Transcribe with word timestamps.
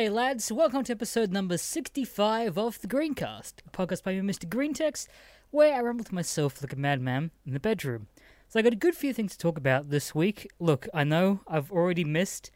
G'day, 0.00 0.10
lads. 0.10 0.50
Welcome 0.50 0.82
to 0.84 0.92
episode 0.92 1.30
number 1.30 1.58
65 1.58 2.56
of 2.56 2.80
The 2.80 2.86
Greencast, 2.86 3.52
a 3.66 3.70
podcast 3.70 4.02
by 4.02 4.18
me, 4.18 4.32
Mr. 4.32 4.48
Greentext, 4.48 5.08
where 5.50 5.74
I 5.74 5.80
ramble 5.82 6.06
to 6.06 6.14
myself 6.14 6.62
like 6.62 6.72
a 6.72 6.76
madman 6.76 7.32
in 7.44 7.52
the 7.52 7.60
bedroom. 7.60 8.06
So 8.48 8.58
I 8.58 8.62
got 8.62 8.72
a 8.72 8.76
good 8.76 8.94
few 8.94 9.12
things 9.12 9.32
to 9.32 9.38
talk 9.38 9.58
about 9.58 9.90
this 9.90 10.14
week. 10.14 10.50
Look, 10.58 10.88
I 10.94 11.04
know 11.04 11.40
I've 11.46 11.70
already 11.70 12.02
missed 12.04 12.50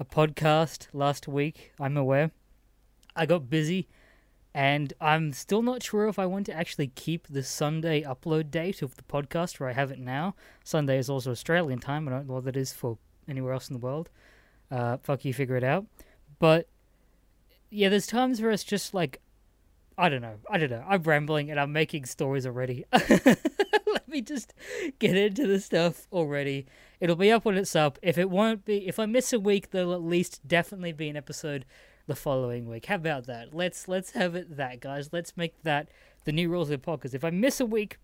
a 0.00 0.04
podcast 0.04 0.88
last 0.92 1.28
week, 1.28 1.72
I'm 1.78 1.96
aware. 1.96 2.32
I 3.14 3.26
got 3.26 3.48
busy, 3.48 3.86
and 4.52 4.92
I'm 5.00 5.32
still 5.32 5.62
not 5.62 5.84
sure 5.84 6.08
if 6.08 6.18
I 6.18 6.26
want 6.26 6.46
to 6.46 6.52
actually 6.52 6.88
keep 6.88 7.28
the 7.28 7.44
Sunday 7.44 8.02
upload 8.02 8.50
date 8.50 8.82
of 8.82 8.96
the 8.96 9.04
podcast 9.04 9.60
where 9.60 9.68
I 9.68 9.74
have 9.74 9.92
it 9.92 10.00
now. 10.00 10.34
Sunday 10.64 10.98
is 10.98 11.08
also 11.08 11.30
Australian 11.30 11.78
time. 11.78 12.08
I 12.08 12.10
don't 12.10 12.26
know 12.26 12.34
what 12.34 12.44
that 12.46 12.56
is 12.56 12.72
for 12.72 12.98
anywhere 13.28 13.52
else 13.52 13.68
in 13.68 13.74
the 13.74 13.86
world. 13.86 14.10
Uh, 14.68 14.96
fuck 14.96 15.24
you, 15.24 15.32
figure 15.32 15.56
it 15.56 15.62
out. 15.62 15.86
But 16.40 16.68
yeah, 17.70 17.88
there's 17.88 18.06
times 18.06 18.40
where 18.40 18.50
it's 18.50 18.64
just 18.64 18.94
like, 18.94 19.20
I 19.96 20.08
don't 20.08 20.22
know, 20.22 20.36
I 20.50 20.58
don't 20.58 20.70
know. 20.70 20.84
I'm 20.86 21.02
rambling 21.02 21.50
and 21.50 21.58
I'm 21.58 21.72
making 21.72 22.04
stories 22.04 22.46
already. 22.46 22.84
Let 22.92 24.08
me 24.08 24.20
just 24.20 24.54
get 24.98 25.16
into 25.16 25.46
the 25.46 25.60
stuff 25.60 26.06
already. 26.12 26.66
It'll 27.00 27.16
be 27.16 27.32
up 27.32 27.44
when 27.44 27.56
it's 27.56 27.74
up. 27.74 27.98
If 28.02 28.16
it 28.16 28.30
won't 28.30 28.64
be, 28.64 28.86
if 28.86 28.98
I 28.98 29.06
miss 29.06 29.32
a 29.32 29.40
week, 29.40 29.70
there'll 29.70 29.94
at 29.94 30.02
least 30.02 30.46
definitely 30.46 30.92
be 30.92 31.08
an 31.08 31.16
episode 31.16 31.64
the 32.06 32.14
following 32.16 32.68
week. 32.68 32.86
How 32.86 32.96
about 32.96 33.26
that? 33.26 33.54
Let's 33.54 33.86
let's 33.86 34.12
have 34.12 34.34
it 34.34 34.56
that, 34.56 34.80
guys. 34.80 35.10
Let's 35.12 35.36
make 35.36 35.62
that 35.62 35.88
the 36.24 36.32
new 36.32 36.48
rules 36.48 36.70
of 36.70 36.80
the 36.80 36.90
podcast. 36.90 37.14
If 37.14 37.24
I 37.24 37.30
miss 37.30 37.60
a 37.60 37.66
week, 37.66 37.98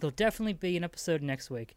there'll 0.00 0.10
definitely 0.10 0.54
be 0.54 0.76
an 0.76 0.84
episode 0.84 1.22
next 1.22 1.50
week. 1.50 1.76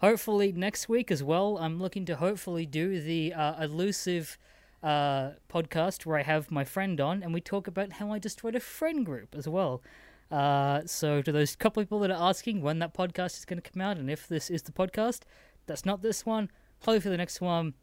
Hopefully 0.00 0.52
next 0.52 0.88
week 0.88 1.10
as 1.10 1.22
well. 1.22 1.58
I'm 1.58 1.80
looking 1.80 2.04
to 2.06 2.16
hopefully 2.16 2.66
do 2.66 3.00
the 3.00 3.34
uh, 3.34 3.62
elusive 3.62 4.38
uh, 4.82 5.30
podcast 5.48 6.06
where 6.06 6.18
I 6.18 6.22
have 6.22 6.50
my 6.50 6.64
friend 6.64 7.00
on 7.00 7.22
and 7.22 7.34
we 7.34 7.40
talk 7.40 7.66
about 7.66 7.92
how 7.94 8.12
I 8.12 8.18
destroyed 8.18 8.54
a 8.54 8.60
friend 8.60 9.04
group 9.04 9.34
as 9.34 9.48
well. 9.48 9.82
Uh, 10.30 10.82
so 10.86 11.22
to 11.22 11.32
those 11.32 11.56
couple 11.56 11.82
people 11.82 12.00
that 12.00 12.10
are 12.10 12.28
asking 12.28 12.62
when 12.62 12.78
that 12.78 12.94
podcast 12.94 13.38
is 13.38 13.44
going 13.44 13.60
to 13.60 13.70
come 13.70 13.82
out 13.82 13.98
and 13.98 14.10
if 14.10 14.28
this 14.28 14.50
is 14.50 14.62
the 14.62 14.72
podcast, 14.72 15.20
that's 15.66 15.84
not 15.84 16.02
this 16.02 16.24
one. 16.24 16.50
Hopefully 16.80 17.00
for 17.00 17.10
the 17.10 17.16
next 17.16 17.40
one. 17.40 17.74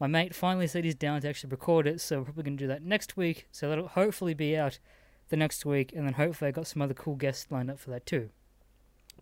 My 0.00 0.08
mate 0.08 0.34
finally 0.34 0.66
said 0.66 0.84
he's 0.84 0.96
down 0.96 1.20
to 1.20 1.28
actually 1.28 1.50
record 1.50 1.86
it, 1.86 2.00
so 2.00 2.18
we're 2.18 2.24
probably 2.24 2.42
going 2.42 2.56
to 2.56 2.64
do 2.64 2.68
that 2.68 2.82
next 2.82 3.16
week. 3.16 3.46
So 3.52 3.68
that'll 3.68 3.86
hopefully 3.86 4.34
be 4.34 4.56
out 4.56 4.80
the 5.28 5.36
next 5.36 5.64
week, 5.64 5.92
and 5.94 6.04
then 6.04 6.14
hopefully 6.14 6.48
I 6.48 6.50
got 6.50 6.66
some 6.66 6.82
other 6.82 6.92
cool 6.92 7.14
guests 7.14 7.46
lined 7.50 7.70
up 7.70 7.78
for 7.78 7.90
that 7.90 8.04
too. 8.04 8.30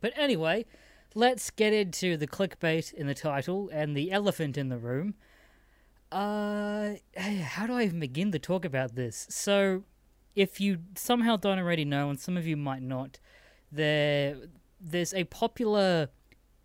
But 0.01 0.15
anyway, 0.17 0.65
let's 1.15 1.51
get 1.51 1.75
into 1.75 2.17
the 2.17 2.27
clickbait 2.27 2.95
in 2.95 3.07
the 3.07 3.15
title 3.15 3.69
and 3.73 3.95
the 3.95 4.11
elephant 4.11 4.57
in 4.57 4.71
the 4.71 4.79
room. 4.79 5.15
Uh, 6.13 6.95
how 7.17 7.67
do 7.67 7.75
I 7.75 7.85
even 7.85 8.01
begin 8.01 8.33
to 8.33 8.39
talk 8.39 8.65
about 8.65 8.97
this? 8.97 9.27
So, 9.31 9.85
if 10.35 10.61
you 10.61 10.79
somehow 10.97 11.37
don't 11.37 11.59
already 11.59 11.85
know, 11.85 12.11
and 12.11 12.19
some 12.19 12.37
of 12.37 12.47
you 12.47 12.57
might 12.57 12.83
not, 12.83 13.21
there 13.71 14.37
there's 14.81 15.15
a 15.15 15.25
popular 15.25 16.09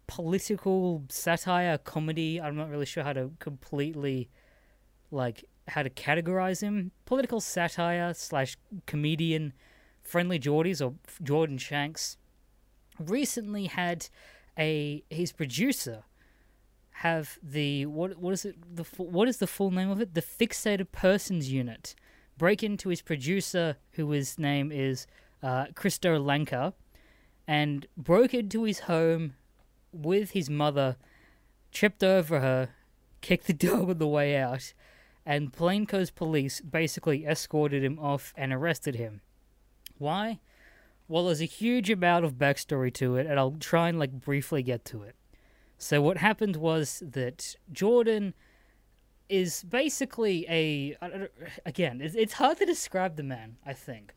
political 0.08 1.04
satire 1.10 1.78
comedy. 1.78 2.40
I'm 2.40 2.56
not 2.56 2.70
really 2.70 2.86
sure 2.86 3.04
how 3.04 3.14
to 3.14 3.32
completely 3.40 4.30
like 5.12 5.46
how 5.68 5.84
to 5.84 5.90
categorize 5.90 6.62
him. 6.62 6.92
Political 7.06 7.42
satire 7.42 8.14
slash 8.14 8.58
comedian, 8.88 9.54
Friendly 10.02 10.40
Jordies 10.40 10.84
or 10.84 10.96
Jordan 11.22 11.58
Shanks, 11.58 12.18
recently 13.00 13.66
had 13.66 14.08
a 14.58 15.04
his 15.10 15.32
producer 15.32 16.04
have 17.00 17.38
the 17.44 17.86
what 17.86 18.18
what 18.18 18.34
is 18.34 18.46
it 18.46 18.56
the 18.74 18.86
what 18.98 19.28
is 19.28 19.38
the 19.38 19.48
full 19.48 19.70
name 19.70 19.90
of 19.90 20.00
it? 20.00 20.14
The 20.14 20.22
fixated 20.22 20.92
persons 20.94 21.52
unit. 21.52 21.94
Break 22.38 22.64
into 22.64 22.90
his 22.90 23.02
producer 23.02 23.78
who 23.92 24.12
his 24.12 24.40
name 24.40 24.72
is 24.72 25.06
uh, 25.44 25.66
Kristo 25.74 26.18
Langker 26.24 26.74
and 27.48 27.86
broke 27.98 28.34
into 28.34 28.64
his 28.64 28.80
home 28.82 29.36
with 29.92 30.32
his 30.32 30.50
mother 30.50 30.96
tripped 31.72 32.04
over 32.04 32.40
her 32.40 32.70
kicked 33.20 33.48
the 33.48 33.54
dog 33.68 33.90
on 33.90 33.98
the 33.98 34.08
way 34.08 34.38
out 34.38 34.74
and 35.26 35.52
plainclothes 35.52 36.12
police 36.12 36.62
basically 36.62 37.26
escorted 37.26 37.84
him 37.84 38.00
off 38.00 38.34
and 38.38 38.54
arrested 38.54 38.96
him. 38.96 39.20
Why? 39.98 40.40
Well 41.10 41.26
there's 41.26 41.42
a 41.42 41.46
huge 41.46 41.90
amount 41.90 42.24
of 42.24 42.36
backstory 42.36 42.94
to 42.94 43.18
it 43.18 43.28
and 43.28 43.38
I'll 43.38 43.58
try 43.60 43.90
and 43.90 44.00
like 44.00 44.12
briefly 44.14 44.64
get 44.64 44.86
to 44.86 45.04
it 45.04 45.16
so 45.78 46.02
what 46.02 46.18
happened 46.18 46.56
was 46.56 47.04
that 47.06 47.56
Jordan 47.72 48.34
is 49.30 49.64
basically 49.64 50.46
a 50.50 50.96
again 51.66 52.00
it's 52.02 52.34
hard 52.34 52.58
to 52.58 52.66
describe 52.66 53.16
the 53.16 53.24
man 53.24 53.58
i 53.66 53.74
think. 53.74 54.14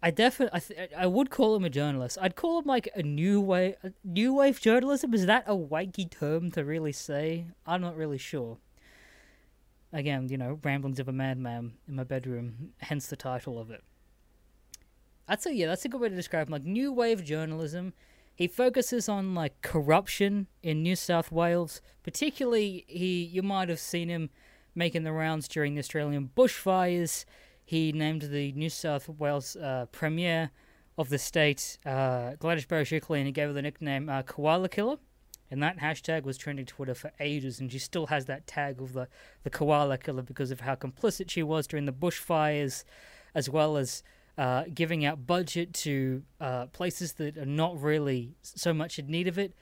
I 0.00 0.12
definitely 0.12 0.56
I, 0.56 0.60
th- 0.60 0.90
I 0.96 1.06
would 1.08 1.28
call 1.28 1.56
him 1.56 1.64
a 1.64 1.70
journalist. 1.70 2.18
I'd 2.20 2.36
call 2.36 2.60
him 2.60 2.66
like 2.66 2.88
a 2.94 3.02
new 3.02 3.40
wave 3.40 3.74
new 4.04 4.32
wave 4.32 4.60
journalism. 4.60 5.12
Is 5.12 5.26
that 5.26 5.42
a 5.46 5.56
wanky 5.56 6.08
term 6.08 6.52
to 6.52 6.64
really 6.64 6.92
say? 6.92 7.46
I'm 7.66 7.80
not 7.80 7.96
really 7.96 8.18
sure. 8.18 8.58
Again 9.92 10.28
you 10.28 10.38
know 10.38 10.60
ramblings 10.62 11.00
of 11.00 11.08
a 11.08 11.12
madman 11.12 11.72
in 11.88 11.96
my 11.96 12.04
bedroom 12.04 12.74
hence 12.78 13.08
the 13.08 13.16
title 13.16 13.58
of 13.58 13.72
it. 13.72 13.82
I'd 15.26 15.42
say 15.42 15.52
yeah 15.52 15.66
that's 15.66 15.84
a 15.84 15.88
good 15.88 16.00
way 16.00 16.10
to 16.10 16.14
describe 16.14 16.46
him 16.46 16.52
like 16.52 16.64
new 16.64 16.92
wave 16.92 17.24
journalism 17.24 17.92
he 18.38 18.46
focuses 18.46 19.08
on 19.08 19.34
like 19.34 19.60
corruption 19.62 20.46
in 20.62 20.80
New 20.80 20.94
South 20.94 21.32
Wales. 21.32 21.82
Particularly, 22.04 22.84
he 22.86 23.24
you 23.24 23.42
might 23.42 23.68
have 23.68 23.80
seen 23.80 24.08
him 24.08 24.30
making 24.76 25.02
the 25.02 25.10
rounds 25.10 25.48
during 25.48 25.74
the 25.74 25.80
Australian 25.80 26.30
bushfires. 26.36 27.24
He 27.64 27.90
named 27.90 28.22
the 28.22 28.52
New 28.52 28.70
South 28.70 29.08
Wales 29.08 29.56
uh, 29.56 29.86
premier 29.90 30.52
of 30.96 31.08
the 31.08 31.18
state 31.18 31.78
uh, 31.84 32.36
Gladys 32.38 32.64
Berejiklian 32.64 33.18
and 33.18 33.26
he 33.26 33.32
gave 33.32 33.48
her 33.48 33.52
the 33.52 33.60
nickname 33.60 34.08
uh, 34.08 34.22
Koala 34.22 34.68
Killer. 34.68 34.98
And 35.50 35.60
that 35.64 35.78
hashtag 35.78 36.22
was 36.22 36.38
trending 36.38 36.66
Twitter 36.66 36.94
for 36.94 37.10
ages, 37.18 37.58
and 37.58 37.72
she 37.72 37.80
still 37.80 38.06
has 38.06 38.26
that 38.26 38.46
tag 38.46 38.80
of 38.80 38.92
the, 38.92 39.08
the 39.44 39.50
koala 39.50 39.96
killer 39.96 40.20
because 40.20 40.50
of 40.50 40.60
how 40.60 40.74
complicit 40.74 41.30
she 41.30 41.42
was 41.42 41.66
during 41.66 41.86
the 41.86 41.92
bushfires, 41.92 42.84
as 43.34 43.48
well 43.48 43.78
as 43.78 44.02
uh, 44.38 44.64
giving 44.72 45.04
out 45.04 45.26
budget 45.26 45.74
to 45.74 46.22
uh, 46.40 46.66
places 46.66 47.14
that 47.14 47.36
are 47.36 47.44
not 47.44 47.80
really 47.80 48.34
so 48.42 48.72
much 48.72 48.98
in 48.98 49.06
need 49.08 49.28
of 49.28 49.38
it, 49.38 49.52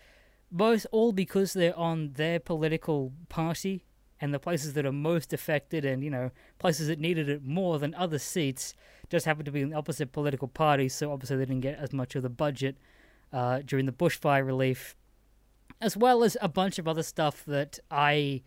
both 0.52 0.86
all 0.92 1.12
because 1.12 1.54
they're 1.54 1.76
on 1.76 2.12
their 2.12 2.38
political 2.38 3.12
party 3.28 3.84
and 4.20 4.32
the 4.32 4.38
places 4.38 4.74
that 4.74 4.86
are 4.86 4.92
most 4.92 5.32
affected 5.32 5.84
and 5.84 6.04
you 6.04 6.08
know 6.08 6.30
places 6.58 6.88
that 6.88 6.98
needed 6.98 7.28
it 7.28 7.44
more 7.44 7.78
than 7.78 7.94
other 7.96 8.18
seats 8.18 8.72
just 9.10 9.26
happen 9.26 9.44
to 9.44 9.50
be 9.50 9.60
in 9.60 9.70
the 9.70 9.76
opposite 9.76 10.10
political 10.12 10.48
parties 10.48 10.94
so 10.94 11.12
obviously 11.12 11.36
they 11.36 11.44
didn't 11.44 11.60
get 11.60 11.78
as 11.78 11.92
much 11.92 12.14
of 12.14 12.22
the 12.22 12.30
budget 12.30 12.78
uh, 13.34 13.60
during 13.66 13.84
the 13.84 13.92
bushfire 13.92 14.46
relief 14.46 14.96
as 15.82 15.98
well 15.98 16.24
as 16.24 16.34
a 16.40 16.48
bunch 16.48 16.78
of 16.78 16.88
other 16.88 17.02
stuff 17.02 17.44
that 17.44 17.78
i 17.90 18.40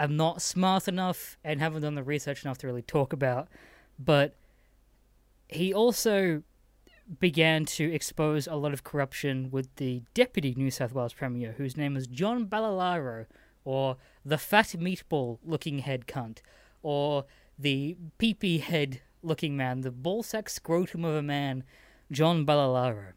am 0.00 0.16
not 0.16 0.42
smart 0.42 0.88
enough 0.88 1.36
and 1.44 1.60
haven't 1.60 1.82
done 1.82 1.94
the 1.94 2.02
research 2.02 2.44
enough 2.44 2.58
to 2.58 2.66
really 2.66 2.82
talk 2.82 3.12
about. 3.12 3.48
But 3.98 4.34
he 5.52 5.74
also 5.74 6.42
began 7.18 7.64
to 7.64 7.92
expose 7.92 8.46
a 8.46 8.54
lot 8.54 8.72
of 8.72 8.84
corruption 8.84 9.50
with 9.50 9.74
the 9.76 10.02
deputy 10.14 10.54
New 10.56 10.70
South 10.70 10.92
Wales 10.92 11.12
Premier, 11.12 11.54
whose 11.56 11.76
name 11.76 11.96
is 11.96 12.06
John 12.06 12.46
Barilaro, 12.46 13.26
or 13.64 13.96
the 14.24 14.38
fat 14.38 14.68
meatball 14.78 15.38
looking 15.44 15.80
head 15.80 16.06
cunt, 16.06 16.38
or 16.82 17.24
the 17.58 17.96
peepee 18.18 18.60
head 18.60 19.00
looking 19.22 19.56
man, 19.56 19.80
the 19.80 19.90
ballsack 19.90 20.48
scrotum 20.48 21.04
of 21.04 21.14
a 21.14 21.22
man, 21.22 21.64
John 22.10 22.46
Barilaro. 22.46 23.12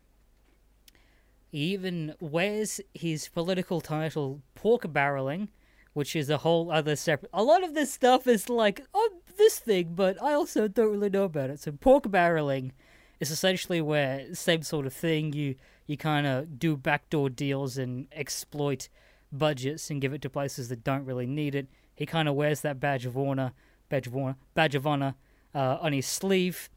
He 1.52 1.60
even 1.74 2.16
wears 2.20 2.82
his 2.94 3.30
political 3.30 3.80
title 3.80 4.42
pork 4.56 4.84
barreling, 4.84 5.50
which 5.94 6.16
is 6.16 6.30
a 6.30 6.40
whole 6.40 6.72
other 6.72 6.96
separate. 6.96 7.30
A 7.32 7.44
lot 7.44 7.64
of 7.64 7.76
this 7.76 7.94
stuff 7.94 8.26
is 8.26 8.50
like, 8.50 8.82
oh, 8.94 9.22
this 9.38 9.60
thing, 9.60 9.94
but 9.96 10.22
I 10.22 10.34
also 10.34 10.68
don't 10.68 10.92
really 10.92 11.10
know 11.10 11.24
about 11.24 11.50
it. 11.50 11.60
So 11.60 11.72
pork 11.72 12.06
barreling 12.06 12.72
is 13.20 13.32
essentially 13.32 13.82
where 13.82 14.34
same 14.34 14.64
sort 14.64 14.86
of 14.86 14.94
thing. 14.94 15.34
You 15.34 15.56
you 15.86 15.98
kind 15.98 16.26
of 16.26 16.60
do 16.60 16.78
backdoor 16.78 17.30
deals 17.30 17.78
and 17.78 18.08
exploit 18.12 18.90
budgets 19.32 19.90
and 19.90 20.00
give 20.00 20.14
it 20.14 20.22
to 20.22 20.30
places 20.30 20.70
that 20.70 20.84
don't 20.84 21.06
really 21.06 21.26
need 21.26 21.56
it. 21.56 21.68
He 21.96 22.06
kind 22.06 22.28
of 22.28 22.36
wears 22.36 22.62
that 22.62 22.80
badge 22.80 23.06
of 23.06 23.18
honor, 23.18 23.54
badge 23.90 24.08
of 24.08 24.16
honor, 24.16 24.36
badge 24.54 24.76
of 24.76 24.88
honor 24.88 25.16
uh, 25.54 25.78
on 25.82 25.94
his 25.94 26.06
sleeve, 26.06 26.70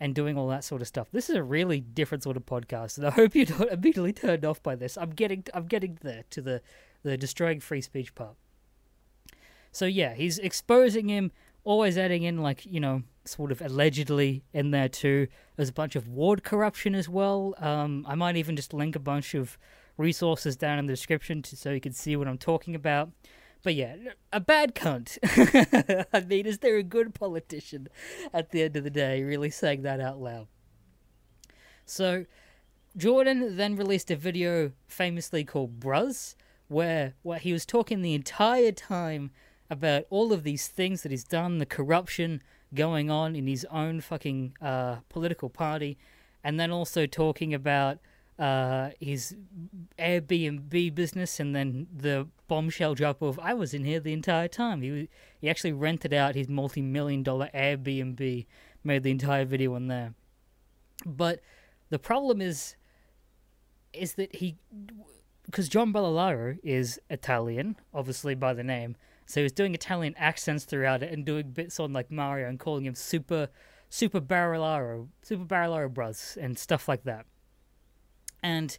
and 0.00 0.14
doing 0.14 0.36
all 0.36 0.48
that 0.48 0.64
sort 0.64 0.82
of 0.82 0.88
stuff. 0.88 1.08
This 1.12 1.28
is 1.28 1.36
a 1.36 1.42
really 1.42 1.80
different 1.80 2.22
sort 2.22 2.36
of 2.36 2.46
podcast, 2.46 2.98
and 2.98 3.06
I 3.06 3.10
hope 3.10 3.34
you're 3.34 3.46
not 3.58 3.68
immediately 3.72 4.12
turned 4.12 4.44
off 4.44 4.62
by 4.62 4.74
this. 4.74 4.96
I'm 4.96 5.10
getting 5.10 5.44
I'm 5.54 5.66
getting 5.66 5.98
there 6.02 6.24
to 6.30 6.40
the 6.40 6.62
the 7.02 7.16
destroying 7.16 7.60
free 7.60 7.80
speech 7.80 8.14
part. 8.14 8.34
So 9.72 9.86
yeah, 9.86 10.14
he's 10.14 10.38
exposing 10.38 11.08
him 11.08 11.30
always 11.64 11.98
adding 11.98 12.22
in 12.22 12.38
like 12.38 12.64
you 12.64 12.80
know 12.80 13.02
sort 13.24 13.52
of 13.52 13.60
allegedly 13.60 14.44
in 14.52 14.70
there 14.70 14.88
too. 14.88 15.28
There's 15.56 15.68
a 15.68 15.72
bunch 15.74 15.96
of 15.96 16.08
ward 16.08 16.42
corruption 16.42 16.94
as 16.94 17.08
well. 17.08 17.54
Um, 17.58 18.06
I 18.08 18.14
might 18.14 18.36
even 18.36 18.56
just 18.56 18.72
link 18.72 18.96
a 18.96 19.00
bunch 19.00 19.34
of 19.34 19.58
resources 19.96 20.56
down 20.56 20.78
in 20.78 20.86
the 20.86 20.92
description 20.92 21.42
to, 21.42 21.56
so 21.56 21.70
you 21.70 21.80
can 21.80 21.92
see 21.92 22.16
what 22.16 22.28
I'm 22.28 22.38
talking 22.38 22.74
about. 22.74 23.10
But 23.62 23.74
yeah, 23.74 23.96
a 24.32 24.40
bad 24.40 24.74
cunt. 24.74 25.18
I 26.12 26.20
mean, 26.20 26.46
is 26.46 26.58
there 26.58 26.76
a 26.76 26.82
good 26.82 27.14
politician 27.14 27.88
at 28.32 28.50
the 28.50 28.62
end 28.62 28.76
of 28.76 28.84
the 28.84 28.90
day 28.90 29.22
really 29.22 29.50
saying 29.50 29.82
that 29.82 30.00
out 30.00 30.20
loud? 30.20 30.46
So, 31.84 32.26
Jordan 32.96 33.56
then 33.56 33.74
released 33.74 34.10
a 34.10 34.16
video 34.16 34.72
famously 34.86 35.42
called 35.44 35.80
Bruz, 35.80 36.36
where, 36.68 37.14
where 37.22 37.38
he 37.38 37.52
was 37.52 37.66
talking 37.66 38.02
the 38.02 38.14
entire 38.14 38.72
time 38.72 39.30
about 39.70 40.04
all 40.10 40.32
of 40.32 40.42
these 40.42 40.68
things 40.68 41.02
that 41.02 41.10
he's 41.10 41.24
done, 41.24 41.58
the 41.58 41.66
corruption 41.66 42.42
going 42.74 43.10
on 43.10 43.34
in 43.34 43.46
his 43.46 43.66
own 43.70 44.00
fucking 44.00 44.54
uh, 44.60 44.96
political 45.08 45.48
party, 45.48 45.98
and 46.44 46.58
then 46.58 46.70
also 46.70 47.06
talking 47.06 47.52
about 47.54 47.98
uh, 48.38 48.90
his 49.00 49.34
Airbnb 49.98 50.94
business 50.94 51.40
and 51.40 51.56
then 51.56 51.88
the 51.94 52.28
bombshell 52.46 52.94
drop 52.94 53.20
of 53.20 53.38
I 53.40 53.52
was 53.52 53.74
in 53.74 53.84
here 53.84 54.00
the 54.00 54.12
entire 54.12 54.48
time. 54.48 54.80
He 54.82 55.08
he 55.40 55.50
actually 55.50 55.72
rented 55.72 56.12
out 56.12 56.34
his 56.34 56.48
multi-million 56.48 57.22
dollar 57.22 57.50
Airbnb, 57.52 58.46
made 58.84 59.02
the 59.02 59.10
entire 59.10 59.44
video 59.44 59.74
on 59.74 59.88
there. 59.88 60.14
But 61.04 61.40
the 61.90 61.98
problem 61.98 62.40
is 62.40 62.76
is 63.92 64.14
that 64.14 64.36
he 64.36 64.56
because 65.46 65.68
John 65.68 65.92
Barilaro 65.92 66.58
is 66.62 67.00
Italian, 67.10 67.76
obviously 67.92 68.34
by 68.34 68.52
the 68.52 68.62
name, 68.62 68.96
so 69.28 69.40
he 69.40 69.42
was 69.42 69.52
doing 69.52 69.74
Italian 69.74 70.14
accents 70.16 70.64
throughout 70.64 71.02
it 71.02 71.12
and 71.12 71.24
doing 71.24 71.50
bits 71.50 71.78
on 71.78 71.92
like 71.92 72.10
Mario 72.10 72.48
and 72.48 72.58
calling 72.58 72.86
him 72.86 72.94
Super 72.94 73.48
Super 73.90 74.20
Barilaro, 74.20 75.08
Super 75.22 75.44
Barilaro 75.44 75.92
Bros, 75.92 76.36
and 76.40 76.58
stuff 76.58 76.88
like 76.88 77.04
that. 77.04 77.26
And 78.42 78.78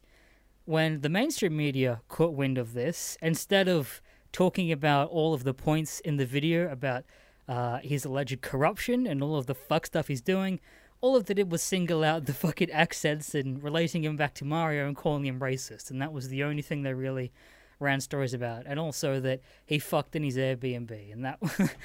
when 0.66 1.02
the 1.02 1.10
mainstream 1.10 1.56
media 1.56 2.02
caught 2.08 2.34
wind 2.34 2.58
of 2.58 2.74
this, 2.74 3.18
instead 3.22 3.68
of 3.68 4.02
talking 4.32 4.72
about 4.72 5.10
all 5.10 5.34
of 5.34 5.44
the 5.44 5.54
points 5.54 6.00
in 6.02 6.18
the 6.18 6.26
video 6.26 6.72
about 6.72 7.06
uh, 7.48 7.80
his 7.80 8.06
alleged 8.06 8.42
corruption 8.42 9.08
and 9.08 9.24
all 9.24 9.36
of 9.36 9.48
the 9.48 9.56
fuck 9.56 9.88
stuff 9.88 10.08
he's 10.08 10.22
doing, 10.22 10.60
all 11.02 11.16
of 11.16 11.26
they 11.26 11.34
did 11.34 11.52
was 11.52 11.62
single 11.62 12.04
out 12.04 12.26
the 12.26 12.34
fucking 12.46 12.72
accents 12.72 13.34
and 13.36 13.64
relating 13.64 14.04
him 14.04 14.16
back 14.18 14.34
to 14.36 14.46
Mario 14.46 14.88
and 14.88 14.96
calling 14.96 15.26
him 15.26 15.40
racist. 15.40 15.92
And 15.92 16.02
that 16.02 16.14
was 16.14 16.30
the 16.30 16.44
only 16.44 16.62
thing 16.62 16.82
they 16.82 16.94
really 16.94 17.32
ran 17.80 18.02
stories 18.02 18.34
about. 18.34 18.64
And 18.66 18.80
also 18.80 19.20
that 19.22 19.42
he 19.66 19.80
fucked 19.80 20.16
in 20.16 20.24
his 20.24 20.38
Airbnb. 20.38 21.12
And 21.12 21.26
that 21.26 21.40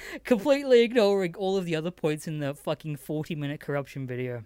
completely 0.23 0.81
ignoring 0.81 1.35
all 1.35 1.57
of 1.57 1.65
the 1.65 1.75
other 1.75 1.91
points 1.91 2.27
in 2.27 2.39
the 2.39 2.53
fucking 2.53 2.97
40 2.97 3.35
minute 3.35 3.59
corruption 3.59 4.05
video. 4.05 4.43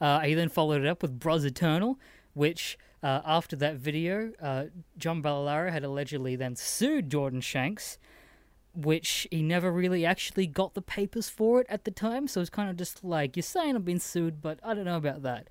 Uh, 0.00 0.20
he 0.20 0.34
then 0.34 0.48
followed 0.48 0.82
it 0.82 0.88
up 0.88 1.02
with 1.02 1.18
Bruz 1.18 1.44
Eternal, 1.44 1.98
which 2.34 2.78
uh, 3.02 3.22
after 3.24 3.56
that 3.56 3.76
video, 3.76 4.32
uh, 4.42 4.64
John 4.98 5.22
Barilaro 5.22 5.70
had 5.70 5.84
allegedly 5.84 6.36
then 6.36 6.56
sued 6.56 7.10
Jordan 7.10 7.40
Shanks, 7.40 7.98
which 8.74 9.26
he 9.30 9.42
never 9.42 9.72
really 9.72 10.04
actually 10.04 10.46
got 10.46 10.74
the 10.74 10.82
papers 10.82 11.28
for 11.28 11.60
it 11.60 11.66
at 11.70 11.84
the 11.84 11.90
time. 11.90 12.28
So 12.28 12.40
it's 12.40 12.50
kind 12.50 12.68
of 12.68 12.76
just 12.76 13.04
like, 13.04 13.36
you're 13.36 13.42
saying 13.42 13.74
I've 13.74 13.84
been 13.84 14.00
sued, 14.00 14.42
but 14.42 14.60
I 14.62 14.74
don't 14.74 14.84
know 14.84 14.96
about 14.96 15.22
that. 15.22 15.48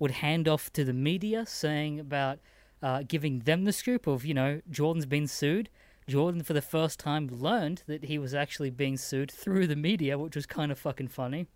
Would 0.00 0.12
hand 0.12 0.48
off 0.48 0.72
to 0.72 0.84
the 0.84 0.92
media 0.92 1.46
saying 1.46 2.00
about 2.00 2.40
uh, 2.84 3.02
giving 3.08 3.40
them 3.40 3.64
the 3.64 3.72
scoop 3.72 4.06
of, 4.06 4.24
you 4.24 4.34
know, 4.34 4.60
Jordan's 4.70 5.06
been 5.06 5.26
sued. 5.26 5.70
Jordan, 6.06 6.42
for 6.42 6.52
the 6.52 6.62
first 6.62 7.00
time, 7.00 7.28
learned 7.28 7.82
that 7.86 8.04
he 8.04 8.18
was 8.18 8.34
actually 8.34 8.68
being 8.70 8.98
sued 8.98 9.30
through 9.32 9.66
the 9.66 9.74
media, 9.74 10.18
which 10.18 10.36
was 10.36 10.44
kind 10.44 10.70
of 10.70 10.78
fucking 10.78 11.08
funny. 11.08 11.46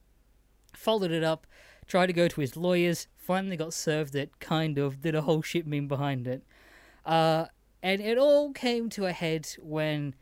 Followed 0.74 1.12
it 1.12 1.22
up 1.22 1.46
tried 1.88 2.06
to 2.06 2.12
go 2.12 2.28
to 2.28 2.40
his 2.40 2.56
lawyers, 2.56 3.08
finally 3.16 3.56
got 3.56 3.72
served 3.72 4.14
it, 4.14 4.38
kind 4.38 4.78
of, 4.78 5.00
did 5.00 5.14
a 5.14 5.22
whole 5.22 5.42
shit 5.42 5.66
meme 5.66 5.88
behind 5.88 6.28
it. 6.28 6.44
Uh, 7.04 7.46
and 7.82 8.00
it 8.00 8.18
all 8.18 8.52
came 8.52 8.90
to 8.90 9.06
a 9.06 9.12
head 9.12 9.48
when 9.58 10.14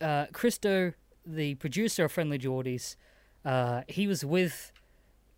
uh, 0.00 0.26
Kristo, 0.32 0.94
the 1.24 1.54
producer 1.54 2.04
of 2.06 2.12
Friendly 2.12 2.38
Jordies, 2.38 2.96
uh, 3.44 3.82
he 3.88 4.06
was 4.06 4.24
with 4.24 4.72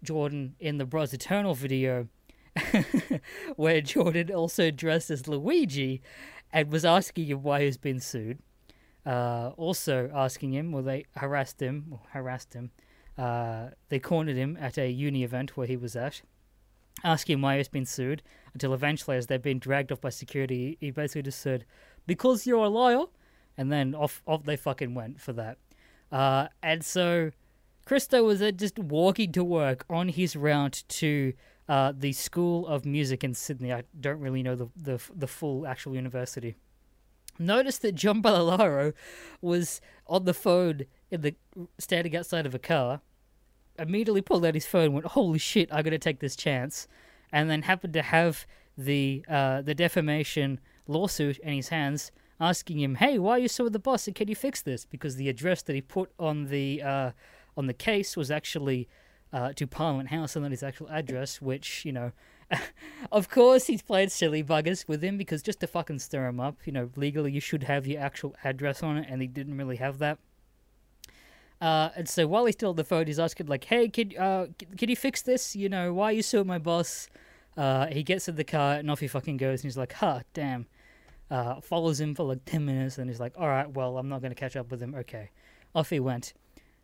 Jordan 0.03 0.55
in 0.59 0.79
the 0.79 0.87
Bruz 0.87 1.13
Eternal 1.13 1.55
video, 1.55 2.09
where 3.57 3.81
Jordan 3.81 4.31
also 4.31 4.71
dressed 4.71 5.11
as 5.11 5.27
Luigi 5.27 6.03
and 6.53 6.71
was 6.71 6.85
asking 6.85 7.27
him 7.27 7.43
why 7.43 7.65
he's 7.65 7.77
been 7.77 8.01
sued. 8.01 8.39
Uh, 9.05 9.51
also 9.57 10.11
asking 10.15 10.53
him, 10.53 10.71
well, 10.71 10.83
they 10.83 11.07
harassed 11.17 11.61
him, 11.61 11.99
harassed 12.11 12.55
him, 12.55 12.71
uh, 13.19 13.69
they 13.89 13.99
cornered 13.99 14.37
him 14.37 14.57
at 14.61 14.79
a 14.79 14.91
uni 14.91 15.25
event 15.25 15.57
where 15.57 15.67
he 15.67 15.77
was 15.77 15.97
at, 15.97 16.23
asking 17.03 17.35
him 17.35 17.43
why 17.43 17.57
he's 17.57 17.69
been 17.69 17.85
sued, 17.85 18.23
until 18.55 18.73
eventually, 18.73 19.17
as 19.17 19.27
they've 19.27 19.43
been 19.43 19.59
dragged 19.59 19.91
off 19.91 20.01
by 20.01 20.09
security, 20.09 20.77
he 20.81 20.91
basically 20.91 21.23
just 21.23 21.41
said, 21.41 21.65
Because 22.07 22.47
you're 22.47 22.65
a 22.65 22.69
liar! 22.69 23.05
And 23.59 23.71
then 23.71 23.95
off, 23.95 24.23
off 24.27 24.45
they 24.45 24.57
fucking 24.57 24.95
went 24.95 25.21
for 25.21 25.33
that. 25.35 25.59
Uh, 26.11 26.49
and 26.63 26.83
so 26.83 27.33
Kristo 27.87 28.25
was 28.25 28.41
uh, 28.41 28.51
just 28.51 28.79
walking 28.79 29.33
to 29.33 29.45
work 29.45 29.85
on 29.91 30.09
his 30.09 30.37
route 30.37 30.85
to 30.89 31.35
uh, 31.69 31.93
the 31.97 32.13
School 32.13 32.67
of 32.67 32.85
Music 32.85 33.23
in 33.25 33.35
Sydney. 33.35 33.73
I 33.73 33.85
don't 33.99 34.21
really 34.21 34.43
know 34.43 34.55
the, 34.57 34.69
the, 34.77 35.01
the 35.15 35.27
full 35.27 35.67
actual 35.67 35.95
university. 35.95 36.57
Notice 37.39 37.79
that 37.79 37.95
John 37.95 38.23
Barilaro 38.23 38.93
was 39.41 39.81
on 40.07 40.25
the 40.25 40.35
phone 40.35 40.83
in 41.11 41.23
the 41.23 41.35
standing 41.79 42.15
outside 42.17 42.47
of 42.47 42.55
a 42.55 42.59
car, 42.59 43.01
immediately 43.79 44.21
pulled 44.21 44.45
out 44.45 44.55
his 44.55 44.67
phone, 44.67 44.93
went, 44.93 45.07
"Holy 45.07 45.39
shit, 45.39 45.73
I 45.73 45.83
got 45.83 45.91
to 45.91 45.99
take 45.99 46.21
this 46.21 46.37
chance," 46.37 46.89
and 47.33 47.49
then 47.49 47.63
happened 47.63 47.95
to 47.95 48.03
have 48.03 48.47
the 48.77 49.25
uh, 49.29 49.63
the 49.63 49.75
defamation 49.75 50.61
lawsuit 50.87 51.39
in 51.39 51.55
his 51.55 51.69
hands, 51.71 52.13
asking 52.39 52.81
him, 52.81 52.97
"Hey, 52.97 53.19
why 53.19 53.33
are 53.33 53.39
you 53.39 53.49
so 53.49 53.65
with 53.65 53.73
the 53.73 53.79
boss? 53.79 54.07
And 54.07 54.15
can 54.15 54.29
you 54.29 54.37
fix 54.37 54.61
this?" 54.61 54.85
Because 54.85 55.17
the 55.17 55.29
address 55.29 55.63
that 55.63 55.75
he 55.75 55.81
put 55.81 56.13
on 56.19 56.47
the 56.47 56.83
uh, 56.83 57.11
on 57.57 57.67
the 57.67 57.75
case 57.75 58.17
was 58.17 58.31
actually 58.31 58.89
uh, 59.33 59.53
to 59.55 59.67
Parliament 59.67 60.11
House 60.11 60.37
and 60.37 60.43
not 60.43 60.51
his 60.51 60.63
actual 60.63 60.89
address, 60.89 61.41
which 61.41 61.85
you 61.85 61.93
know. 61.93 62.13
of 63.13 63.31
course, 63.31 63.67
he's 63.67 63.81
played 63.81 64.13
silly 64.13 64.45
buggers 64.45 64.87
with 64.87 65.03
him 65.03 65.17
because 65.17 65.43
just 65.43 65.61
to 65.61 65.67
fucking 65.67 65.99
stir 65.99 66.27
him 66.27 66.39
up, 66.39 66.59
you 66.67 66.73
know, 66.73 66.91
legally 66.97 67.33
you 67.33 67.41
should 67.41 67.63
have 67.63 67.87
your 67.87 67.99
actual 67.99 68.35
address 68.45 68.83
on 68.83 68.99
it, 68.99 69.07
and 69.09 69.23
he 69.23 69.27
didn't 69.27 69.57
really 69.57 69.77
have 69.77 69.99
that. 69.99 70.19
Uh, 71.63 71.91
and 71.95 72.09
so 72.09 72.27
while 72.27 72.45
he's 72.45 72.57
still 72.57 72.71
on 72.71 72.77
the 72.77 72.85
phone, 72.85 73.07
he's 73.07 73.21
asking 73.21 73.47
like, 73.47 73.65
"Hey, 73.65 73.89
can 73.89 74.17
uh, 74.19 74.49
can 74.77 74.91
you 74.91 74.97
fix 74.97 75.23
this? 75.23 75.55
You 75.55 75.69
know, 75.69 75.95
why 75.95 76.07
are 76.07 76.13
you 76.13 76.23
so 76.23 76.43
my 76.43 76.59
boss?" 76.59 77.09
Uh, 77.57 77.87
he 77.87 78.03
gets 78.03 78.29
in 78.29 78.35
the 78.35 78.45
car 78.45 78.75
and 78.75 78.91
off 78.91 79.01
he 79.01 79.07
fucking 79.07 79.37
goes, 79.37 79.61
and 79.61 79.71
he's 79.71 79.79
like, 79.79 79.93
"Huh, 79.93 80.21
damn." 80.35 80.67
Uh, 81.31 81.61
follows 81.61 82.01
him 82.01 82.15
for 82.15 82.25
like 82.25 82.45
ten 82.45 82.67
minutes, 82.67 82.99
and 82.99 83.09
he's 83.09 83.21
like, 83.21 83.33
"All 83.39 83.49
right, 83.49 83.71
well, 83.71 83.97
I'm 83.97 84.09
not 84.09 84.21
gonna 84.21 84.35
catch 84.35 84.57
up 84.57 84.71
with 84.71 84.83
him." 84.83 84.95
Okay, 84.95 85.31
off 85.75 85.89
he 85.91 86.01
went. 86.01 86.35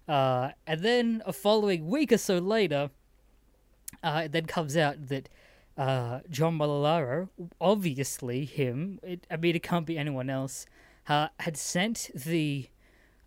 Uh, 0.08 0.50
and 0.66 0.82
then 0.82 1.22
a 1.26 1.32
following 1.32 1.86
week 1.86 2.12
or 2.12 2.18
so 2.18 2.38
later, 2.38 2.90
uh, 4.02 4.22
it 4.24 4.32
then 4.32 4.46
comes 4.46 4.76
out 4.76 5.08
that 5.08 5.28
uh, 5.76 6.20
John 6.30 6.58
Barilaro, 6.58 7.28
obviously 7.60 8.44
him, 8.44 8.98
it, 9.02 9.26
I 9.30 9.36
mean, 9.36 9.54
it 9.54 9.62
can't 9.62 9.86
be 9.86 9.98
anyone 9.98 10.30
else, 10.30 10.66
uh, 11.08 11.28
had 11.40 11.56
sent 11.56 12.10
the 12.14 12.68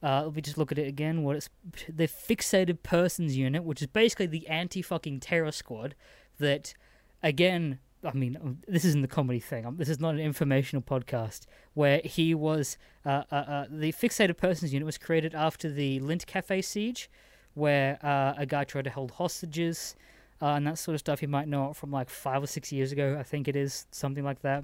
uh, 0.04 0.24
let 0.26 0.36
me 0.36 0.42
just 0.42 0.58
look 0.58 0.72
at 0.72 0.80
it 0.80 0.88
again. 0.88 1.24
What 1.24 1.36
it's 1.36 1.50
the 1.88 2.08
fixated 2.08 2.82
persons 2.82 3.38
unit, 3.38 3.64
which 3.64 3.82
is 3.82 3.88
basically 3.88 4.26
the 4.26 4.48
anti 4.48 4.82
fucking 4.82 5.20
terror 5.20 5.52
squad. 5.52 5.96
That 6.40 6.74
again, 7.22 7.78
I 8.04 8.14
mean, 8.14 8.38
um, 8.42 8.58
this 8.68 8.84
isn't 8.86 9.02
the 9.02 9.08
comedy 9.08 9.40
thing. 9.40 9.66
Um, 9.66 9.78
this 9.78 9.90
is 9.90 10.00
not 10.00 10.16
an 10.16 10.20
informational 10.20 10.82
podcast. 10.82 11.46
Where 11.74 12.02
he 12.04 12.34
was, 12.34 12.78
uh, 13.06 13.24
uh, 13.32 13.36
uh, 13.36 13.66
the 13.70 13.92
fixated 13.92 14.38
persons 14.38 14.74
unit 14.74 14.86
was 14.86 14.98
created 14.98 15.36
after 15.36 15.70
the 15.70 16.00
Lindt 16.00 16.26
Cafe 16.26 16.62
siege, 16.62 17.10
where 17.54 18.04
uh, 18.04 18.34
a 18.38 18.46
guy 18.46 18.64
tried 18.64 18.86
to 18.86 18.90
hold 18.90 19.12
hostages 19.12 19.96
uh, 20.42 20.48
and 20.48 20.66
that 20.68 20.78
sort 20.78 20.96
of 20.96 21.00
stuff. 21.00 21.22
You 21.22 21.28
might 21.28 21.48
know 21.48 21.74
from 21.74 21.92
like 21.92 22.10
five 22.10 22.42
or 22.42 22.48
six 22.48 22.72
years 22.72 22.92
ago. 22.92 23.18
I 23.20 23.24
think 23.24 23.48
it 23.48 23.56
is 23.56 23.86
something 23.92 24.24
like 24.24 24.42
that. 24.42 24.64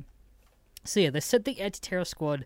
So 0.83 0.99
yeah, 0.99 1.09
they 1.09 1.19
set 1.19 1.45
the 1.45 1.59
anti-terror 1.59 2.05
squad 2.05 2.45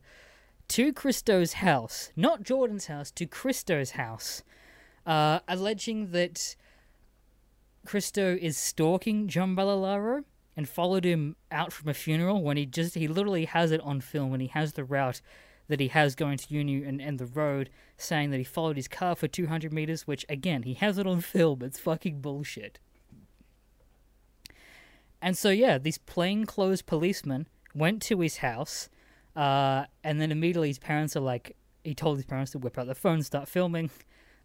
to 0.69 0.93
Kristo's 0.93 1.53
house, 1.53 2.11
not 2.15 2.43
Jordan's 2.43 2.87
house, 2.87 3.11
to 3.11 3.25
Kristo's 3.25 3.91
house, 3.91 4.43
uh, 5.05 5.39
alleging 5.47 6.11
that 6.11 6.55
Kristo 7.85 8.37
is 8.37 8.57
stalking 8.57 9.27
John 9.27 9.55
Barilaro 9.55 10.23
and 10.61 10.69
followed 10.69 11.05
him 11.05 11.35
out 11.51 11.73
from 11.73 11.89
a 11.89 11.93
funeral 11.93 12.41
when 12.41 12.57
he 12.57 12.65
just 12.65 12.95
he 12.95 13.07
literally 13.07 13.45
has 13.45 13.71
it 13.71 13.81
on 13.81 14.01
film 14.01 14.31
when 14.31 14.39
he 14.39 14.47
has 14.47 14.73
the 14.73 14.83
route 14.83 15.21
that 15.67 15.79
he 15.79 15.87
has 15.87 16.15
going 16.15 16.37
to 16.37 16.53
uni 16.53 16.83
and, 16.83 17.01
and 17.01 17.17
the 17.17 17.25
road 17.25 17.69
saying 17.97 18.31
that 18.31 18.37
he 18.37 18.43
followed 18.43 18.75
his 18.75 18.87
car 18.87 19.15
for 19.15 19.27
200 19.27 19.71
meters 19.71 20.07
which 20.07 20.25
again 20.29 20.63
he 20.63 20.73
has 20.75 20.97
it 20.97 21.07
on 21.07 21.21
film 21.21 21.61
it's 21.61 21.79
fucking 21.79 22.21
bullshit 22.21 22.79
and 25.21 25.37
so 25.37 25.49
yeah 25.49 25.77
these 25.77 25.97
plainclothes 25.97 26.81
policemen 26.81 27.47
went 27.73 28.01
to 28.01 28.19
his 28.19 28.37
house 28.37 28.89
uh, 29.35 29.85
and 30.03 30.19
then 30.19 30.31
immediately 30.31 30.67
his 30.67 30.79
parents 30.79 31.15
are 31.15 31.21
like, 31.21 31.55
he 31.83 31.95
told 31.95 32.17
his 32.17 32.25
parents 32.25 32.51
to 32.51 32.59
whip 32.59 32.77
out 32.77 32.87
the 32.87 32.95
phone, 32.95 33.23
start 33.23 33.47
filming. 33.47 33.89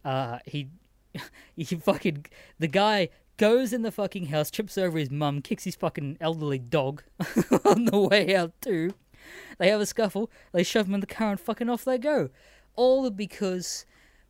Uh, 0.04 0.38
he, 0.44 0.68
he 1.56 1.64
fucking, 1.64 2.26
the 2.58 2.68
guy 2.68 3.08
goes 3.36 3.72
in 3.72 3.82
the 3.82 3.92
fucking 3.92 4.26
house, 4.26 4.50
trips 4.50 4.78
over 4.78 4.98
his 4.98 5.10
mum, 5.10 5.42
kicks 5.42 5.64
his 5.64 5.76
fucking 5.76 6.16
elderly 6.20 6.58
dog 6.58 7.02
on 7.64 7.86
the 7.86 7.98
way 7.98 8.34
out 8.34 8.52
too. 8.60 8.94
they 9.58 9.68
have 9.68 9.80
a 9.80 9.86
scuffle, 9.86 10.30
they 10.52 10.62
shove 10.62 10.86
him 10.86 10.94
in 10.94 11.00
the 11.00 11.06
car, 11.06 11.30
and 11.30 11.40
fucking 11.40 11.68
off 11.68 11.84
they 11.84 11.98
go. 11.98 12.30
All 12.74 13.08
because 13.10 13.86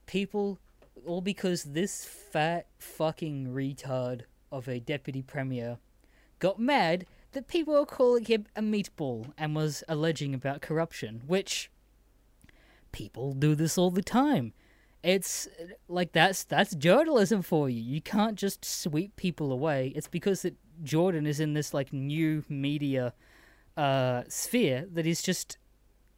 people, 0.06 0.58
all 1.04 1.20
because 1.20 1.64
this 1.64 2.04
fat 2.04 2.66
fucking 2.78 3.48
retard 3.48 4.22
of 4.52 4.68
a 4.68 4.80
deputy 4.80 5.22
premier 5.22 5.78
got 6.38 6.58
mad 6.58 7.06
that 7.32 7.48
people 7.48 7.74
were 7.74 7.86
calling 7.86 8.24
him 8.24 8.46
a 8.54 8.62
meatball 8.62 9.32
and 9.36 9.54
was 9.54 9.84
alleging 9.88 10.34
about 10.34 10.62
corruption, 10.62 11.22
which 11.26 11.70
people 12.92 13.32
do 13.34 13.54
this 13.54 13.76
all 13.76 13.90
the 13.90 14.02
time. 14.02 14.52
It's 15.06 15.46
like 15.86 16.10
that's 16.10 16.42
that's 16.42 16.74
journalism 16.74 17.40
for 17.40 17.70
you. 17.70 17.80
You 17.80 18.00
can't 18.00 18.34
just 18.34 18.64
sweep 18.64 19.14
people 19.14 19.52
away. 19.52 19.92
It's 19.94 20.08
because 20.08 20.42
that 20.42 20.56
Jordan 20.82 21.28
is 21.28 21.38
in 21.38 21.54
this 21.54 21.72
like 21.72 21.92
new 21.92 22.42
media 22.48 23.14
uh, 23.76 24.24
sphere 24.26 24.84
that 24.92 25.06
is 25.06 25.22
just 25.22 25.58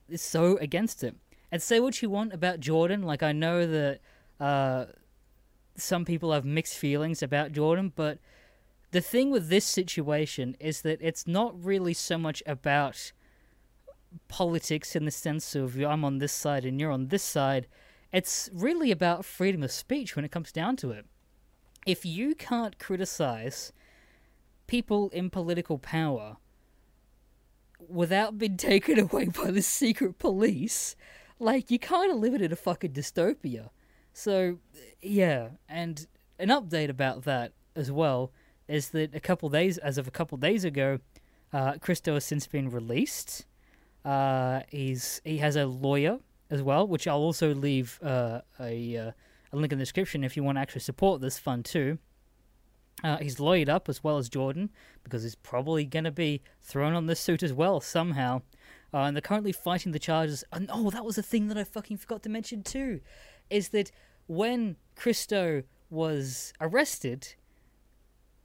is 0.08 0.22
so 0.22 0.56
against 0.56 1.04
it. 1.04 1.14
And 1.52 1.60
say 1.60 1.80
what 1.80 2.00
you 2.00 2.08
want 2.08 2.32
about 2.32 2.60
Jordan. 2.60 3.02
Like 3.02 3.22
I 3.22 3.32
know 3.32 3.66
that 3.66 4.00
uh, 4.40 4.86
some 5.76 6.06
people 6.06 6.32
have 6.32 6.46
mixed 6.46 6.78
feelings 6.78 7.22
about 7.22 7.52
Jordan, 7.52 7.92
but 7.94 8.18
the 8.92 9.02
thing 9.02 9.30
with 9.30 9.50
this 9.50 9.66
situation 9.66 10.56
is 10.58 10.80
that 10.80 10.98
it's 11.02 11.26
not 11.26 11.62
really 11.62 11.92
so 11.92 12.16
much 12.16 12.42
about 12.46 13.12
politics 14.28 14.96
in 14.96 15.04
the 15.04 15.10
sense 15.10 15.54
of 15.54 15.78
I'm 15.78 16.06
on 16.06 16.20
this 16.20 16.32
side 16.32 16.64
and 16.64 16.80
you're 16.80 16.90
on 16.90 17.08
this 17.08 17.22
side. 17.22 17.66
It's 18.12 18.48
really 18.52 18.90
about 18.90 19.24
freedom 19.24 19.62
of 19.62 19.70
speech 19.70 20.16
when 20.16 20.24
it 20.24 20.30
comes 20.30 20.52
down 20.52 20.76
to 20.76 20.90
it. 20.90 21.06
If 21.86 22.04
you 22.04 22.34
can't 22.34 22.78
criticize 22.78 23.72
people 24.66 25.10
in 25.10 25.30
political 25.30 25.78
power 25.78 26.36
without 27.86 28.38
being 28.38 28.56
taken 28.58 28.98
away 28.98 29.26
by 29.26 29.50
the 29.50 29.62
secret 29.62 30.18
police, 30.18 30.96
like 31.38 31.70
you 31.70 31.78
kind 31.78 32.10
of 32.10 32.18
live 32.18 32.34
in 32.34 32.52
a 32.52 32.56
fucking 32.56 32.92
dystopia. 32.92 33.70
So, 34.12 34.58
yeah, 35.02 35.50
and 35.68 36.06
an 36.38 36.48
update 36.48 36.88
about 36.88 37.24
that 37.24 37.52
as 37.76 37.92
well 37.92 38.32
is 38.66 38.90
that 38.90 39.14
a 39.14 39.20
couple 39.20 39.48
days, 39.48 39.78
as 39.78 39.98
of 39.98 40.08
a 40.08 40.10
couple 40.10 40.36
days 40.38 40.64
ago, 40.64 40.98
uh, 41.52 41.74
Kristo 41.74 42.14
has 42.14 42.24
since 42.24 42.46
been 42.46 42.70
released. 42.70 43.46
Uh, 44.04 44.60
he's 44.68 45.20
he 45.24 45.38
has 45.38 45.56
a 45.56 45.66
lawyer 45.66 46.18
as 46.50 46.62
well, 46.62 46.86
which 46.86 47.06
I'll 47.06 47.18
also 47.18 47.54
leave 47.54 47.98
uh, 48.02 48.40
a 48.58 48.96
uh, 48.96 49.10
a 49.52 49.56
link 49.56 49.72
in 49.72 49.78
the 49.78 49.82
description 49.82 50.24
if 50.24 50.36
you 50.36 50.42
want 50.42 50.56
to 50.56 50.60
actually 50.60 50.80
support 50.80 51.20
this 51.20 51.38
fund 51.38 51.64
too. 51.64 51.98
Uh, 53.04 53.16
he's 53.18 53.36
lawyered 53.36 53.68
up 53.68 53.88
as 53.88 54.02
well 54.02 54.18
as 54.18 54.28
Jordan 54.28 54.70
because 55.04 55.22
he's 55.22 55.36
probably 55.36 55.84
going 55.84 56.04
to 56.04 56.10
be 56.10 56.42
thrown 56.60 56.94
on 56.94 57.06
this 57.06 57.20
suit 57.20 57.42
as 57.42 57.52
well 57.52 57.80
somehow. 57.80 58.42
Uh, 58.92 58.98
and 58.98 59.16
they're 59.16 59.20
currently 59.20 59.52
fighting 59.52 59.92
the 59.92 59.98
charges. 59.98 60.42
And 60.52 60.68
oh, 60.72 60.90
that 60.90 61.04
was 61.04 61.16
a 61.18 61.22
thing 61.22 61.48
that 61.48 61.58
I 61.58 61.64
fucking 61.64 61.98
forgot 61.98 62.22
to 62.24 62.28
mention 62.28 62.62
too, 62.62 63.00
is 63.50 63.68
that 63.68 63.90
when 64.26 64.76
Kristo 64.96 65.64
was 65.90 66.52
arrested, 66.60 67.34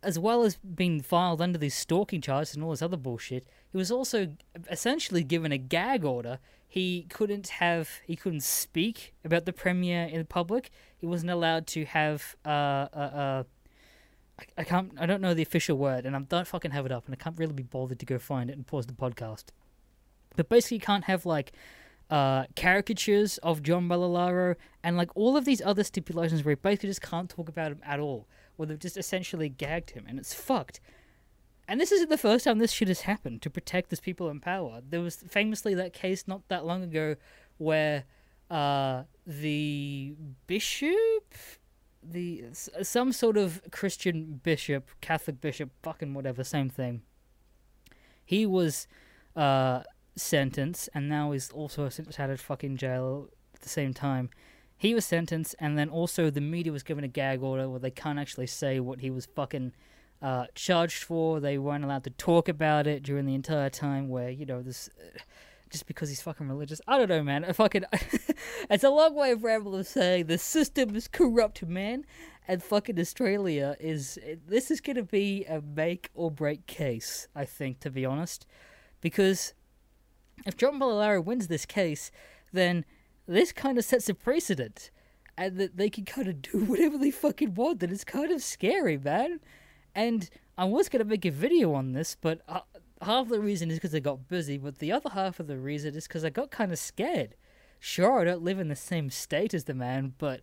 as 0.03 0.19
well 0.19 0.43
as 0.43 0.57
being 0.57 1.01
filed 1.01 1.41
under 1.41 1.57
these 1.57 1.74
stalking 1.74 2.22
charges 2.22 2.55
and 2.55 2.63
all 2.63 2.72
this 2.72 2.81
other 2.81 2.98
bullshit, 2.98 3.45
he 3.72 3.77
was 3.77 3.91
also 3.91 4.33
essentially 4.69 5.24
given 5.24 5.51
a 5.51 5.57
gag 5.57 6.03
order. 6.03 6.39
He 6.74 7.06
couldn't 7.08 7.50
have, 7.50 7.88
he 8.03 8.15
couldn't 8.15 8.42
speak 8.42 9.13
about 9.24 9.46
the 9.46 9.53
premiere 9.53 10.06
in 10.06 10.25
public. 10.25 10.72
He 10.98 11.06
wasn't 11.06 11.30
allowed 11.30 11.68
to 11.68 11.86
have, 11.86 12.36
uh, 12.44 12.50
uh, 12.50 12.96
uh 12.96 13.44
I, 14.58 14.63
can't, 14.63 14.92
I 14.98 15.06
don't 15.06 15.22
know 15.22 15.36
the 15.36 15.44
official 15.44 15.77
word, 15.77 16.08
and 16.08 16.15
I 16.15 16.20
don't 16.22 16.48
fucking 16.48 16.72
have 16.72 16.88
it 16.88 16.92
up, 16.92 17.06
and 17.06 17.13
I 17.13 17.24
can't 17.24 17.38
really 17.38 17.53
be 17.53 17.62
bothered 17.62 18.00
to 18.00 18.08
go 18.08 18.18
find 18.18 18.50
it 18.50 18.53
and 18.53 18.65
pause 18.65 18.88
the 18.88 18.94
podcast. 18.94 19.44
But 20.36 20.50
basically, 20.50 20.77
you 20.77 20.82
can't 20.82 21.03
have 21.03 21.27
like 21.27 21.51
uh, 22.10 22.46
caricatures 22.56 23.38
of 23.44 23.62
John 23.62 23.88
Barilaro 23.88 24.56
and 24.84 24.98
like 24.98 25.15
all 25.15 25.38
of 25.38 25.46
these 25.46 25.62
other 25.62 25.84
stipulations 25.84 26.44
where 26.44 26.53
you 26.53 26.58
basically 26.58 26.89
just 26.89 27.03
can't 27.03 27.30
talk 27.30 27.50
about 27.50 27.72
him 27.72 27.82
at 27.86 28.00
all 28.00 28.27
where 28.56 28.65
they've 28.65 28.80
just 28.80 28.98
essentially 28.98 29.48
gagged 29.48 29.92
him, 29.92 30.06
and 30.08 30.18
it's 30.18 30.34
fucked. 30.34 30.80
And 31.67 31.79
this 31.79 31.91
isn't 31.91 32.10
the 32.10 32.17
first 32.17 32.46
time 32.46 32.60
this 32.60 32.72
shit 32.72 32.89
has 32.89 33.01
happened 33.01 33.41
to 33.43 33.50
protect 33.50 33.89
these 33.89 34.00
people 34.00 34.29
in 34.29 34.39
power. 34.39 34.82
There 34.88 35.01
was 35.01 35.15
famously 35.15 35.74
that 35.75 35.93
case 35.93 36.27
not 36.27 36.48
that 36.50 36.65
long 36.65 36.84
ago 36.84 37.15
where 37.58 38.03
uh, 38.50 39.03
the 39.25 40.15
bishop, 40.48 41.34
the 42.01 42.46
some 42.53 43.13
sort 43.13 43.38
of 43.38 43.62
Christian 43.72 44.41
bishop, 44.43 44.89
Catholic 45.00 45.39
bishop, 45.39 45.72
fucking 45.82 46.13
whatever, 46.13 46.43
same 46.43 46.70
thing. 46.70 47.01
He 48.25 48.46
was 48.46 48.88
uh, 49.36 49.84
sentenced, 50.15 50.89
and 50.93 51.08
now 51.08 51.32
he's 51.32 51.50
also 51.51 51.86
at 51.86 52.39
fucking 52.39 52.77
jail 52.77 53.29
at 53.53 53.62
the 53.62 53.70
same 53.70 53.93
time 53.93 54.29
he 54.84 54.93
was 54.93 55.05
sentenced, 55.05 55.55
and 55.60 55.77
then 55.77 55.88
also 55.88 56.29
the 56.29 56.41
media 56.41 56.74
was 56.74 56.84
given 56.84 57.05
a 57.05 57.08
gag 57.08 57.41
order 57.41 57.70
where 57.70 57.79
they 57.79 57.89
can't 57.89 58.20
actually 58.20 58.48
say 58.48 58.82
what 58.82 59.00
he 59.00 59.10
was 59.10 59.25
fucking 59.25 59.72
uh, 60.22 60.46
charged 60.55 61.03
for. 61.03 61.39
They 61.39 61.58
weren't 61.58 61.84
allowed 61.84 62.03
to 62.05 62.10
talk 62.12 62.48
about 62.48 62.88
it 62.88 63.03
during 63.03 63.25
the 63.25 63.36
entire 63.36 63.70
time. 63.70 64.10
Where 64.10 64.29
you 64.29 64.46
know 64.46 64.62
this, 64.62 64.89
uh, 65.00 65.20
just 65.70 65.88
because 65.88 66.10
he's 66.10 66.22
fucking 66.22 66.48
religious. 66.48 66.79
I 66.88 66.98
don't 66.98 67.10
know, 67.10 67.24
man. 67.24 67.46
I 67.46 67.67
could, 67.67 67.86
it's 68.70 68.84
a 68.84 68.89
long 68.89 69.15
way 69.15 69.32
of 69.32 69.43
rambling 69.43 69.84
to 69.84 69.89
say 69.89 70.24
the 70.24 70.38
system 70.38 70.96
is 70.96 71.08
corrupt, 71.08 71.63
man. 71.63 72.05
And 72.48 72.62
fucking 72.62 73.00
Australia 73.00 73.75
is 73.79 74.20
this 74.48 74.70
is 74.70 74.82
gonna 74.82 75.03
be 75.03 75.46
a 75.46 75.62
make 75.62 76.10
or 76.13 76.29
break 76.29 76.67
case. 76.67 77.27
I 77.36 77.46
think, 77.46 77.79
to 77.82 77.89
be 77.89 78.05
honest, 78.05 78.46
because 79.01 79.53
if 80.46 80.58
John 80.58 80.79
Barilaro 80.79 81.24
wins 81.24 81.48
this 81.48 81.65
case, 81.65 82.12
then 82.51 82.86
this 83.27 83.51
kind 83.51 83.77
of 83.77 83.86
sets 83.86 84.10
a 84.10 84.13
precedent, 84.13 84.91
and 85.38 85.58
that 85.58 85.77
they 85.77 85.89
can 85.89 86.05
kind 86.05 86.27
of 86.27 86.41
do 86.41 86.60
whatever 86.65 86.98
they 86.98 87.12
fucking 87.12 87.55
want. 87.55 87.79
That 87.79 87.91
it's 87.91 88.03
kind 88.03 88.32
of 88.32 88.43
scary, 88.43 88.98
man. 88.98 89.39
And 89.95 90.29
I 90.57 90.65
was 90.65 90.89
gonna 90.89 91.03
make 91.03 91.25
a 91.25 91.31
video 91.31 91.73
on 91.73 91.93
this, 91.93 92.15
but 92.19 92.41
uh, 92.47 92.62
half 93.01 93.29
the 93.29 93.39
reason 93.39 93.69
is 93.69 93.77
because 93.77 93.95
I 93.95 94.00
got 94.00 94.27
busy, 94.27 94.57
but 94.57 94.79
the 94.79 94.91
other 94.91 95.09
half 95.09 95.39
of 95.39 95.47
the 95.47 95.57
reason 95.57 95.95
is 95.95 96.07
because 96.07 96.25
I 96.25 96.29
got 96.29 96.51
kind 96.51 96.71
of 96.71 96.79
scared. 96.79 97.35
Sure, 97.79 98.21
I 98.21 98.23
don't 98.23 98.43
live 98.43 98.59
in 98.59 98.69
the 98.69 98.75
same 98.75 99.09
state 99.09 99.53
as 99.53 99.65
the 99.65 99.73
man, 99.73 100.13
but 100.17 100.41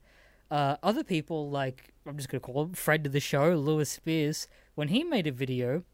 uh, 0.50 0.76
other 0.82 1.04
people, 1.04 1.50
like 1.50 1.92
I'm 2.06 2.16
just 2.16 2.28
gonna 2.28 2.40
call 2.40 2.62
him 2.62 2.72
friend 2.74 3.06
of 3.06 3.12
the 3.12 3.20
show, 3.20 3.54
Lewis 3.54 3.90
Spears, 3.90 4.48
when 4.74 4.88
he 4.88 5.04
made 5.04 5.26
a 5.26 5.32
video, 5.32 5.84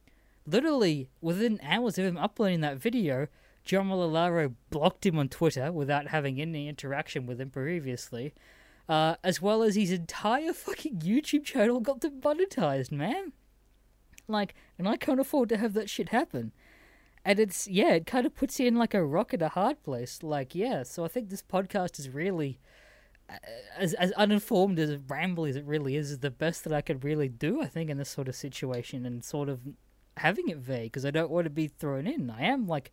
literally 0.47 1.09
within 1.21 1.61
hours 1.63 1.99
of 1.99 2.05
him 2.05 2.17
uploading 2.17 2.61
that 2.61 2.79
video, 2.79 3.29
John 3.65 3.89
Barilaro 3.89 4.55
blocked 4.71 5.05
him 5.05 5.19
on 5.19 5.29
Twitter 5.29 5.73
without 5.73 6.09
having 6.09 6.41
any 6.41 6.69
interaction 6.69 7.27
with 7.27 7.41
him 7.41 7.51
previously, 7.51 8.33
uh, 8.89 9.17
as 9.25 9.43
well 9.43 9.63
as 9.63 9.75
his 9.75 9.91
entire 9.91 10.53
fucking 10.53 11.01
YouTube 11.01 11.45
channel 11.45 11.81
got 11.81 12.01
demonetized, 12.01 12.93
man. 12.93 13.33
Like, 14.29 14.55
and 14.79 14.89
I 14.89 14.97
can't 14.97 15.21
afford 15.21 15.49
to 15.51 15.57
have 15.57 15.75
that 15.75 15.91
shit 15.91 16.11
happen. 16.11 16.53
And 17.25 17.39
it's, 17.41 17.67
yeah, 17.67 17.95
it 17.95 18.07
kind 18.07 18.27
of 18.27 18.35
puts 18.35 18.61
you 18.61 18.69
in 18.69 18.77
like 18.77 18.95
a 18.95 19.05
rock 19.05 19.33
and 19.33 19.43
a 19.43 19.49
hard 19.49 19.83
place. 19.83 20.23
Like, 20.23 20.55
yeah, 20.55 20.83
so 20.85 21.05
I 21.05 21.09
think 21.09 21.29
this 21.29 21.43
podcast 21.43 21.99
is 21.99 22.09
really, 22.09 22.61
uh, 23.29 23.35
as, 23.77 23.95
as 23.95 24.13
uninformed, 24.13 24.79
as 24.79 24.97
rambly 24.97 25.51
as 25.51 25.57
it 25.57 25.65
really 25.65 25.97
is, 25.97 26.13
is 26.13 26.19
the 26.21 26.31
best 26.31 26.63
that 26.65 26.73
I 26.73 26.81
could 26.81 27.03
really 27.03 27.29
do, 27.29 27.61
I 27.61 27.67
think, 27.67 27.91
in 27.91 27.99
this 27.99 28.11
sort 28.11 28.29
of 28.29 28.37
situation 28.37 29.05
and 29.05 29.25
sort 29.25 29.49
of 29.49 29.61
having 30.19 30.49
it 30.49 30.59
vague 30.59 30.93
because 30.93 31.05
I 31.05 31.11
don't 31.11 31.31
want 31.31 31.45
to 31.45 31.51
be 31.51 31.69
thrown 31.69 32.07
in. 32.07 32.31
I 32.31 32.43
am 32.45 32.67
like 32.67 32.93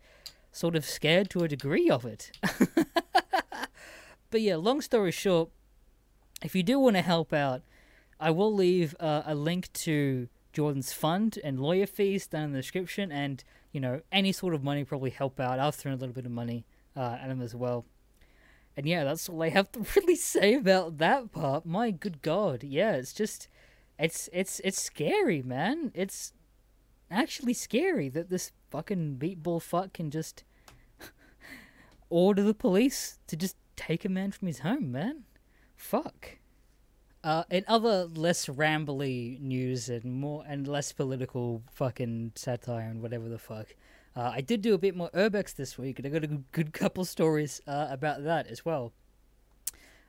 sort 0.52 0.76
of 0.76 0.86
scared 0.86 1.30
to 1.32 1.44
a 1.44 1.48
degree 1.48 1.90
of 1.90 2.06
it. 2.06 2.32
but 4.30 4.42
yeah, 4.42 4.56
long 4.56 4.82
story 4.82 5.12
short, 5.12 5.50
if 6.44 6.56
you 6.56 6.64
do 6.64 6.80
want 6.80 6.96
to 6.96 7.02
help 7.02 7.34
out, 7.34 7.62
I 8.20 8.32
will 8.32 8.54
leave 8.54 8.96
uh, 9.00 9.24
a 9.26 9.36
link 9.36 9.72
to 9.74 10.28
Jordan's 10.54 10.94
fund 10.94 11.40
and 11.44 11.60
lawyer 11.60 11.88
fees 11.88 12.28
down 12.28 12.46
in 12.46 12.52
the 12.54 12.60
description, 12.60 13.12
and 13.12 13.44
you 13.72 13.82
know 13.82 14.02
any 14.12 14.32
sort 14.32 14.54
of 14.54 14.64
money 14.64 14.84
probably 14.84 15.10
help 15.10 15.40
out. 15.40 15.60
I've 15.60 15.76
thrown 15.76 15.96
a 15.96 15.98
little 15.98 16.14
bit 16.14 16.26
of 16.26 16.32
money 16.32 16.66
uh, 16.96 17.18
at 17.22 17.30
him 17.30 17.42
as 17.42 17.56
well. 17.56 17.86
And 18.78 18.86
yeah, 18.86 19.04
that's 19.04 19.30
all 19.30 19.42
I 19.44 19.50
have 19.50 19.72
to 19.74 19.86
really 19.96 20.16
say 20.16 20.54
about 20.54 21.00
that 21.00 21.32
part. 21.32 21.66
My 21.66 21.92
good 21.92 22.22
God, 22.22 22.64
yeah, 22.64 22.94
it's 22.94 23.14
just, 23.14 23.48
it's 24.00 24.30
it's 24.32 24.62
it's 24.64 24.82
scary, 24.82 25.42
man. 25.42 25.92
It's 25.94 26.34
actually 27.12 27.54
scary 27.54 28.10
that 28.10 28.30
this 28.30 28.52
fucking 28.70 29.18
meatball 29.20 29.62
fuck 29.62 29.94
can 29.94 30.10
just 30.10 30.44
order 32.10 32.44
the 32.44 32.54
police 32.54 33.20
to 33.28 33.36
just 33.36 33.56
take 33.76 34.06
a 34.06 34.10
man 34.10 34.32
from 34.32 34.48
his 34.48 34.60
home, 34.60 34.92
man. 34.92 35.24
Fuck. 35.76 36.38
Uh, 37.24 37.44
in 37.50 37.64
other 37.68 38.06
less 38.06 38.48
rambly 38.48 39.40
news 39.40 39.88
and 39.88 40.04
more 40.04 40.44
and 40.48 40.68
less 40.68 40.92
political 40.92 41.64
fucking 41.72 42.34
satire 42.36 42.90
and 42.90 43.02
whatever 43.02 43.30
the 43.30 43.38
fuck, 43.38 43.76
uh, 44.16 44.32
I 44.34 44.42
did 44.42 44.62
do 44.62 44.74
a 44.74 44.78
bit 44.78 44.96
more 44.96 45.10
urbex 45.12 45.56
this 45.56 45.78
week, 45.78 46.00
and 46.00 46.06
I 46.06 46.10
got 46.12 46.24
a 46.24 46.42
good, 46.52 46.74
couple 46.74 47.06
stories 47.06 47.62
uh, 47.66 47.88
about 47.90 48.24
that 48.26 48.48
as 48.48 48.66
well. 48.66 48.92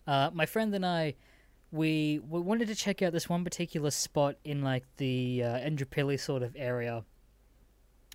Uh, 0.06 0.30
my 0.34 0.44
friend 0.44 0.74
and 0.74 0.84
I, 0.84 1.14
we 1.70 2.20
we 2.28 2.40
wanted 2.40 2.68
to 2.68 2.74
check 2.74 3.00
out 3.00 3.12
this 3.12 3.28
one 3.28 3.44
particular 3.44 3.90
spot 3.90 4.36
in 4.44 4.62
like 4.62 4.84
the 4.96 5.42
uh, 5.42 6.16
sort 6.16 6.42
of 6.42 6.54
area 6.56 7.04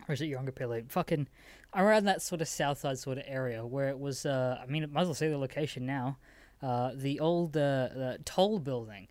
or 0.08 0.14
is 0.14 0.22
it 0.22 0.30
Yeerongpilly? 0.30 0.90
Fucking 0.90 1.28
around 1.76 2.06
that 2.06 2.22
sort 2.22 2.42
of 2.42 2.48
south 2.48 2.80
side 2.80 2.98
sort 2.98 3.18
of 3.18 3.24
area 3.28 3.66
where 3.66 3.90
it 3.90 4.00
was. 4.00 4.26
Uh, 4.26 4.60
I 4.62 4.66
mean, 4.66 4.84
it 4.84 4.92
might 4.92 5.02
as 5.02 5.08
well 5.08 5.16
say 5.16 5.30
the 5.30 5.38
location 5.38 5.86
now. 5.86 6.18
Uh, 6.62 6.92
the 6.94 7.20
old 7.20 7.56
uh, 7.56 8.18
toll 8.26 8.60
building, 8.60 9.08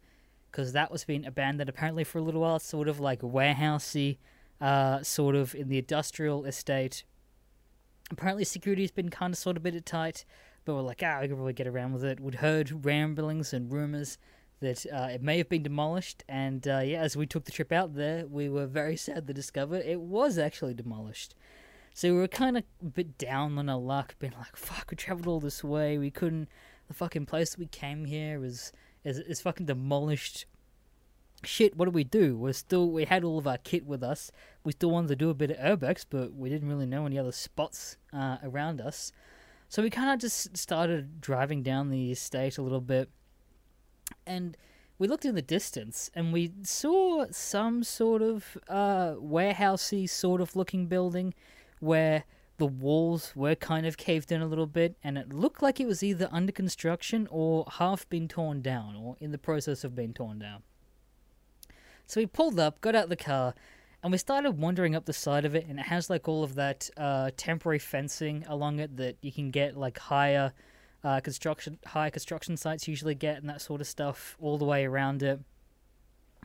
because 0.51 0.73
that 0.73 0.91
was 0.91 1.05
being 1.05 1.25
abandoned 1.25 1.69
apparently 1.69 2.05
for 2.05 2.19
a 2.19 2.23
little 2.23 2.43
while. 2.43 2.57
It's 2.57 2.67
Sort 2.67 2.89
of 2.89 3.01
like 3.01 3.21
warehousey, 3.21 4.19
uh, 4.61 5.03
sort 5.03 5.35
of 5.35 5.55
in 5.55 5.69
the 5.69 5.79
industrial 5.79 6.45
estate. 6.45 7.05
Apparently, 8.11 8.45
security's 8.45 8.91
been 8.91 9.09
kind 9.09 9.33
of 9.33 9.39
sort 9.39 9.57
of 9.57 9.65
a 9.65 9.71
bit 9.71 9.87
tight, 9.87 10.25
but 10.65 10.75
we're 10.75 10.83
like, 10.83 11.03
ah, 11.03 11.19
we 11.21 11.29
can 11.29 11.37
probably 11.37 11.53
get 11.53 11.67
around 11.67 11.93
with 11.93 12.05
it. 12.05 12.21
We'd 12.21 12.37
heard 12.37 12.85
ramblings 12.85 13.53
and 13.53 13.73
rumors 13.73 14.19
that 14.61 14.85
uh, 14.93 15.09
it 15.11 15.23
may 15.23 15.39
have 15.39 15.49
been 15.49 15.63
demolished. 15.63 16.25
And 16.29 16.67
uh, 16.67 16.81
yeah, 16.81 17.01
as 17.01 17.17
we 17.17 17.27
took 17.27 17.45
the 17.45 17.53
trip 17.53 17.73
out 17.73 17.95
there, 17.95 18.27
we 18.27 18.49
were 18.49 18.67
very 18.67 18.97
sad 18.97 19.27
to 19.27 19.33
discover 19.33 19.77
it 19.77 20.01
was 20.01 20.39
actually 20.39 20.75
demolished. 20.75 21.35
So 21.95 22.13
we 22.13 22.19
were 22.19 22.29
kind 22.29 22.57
of 22.57 22.65
a 22.83 22.85
bit 22.85 23.19
down 23.19 23.59
on 23.59 23.69
our 23.69 23.79
luck, 23.79 24.17
being 24.19 24.35
like, 24.39 24.57
fuck, 24.57 24.89
we 24.91 24.97
traveled 24.97 25.27
all 25.27 25.41
this 25.41 25.65
way. 25.65 25.99
We 25.99 26.11
couldn't. 26.11 26.49
The 26.89 26.95
fucking 26.95 27.27
place 27.27 27.57
we 27.57 27.67
came 27.67 28.05
here 28.05 28.45
is, 28.45 28.73
is, 29.05 29.19
is 29.19 29.41
fucking 29.41 29.67
demolished. 29.67 30.47
Shit, 31.45 31.77
what 31.77 31.85
do 31.85 31.91
we 31.93 32.05
do? 32.05 32.37
We're 32.37 32.53
still. 32.53 32.91
We 32.91 33.05
had 33.05 33.23
all 33.23 33.39
of 33.39 33.47
our 33.47 33.59
kit 33.59 33.87
with 33.87 34.03
us. 34.03 34.33
We 34.65 34.73
still 34.73 34.91
wanted 34.91 35.09
to 35.09 35.17
do 35.17 35.31
a 35.31 35.35
bit 35.35 35.51
of 35.51 35.59
urbex, 35.59 36.05
but 36.09 36.35
we 36.35 36.49
didn't 36.49 36.69
really 36.69 36.87
know 36.87 37.07
any 37.07 37.19
other 37.19 37.31
spots 37.31 37.97
uh, 38.13 38.39
around 38.43 38.81
us. 38.81 39.13
So 39.69 39.83
we 39.83 39.91
kind 39.91 40.11
of 40.11 40.19
just 40.19 40.57
started 40.57 41.21
driving 41.21 41.63
down 41.63 41.91
the 41.91 42.11
estate 42.11 42.59
a 42.59 42.63
little 42.63 42.81
bit 42.81 43.11
and 44.27 44.57
we 44.99 45.07
looked 45.07 45.25
in 45.25 45.35
the 45.35 45.43
distance 45.43 46.11
and 46.15 46.33
we 46.33 46.53
saw 46.63 47.27
some 47.31 47.85
sort 47.85 48.23
of 48.23 48.59
uh, 48.69 49.15
warehousey 49.15 50.09
sort 50.09 50.41
of 50.41 50.57
looking 50.57 50.87
building 50.87 51.35
where 51.81 52.25
the 52.59 52.67
walls 52.67 53.33
were 53.35 53.55
kind 53.55 53.87
of 53.87 53.97
caved 53.97 54.31
in 54.31 54.43
a 54.43 54.47
little 54.47 54.67
bit 54.67 54.97
and 55.03 55.17
it 55.17 55.33
looked 55.33 55.63
like 55.63 55.81
it 55.81 55.87
was 55.87 56.03
either 56.03 56.29
under 56.31 56.53
construction 56.53 57.27
or 57.31 57.65
half 57.79 58.09
been 58.09 58.29
torn 58.29 58.61
down 58.61 58.97
or 58.97 59.17
in 59.21 59.31
the 59.31 59.39
process 59.39 59.85
of 59.85 59.95
being 59.95 60.13
torn 60.13 60.41
down. 60.41 60.63
So 62.07 62.21
we 62.21 62.27
pulled 62.27 62.59
up, 62.59 62.81
got 62.81 62.95
out 62.95 63.09
the 63.09 63.17
car, 63.17 63.55
and 64.03 64.11
we 64.11 64.19
started 64.19 64.53
wandering 64.53 64.95
up 64.95 65.07
the 65.07 65.13
side 65.13 65.45
of 65.45 65.55
it 65.55 65.67
and 65.69 65.79
it 65.79 65.87
has 65.87 66.11
like 66.11 66.29
all 66.29 66.43
of 66.43 66.57
that 66.57 66.91
uh, 66.97 67.31
temporary 67.37 67.79
fencing 67.79 68.45
along 68.49 68.81
it 68.81 68.97
that 68.97 69.17
you 69.23 69.33
can 69.33 69.51
get 69.51 69.77
like 69.77 69.99
higher 69.99 70.53
uh, 71.05 71.21
construction 71.21 71.79
high 71.87 72.11
construction 72.11 72.57
sites 72.57 72.89
usually 72.89 73.15
get 73.15 73.37
and 73.37 73.49
that 73.49 73.61
sort 73.61 73.81
of 73.81 73.87
stuff 73.87 74.37
all 74.41 74.59
the 74.59 74.65
way 74.65 74.85
around 74.85 75.23
it. 75.23 75.41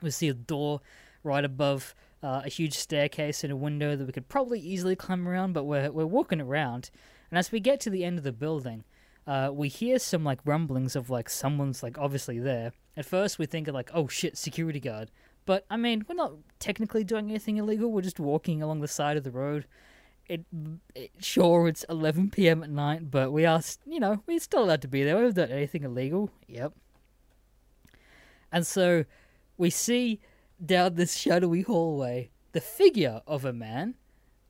We 0.02 0.12
see 0.12 0.30
a 0.30 0.34
door 0.34 0.82
right 1.24 1.44
above 1.44 1.96
uh, 2.24 2.42
a 2.46 2.50
huge 2.50 2.74
staircase 2.74 3.44
and 3.44 3.52
a 3.52 3.56
window 3.56 3.96
that 3.96 4.06
we 4.06 4.14
could 4.14 4.30
probably 4.30 4.60
easily 4.60 4.96
climb 4.96 5.28
around, 5.28 5.54
but 5.54 5.66
we're 5.66 5.92
we're 5.92 6.06
walking 6.06 6.42
around, 6.42 6.90
and 7.30 7.38
as 7.38 7.52
we 7.52 7.60
get 7.60 7.80
to 7.82 7.90
the 7.90 8.04
end 8.04 8.18
of 8.18 8.24
the 8.24 8.32
building, 8.32 8.84
uh, 9.28 9.50
we 9.54 9.68
hear 9.68 10.00
some 10.00 10.24
like 10.24 10.40
rumblings 10.46 10.96
of 10.96 11.10
like 11.10 11.30
someone's 11.30 11.84
like 11.84 11.98
obviously 11.98 12.40
there. 12.40 12.72
At 12.96 13.06
first, 13.06 13.40
we 13.40 13.46
think 13.46 13.68
of 13.68 13.76
like, 13.76 13.92
oh 13.94 14.08
shit, 14.08 14.38
security 14.38 14.80
guard. 14.80 15.12
But 15.46 15.66
I 15.70 15.78
mean, 15.78 16.06
we're 16.08 16.16
not 16.16 16.34
technically 16.60 17.04
doing 17.04 17.30
anything 17.30 17.58
illegal. 17.58 17.92
We're 17.92 18.02
just 18.02 18.20
walking 18.20 18.64
along 18.64 18.80
the 18.80 18.88
side 18.88 19.18
of 19.18 19.24
the 19.24 19.32
road 19.32 19.66
it, 20.28 20.46
it, 20.96 21.12
sure 21.20 21.68
it's 21.68 21.84
11 21.90 22.32
p.m. 22.32 22.64
at 22.64 22.70
night, 22.70 23.12
but 23.12 23.32
we 23.32 23.46
are, 23.46 23.62
you 23.86 24.00
know, 24.00 24.24
we're 24.26 24.40
still 24.40 24.64
allowed 24.64 24.82
to 24.84 24.88
be 24.88 25.04
there. 25.04 25.16
We 25.16 25.24
haven't 25.24 25.36
done 25.36 25.52
anything 25.52 25.84
illegal. 25.84 26.30
Yep. 26.48 26.74
And 28.52 28.66
so 28.66 29.06
we 29.58 29.70
see 29.70 30.20
down 30.66 30.96
this 30.96 31.18
shadowy 31.18 31.62
hallway 31.62 32.30
the 32.54 32.62
figure 32.62 33.22
of 33.28 33.44
a 33.46 33.54
man, 33.54 33.96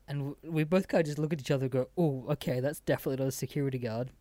and 0.07 0.35
we 0.43 0.63
both 0.63 0.87
kind 0.87 1.01
of 1.01 1.07
just 1.07 1.17
look 1.17 1.33
at 1.33 1.39
each 1.39 1.51
other 1.51 1.63
and 1.63 1.71
go, 1.71 1.89
"Oh, 1.97 2.25
okay, 2.29 2.59
that's 2.59 2.81
definitely 2.81 3.23
not 3.23 3.29
a 3.29 3.31
security 3.31 3.79
guard." 3.79 4.11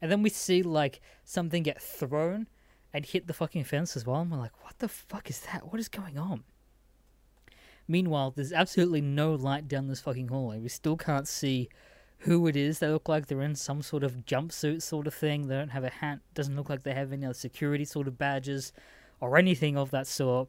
And 0.00 0.10
then 0.10 0.22
we 0.22 0.30
see 0.30 0.62
like 0.62 1.00
something 1.24 1.62
get 1.62 1.80
thrown 1.80 2.48
and 2.92 3.06
hit 3.06 3.26
the 3.26 3.32
fucking 3.32 3.64
fence 3.64 3.96
as 3.96 4.06
well, 4.06 4.20
and 4.20 4.30
we're 4.30 4.38
like, 4.38 4.64
"What 4.64 4.78
the 4.78 4.88
fuck 4.88 5.30
is 5.30 5.40
that? 5.40 5.70
What 5.70 5.80
is 5.80 5.88
going 5.88 6.18
on?" 6.18 6.44
Meanwhile, 7.86 8.32
there's 8.32 8.52
absolutely 8.52 9.00
no 9.00 9.34
light 9.34 9.66
down 9.66 9.86
this 9.86 10.00
fucking 10.00 10.28
hallway. 10.28 10.58
We 10.58 10.68
still 10.68 10.96
can't 10.96 11.26
see 11.26 11.68
who 12.18 12.46
it 12.48 12.56
is. 12.56 12.80
They 12.80 12.88
look 12.88 13.08
like 13.08 13.26
they're 13.26 13.40
in 13.40 13.54
some 13.54 13.80
sort 13.80 14.02
of 14.02 14.26
jumpsuit 14.26 14.82
sort 14.82 15.06
of 15.06 15.14
thing. 15.14 15.46
They 15.46 15.54
don't 15.54 15.70
have 15.70 15.84
a 15.84 15.88
hat. 15.88 16.18
Doesn't 16.34 16.56
look 16.56 16.68
like 16.68 16.82
they 16.82 16.92
have 16.92 17.12
any 17.12 17.24
other 17.24 17.34
security 17.34 17.84
sort 17.84 18.08
of 18.08 18.18
badges 18.18 18.72
or 19.20 19.38
anything 19.38 19.76
of 19.76 19.90
that 19.92 20.06
sort. 20.06 20.48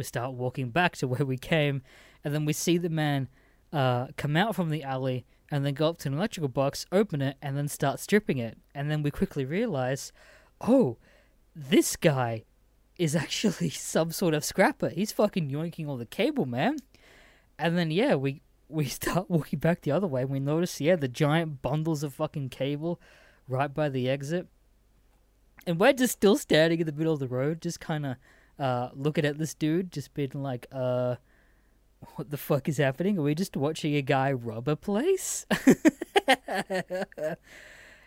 We 0.00 0.04
start 0.04 0.32
walking 0.32 0.70
back 0.70 0.96
to 0.96 1.08
where 1.12 1.26
we 1.26 1.36
came, 1.36 1.82
and 2.24 2.32
then 2.32 2.46
we 2.46 2.54
see 2.54 2.78
the 2.78 2.88
man 2.88 3.28
uh, 3.70 4.06
come 4.16 4.34
out 4.34 4.56
from 4.56 4.70
the 4.70 4.82
alley 4.82 5.26
and 5.50 5.62
then 5.62 5.74
go 5.74 5.90
up 5.90 5.98
to 5.98 6.08
an 6.08 6.14
electrical 6.14 6.48
box, 6.48 6.86
open 6.90 7.20
it, 7.20 7.36
and 7.42 7.54
then 7.54 7.68
start 7.68 8.00
stripping 8.00 8.38
it. 8.38 8.56
And 8.74 8.90
then 8.90 9.02
we 9.02 9.10
quickly 9.10 9.44
realize, 9.44 10.10
oh, 10.62 10.96
this 11.54 11.96
guy 11.96 12.44
is 12.96 13.14
actually 13.24 13.68
some 13.68 14.10
sort 14.10 14.32
of 14.32 14.42
scrapper. 14.42 14.88
He's 14.88 15.12
fucking 15.12 15.50
yoinking 15.50 15.86
all 15.86 15.98
the 15.98 16.06
cable, 16.06 16.46
man. 16.46 16.78
And 17.58 17.76
then 17.76 17.90
yeah, 17.90 18.14
we 18.14 18.40
we 18.70 18.84
start 19.00 19.28
walking 19.28 19.58
back 19.58 19.82
the 19.82 19.90
other 19.90 20.06
way 20.06 20.22
and 20.22 20.30
we 20.30 20.40
notice 20.40 20.80
yeah 20.80 20.96
the 20.96 21.08
giant 21.08 21.60
bundles 21.60 22.02
of 22.02 22.14
fucking 22.14 22.48
cable 22.48 22.98
right 23.46 23.74
by 23.74 23.90
the 23.90 24.08
exit. 24.08 24.48
And 25.66 25.78
we're 25.78 25.92
just 25.92 26.14
still 26.14 26.38
standing 26.38 26.80
in 26.80 26.86
the 26.86 26.92
middle 26.92 27.12
of 27.12 27.20
the 27.20 27.28
road, 27.28 27.60
just 27.60 27.80
kind 27.80 28.06
of 28.06 28.16
uh, 28.60 28.90
looking 28.94 29.24
at 29.24 29.38
this 29.38 29.54
dude, 29.54 29.90
just 29.90 30.14
being 30.14 30.30
like, 30.34 30.66
uh, 30.70 31.16
what 32.14 32.30
the 32.30 32.36
fuck 32.36 32.68
is 32.68 32.76
happening? 32.76 33.18
Are 33.18 33.22
we 33.22 33.34
just 33.34 33.56
watching 33.56 33.96
a 33.96 34.02
guy 34.02 34.32
rob 34.32 34.68
a 34.68 34.76
place? 34.76 35.46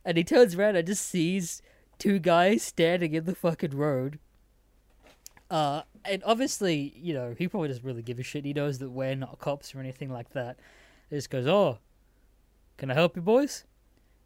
and 0.06 0.16
he 0.16 0.24
turns 0.24 0.56
around 0.56 0.78
and 0.78 0.88
just 0.88 1.06
sees 1.06 1.62
two 2.00 2.20
guys 2.20 2.64
standing 2.64 3.14
in 3.14 3.26
the 3.26 3.36
fucking 3.36 3.76
road 3.76 4.20
uh, 5.54 5.84
and 6.04 6.24
obviously, 6.26 6.94
you 6.98 7.14
know, 7.14 7.36
he 7.38 7.48
probably 7.48 7.68
doesn't 7.68 7.86
really 7.86 8.02
give 8.02 8.18
a 8.18 8.24
shit. 8.24 8.44
He 8.44 8.54
knows 8.54 8.80
that 8.80 8.90
we're 8.90 9.16
not 9.16 9.38
cops 9.38 9.76
or 9.76 9.80
anything 9.80 10.12
like 10.12 10.32
that. 10.32 10.58
He 11.12 11.16
just 11.16 11.30
goes, 11.30 11.46
"Oh, 11.46 11.78
can 12.78 12.90
I 12.90 12.96
help 12.96 13.16
you, 13.16 13.22
boys?" 13.22 13.66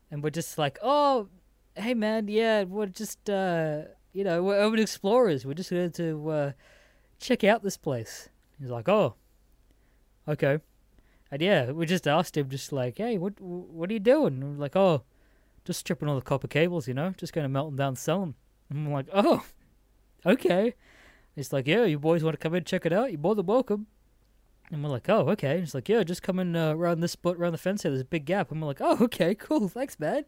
And 0.10 0.24
we're 0.24 0.30
just 0.30 0.58
like, 0.58 0.80
"Oh, 0.82 1.28
hey 1.76 1.94
man, 1.94 2.30
yeah, 2.30 2.64
we're 2.64 2.86
just, 2.86 3.30
uh, 3.30 3.84
you 4.18 4.24
know, 4.24 4.42
we're 4.44 4.56
urban 4.56 4.80
explorers. 4.80 5.46
We're 5.46 5.54
just 5.54 5.70
going 5.70 5.92
to 5.92 6.30
uh, 6.30 6.52
check 7.20 7.44
out 7.44 7.64
this 7.64 7.78
place." 7.78 8.30
He's 8.60 8.70
like, 8.70 8.90
"Oh, 8.90 9.16
okay." 10.28 10.60
And 11.30 11.42
yeah, 11.42 11.72
we 11.72 11.86
just 11.86 12.08
asked 12.08 12.38
him, 12.38 12.50
just 12.50 12.72
like, 12.72 12.98
"Hey, 12.98 13.18
what 13.18 13.40
what 13.40 13.90
are 13.90 13.94
you 13.94 14.00
doing?" 14.00 14.42
And 14.42 14.60
like, 14.60 14.76
"Oh, 14.76 15.04
just 15.66 15.80
stripping 15.82 16.10
all 16.10 16.16
the 16.16 16.22
copper 16.22 16.48
cables, 16.48 16.88
you 16.88 16.94
know, 16.94 17.14
just 17.18 17.34
going 17.34 17.46
to 17.46 17.50
melt 17.50 17.70
them 17.70 17.78
down 17.78 17.90
and 17.90 17.98
sell 17.98 18.22
them." 18.22 18.36
And 18.70 18.88
I'm 18.88 18.94
like, 18.94 19.10
"Oh, 19.14 19.46
okay." 20.26 20.74
It's 21.38 21.54
like, 21.54 21.68
yeah, 21.68 21.84
you 21.84 22.00
boys 22.00 22.24
want 22.24 22.34
to 22.34 22.40
come 22.40 22.56
in 22.56 22.64
check 22.64 22.86
it 22.86 22.92
out? 22.92 23.12
You're 23.12 23.22
more 23.22 23.36
than 23.36 23.46
welcome. 23.46 23.86
And 24.72 24.84
we're 24.84 24.90
like, 24.90 25.08
oh, 25.08 25.30
okay. 25.30 25.54
And 25.54 25.64
it's 25.64 25.76
like, 25.76 25.88
yeah, 25.88 26.04
just 26.04 26.24
come 26.24 26.40
in 26.40 26.56
uh, 26.56 26.74
around 26.74 27.00
this 27.00 27.12
spot, 27.12 27.38
around 27.38 27.52
the 27.52 27.60
fence 27.60 27.84
here. 27.84 27.92
There's 27.92 28.02
a 28.02 28.06
big 28.06 28.26
gap. 28.26 28.52
And 28.52 28.60
we're 28.60 28.68
like, 28.68 28.82
oh, 28.82 28.98
okay, 29.02 29.36
cool. 29.36 29.70
Thanks, 29.70 30.00
man. 30.00 30.26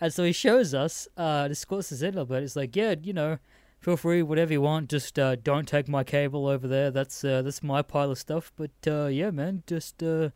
And 0.00 0.12
so 0.12 0.24
he 0.24 0.32
shows 0.32 0.74
us, 0.74 1.08
uh, 1.16 1.48
discourses 1.48 2.02
in 2.02 2.08
a 2.08 2.10
little 2.12 2.26
bit. 2.26 2.42
It's 2.42 2.56
like, 2.56 2.76
yeah, 2.76 2.94
you 3.02 3.12
know, 3.12 3.38
feel 3.80 3.96
free, 3.96 4.22
whatever 4.22 4.52
you 4.52 4.60
want. 4.60 4.88
Just 4.90 5.18
uh, 5.18 5.36
don't 5.36 5.66
take 5.66 5.88
my 5.88 6.04
cable 6.04 6.46
over 6.46 6.68
there. 6.68 6.90
That's 6.90 7.24
uh, 7.24 7.42
that's 7.42 7.62
my 7.62 7.82
pile 7.82 8.10
of 8.10 8.18
stuff. 8.18 8.52
But 8.56 8.70
uh, 8.86 9.06
yeah, 9.06 9.30
man, 9.30 9.62
just 9.66 10.02
uh, 10.02 10.30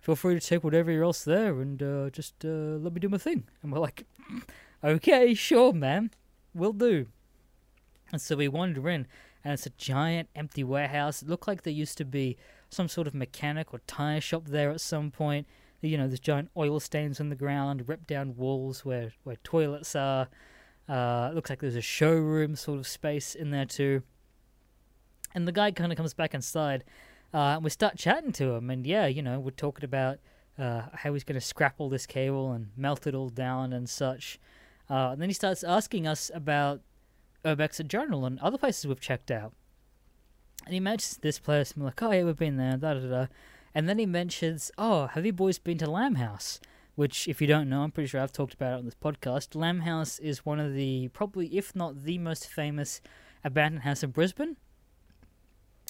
feel 0.00 0.16
free 0.16 0.38
to 0.38 0.40
take 0.40 0.62
whatever 0.62 0.90
you're 0.90 1.04
else 1.04 1.24
there 1.24 1.60
and 1.60 1.82
uh, 1.82 2.10
just 2.10 2.44
uh, 2.44 2.76
let 2.78 2.92
me 2.92 3.00
do 3.00 3.08
my 3.08 3.18
thing. 3.18 3.44
And 3.62 3.72
we're 3.72 3.78
like, 3.78 4.04
okay, 4.84 5.34
sure, 5.34 5.72
man, 5.72 6.10
we'll 6.52 6.72
do. 6.72 7.06
And 8.12 8.20
so 8.20 8.36
we 8.36 8.48
wander 8.48 8.88
in, 8.88 9.06
and 9.42 9.54
it's 9.54 9.66
a 9.66 9.70
giant 9.70 10.28
empty 10.36 10.62
warehouse. 10.62 11.22
It 11.22 11.28
looked 11.28 11.48
like 11.48 11.62
there 11.62 11.72
used 11.72 11.98
to 11.98 12.04
be 12.04 12.36
some 12.68 12.88
sort 12.88 13.06
of 13.06 13.14
mechanic 13.14 13.72
or 13.72 13.80
tire 13.86 14.20
shop 14.20 14.44
there 14.46 14.70
at 14.70 14.80
some 14.80 15.10
point. 15.10 15.46
You 15.88 15.98
know, 15.98 16.06
there's 16.06 16.20
giant 16.20 16.50
oil 16.56 16.80
stains 16.80 17.20
on 17.20 17.28
the 17.28 17.36
ground, 17.36 17.88
ripped 17.88 18.08
down 18.08 18.36
walls 18.36 18.84
where, 18.84 19.12
where 19.24 19.36
toilets 19.44 19.94
are. 19.94 20.28
Uh, 20.88 21.30
looks 21.34 21.50
like 21.50 21.60
there's 21.60 21.76
a 21.76 21.82
showroom 21.82 22.56
sort 22.56 22.78
of 22.78 22.86
space 22.86 23.34
in 23.34 23.50
there 23.50 23.64
too. 23.64 24.02
And 25.34 25.48
the 25.48 25.52
guy 25.52 25.70
kind 25.70 25.90
of 25.90 25.96
comes 25.96 26.14
back 26.14 26.34
inside, 26.34 26.84
uh, 27.32 27.54
and 27.56 27.64
we 27.64 27.70
start 27.70 27.96
chatting 27.96 28.32
to 28.32 28.52
him. 28.52 28.70
And 28.70 28.86
yeah, 28.86 29.06
you 29.06 29.22
know, 29.22 29.40
we're 29.40 29.50
talking 29.50 29.84
about 29.84 30.18
uh, 30.58 30.82
how 30.92 31.12
he's 31.12 31.24
going 31.24 31.40
to 31.40 31.44
scrap 31.44 31.74
all 31.78 31.88
this 31.88 32.06
cable 32.06 32.52
and 32.52 32.68
melt 32.76 33.06
it 33.06 33.14
all 33.14 33.28
down 33.28 33.72
and 33.72 33.88
such. 33.88 34.38
Uh, 34.88 35.10
and 35.12 35.20
then 35.20 35.28
he 35.28 35.34
starts 35.34 35.64
asking 35.64 36.06
us 36.06 36.30
about 36.34 36.80
Urbex 37.44 37.84
Journal 37.86 38.24
and 38.24 38.38
other 38.40 38.58
places 38.58 38.86
we've 38.86 39.00
checked 39.00 39.30
out. 39.30 39.52
And 40.64 40.72
he 40.72 40.80
mentions 40.80 41.18
this 41.18 41.38
place, 41.38 41.72
and 41.72 41.82
we're 41.82 41.88
like, 41.88 42.02
oh 42.02 42.10
yeah, 42.10 42.24
we've 42.24 42.36
been 42.36 42.56
there, 42.56 42.76
da 42.76 42.94
da 42.94 43.00
da. 43.00 43.26
And 43.74 43.88
then 43.88 43.98
he 43.98 44.06
mentions, 44.06 44.70
oh, 44.78 45.08
have 45.08 45.26
you 45.26 45.32
boys 45.32 45.58
been 45.58 45.78
to 45.78 45.90
Lamb 45.90 46.14
House? 46.14 46.60
Which, 46.94 47.26
if 47.26 47.40
you 47.40 47.48
don't 47.48 47.68
know, 47.68 47.82
I'm 47.82 47.90
pretty 47.90 48.06
sure 48.06 48.20
I've 48.20 48.32
talked 48.32 48.54
about 48.54 48.74
it 48.74 48.78
on 48.78 48.84
this 48.84 48.94
podcast. 48.94 49.56
Lamb 49.56 49.80
House 49.80 50.20
is 50.20 50.46
one 50.46 50.60
of 50.60 50.74
the, 50.74 51.08
probably, 51.08 51.56
if 51.56 51.74
not 51.74 52.04
the 52.04 52.18
most 52.18 52.46
famous 52.46 53.00
abandoned 53.42 53.82
house 53.82 54.04
in 54.04 54.10
Brisbane. 54.10 54.56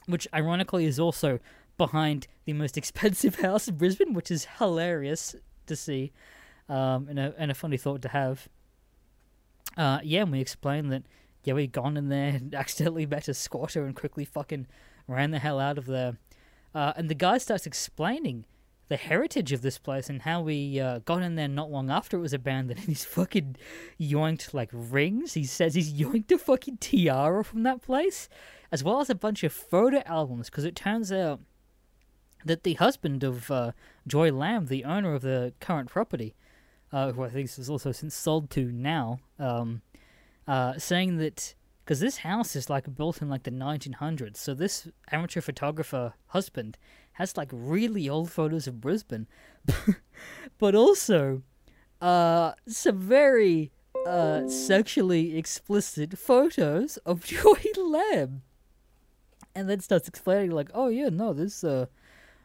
Which, 0.07 0.27
ironically, 0.33 0.87
is 0.87 0.99
also 0.99 1.40
behind 1.77 2.27
the 2.44 2.53
most 2.53 2.77
expensive 2.79 3.37
house 3.37 3.68
in 3.68 3.77
Brisbane, 3.77 4.14
which 4.14 4.31
is 4.31 4.47
hilarious 4.59 5.35
to 5.66 5.77
see, 5.77 6.12
um, 6.68 7.07
and 7.09 7.18
a 7.18 7.35
and 7.38 7.51
a 7.51 7.55
funny 7.55 7.77
thought 7.77 8.03
to 8.03 8.09
have. 8.09 8.49
Uh, 9.77 10.01
yeah, 10.03 10.23
and 10.23 10.33
we 10.33 10.40
explained 10.40 10.92
that 10.92 11.03
yeah 11.42 11.55
we 11.55 11.66
gone 11.66 11.97
in 11.97 12.09
there 12.09 12.29
and 12.29 12.55
accidentally 12.55 13.07
met 13.07 13.29
a 13.29 13.35
squatter 13.35 13.85
and 13.85 13.97
quickly 13.97 14.25
fucking 14.25 14.66
ran 15.09 15.31
the 15.31 15.38
hell 15.38 15.59
out 15.59 15.79
of 15.79 15.87
there. 15.87 16.16
Uh, 16.75 16.93
and 16.97 17.09
the 17.09 17.15
guy 17.15 17.39
starts 17.39 17.67
explaining 17.67 18.45
the 18.89 18.97
heritage 18.97 19.53
of 19.53 19.63
this 19.63 19.79
place 19.79 20.11
and 20.11 20.23
how 20.23 20.43
we 20.43 20.79
uh, 20.79 20.99
got 21.01 21.23
in 21.23 21.37
there 21.37 21.49
not 21.49 21.71
long 21.71 21.91
after 21.91 22.17
it 22.17 22.21
was 22.21 22.33
abandoned. 22.33 22.79
And 22.81 22.89
he's 22.89 23.05
fucking 23.05 23.57
yoinked 24.01 24.53
like 24.53 24.71
rings. 24.73 25.35
He 25.35 25.45
says 25.45 25.75
he's 25.75 25.93
yoinked 25.93 26.31
a 26.33 26.39
fucking 26.39 26.79
tiara 26.79 27.45
from 27.45 27.63
that 27.63 27.81
place, 27.81 28.29
as 28.71 28.85
well 28.85 29.01
as 29.01 29.09
a 29.09 29.15
bunch 29.15 29.43
of 29.43 29.53
photo 29.53 30.03
albums. 30.05 30.51
Because 30.51 30.65
it 30.65 30.77
turns 30.77 31.11
out 31.11 31.41
that 32.45 32.65
the 32.65 32.75
husband 32.75 33.25
of 33.25 33.51
uh, 33.51 33.73
Joy 34.07 34.31
Lamb, 34.31 34.67
the 34.67 34.85
owner 34.85 35.15
of 35.15 35.23
the 35.23 35.55
current 35.61 35.89
property, 35.89 36.35
uh, 36.93 37.13
who 37.13 37.23
I 37.25 37.31
think 37.31 37.59
is 37.59 37.71
also 37.71 37.91
since 37.91 38.15
sold 38.15 38.51
to 38.51 38.71
now, 38.71 39.19
um, 39.39 39.81
uh, 40.47 40.79
saying 40.79 41.17
that 41.19 41.55
because 41.85 42.01
this 42.01 42.18
house 42.18 42.57
is 42.57 42.70
like 42.70 42.97
built 42.97 43.20
in 43.20 43.29
like 43.29 43.42
the 43.42 43.51
1900s. 43.51 44.38
So 44.38 44.55
this 44.55 44.88
amateur 45.12 45.42
photographer 45.42 46.14
husband 46.29 46.79
has 47.12 47.37
like 47.37 47.51
really 47.53 48.09
old 48.09 48.31
photos 48.31 48.66
of 48.66 48.81
Brisbane, 48.81 49.27
but 50.59 50.75
also 50.75 51.42
uh, 52.01 52.53
some 52.66 52.99
very 53.01 53.70
uh, 54.07 54.49
sexually 54.49 55.37
explicit 55.37 56.16
photos 56.18 56.97
of 56.99 57.25
Joy 57.25 57.61
Lamb. 57.77 58.42
And 59.55 59.68
then 59.68 59.81
starts 59.81 60.09
explaining 60.09 60.51
like, 60.51 60.70
oh 60.75 60.88
yeah, 60.88 61.11
no, 61.11 61.33
this 61.33 61.62
uh, 61.62 61.87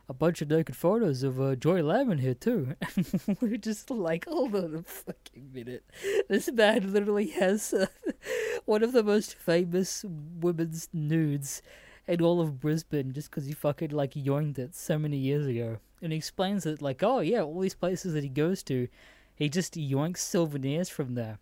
a 0.10 0.14
bunch 0.14 0.42
of 0.42 0.50
naked 0.50 0.76
photos 0.76 1.22
of 1.22 1.40
uh, 1.40 1.56
Joy 1.56 1.84
Lamb 1.84 2.12
in 2.12 2.18
here 2.18 2.34
too. 2.34 2.76
We're 3.42 3.58
just 3.58 3.92
like, 3.92 4.26
hold 4.26 4.56
on 4.56 4.76
a 4.76 4.82
fucking 4.82 5.52
minute. 5.54 5.86
This 6.28 6.52
man 6.52 6.92
literally 6.92 7.28
has 7.28 7.74
uh, 7.74 7.86
one 8.66 8.82
of 8.82 8.92
the 8.92 9.04
most 9.04 9.36
famous 9.36 10.04
women's 10.40 10.90
nudes 10.92 11.62
in 12.08 12.24
all 12.24 12.42
of 12.42 12.60
Brisbane 12.60 13.14
just 13.14 13.30
because 13.30 13.46
he 13.46 13.54
fucking 13.54 13.92
like 13.92 14.14
yoinked 14.16 14.58
it 14.58 14.74
so 14.74 14.98
many 14.98 15.18
years 15.18 15.46
ago. 15.46 15.78
And 16.02 16.12
he 16.12 16.18
explains 16.18 16.64
that 16.64 16.82
like, 16.82 17.04
oh 17.04 17.20
yeah, 17.20 17.44
all 17.44 17.60
these 17.60 17.76
places 17.76 18.14
that 18.14 18.24
he 18.24 18.30
goes 18.30 18.64
to, 18.64 18.88
he 19.36 19.48
just 19.48 19.76
yoinks 19.76 20.18
souvenirs 20.18 20.90
from 20.90 21.14
there. 21.14 21.38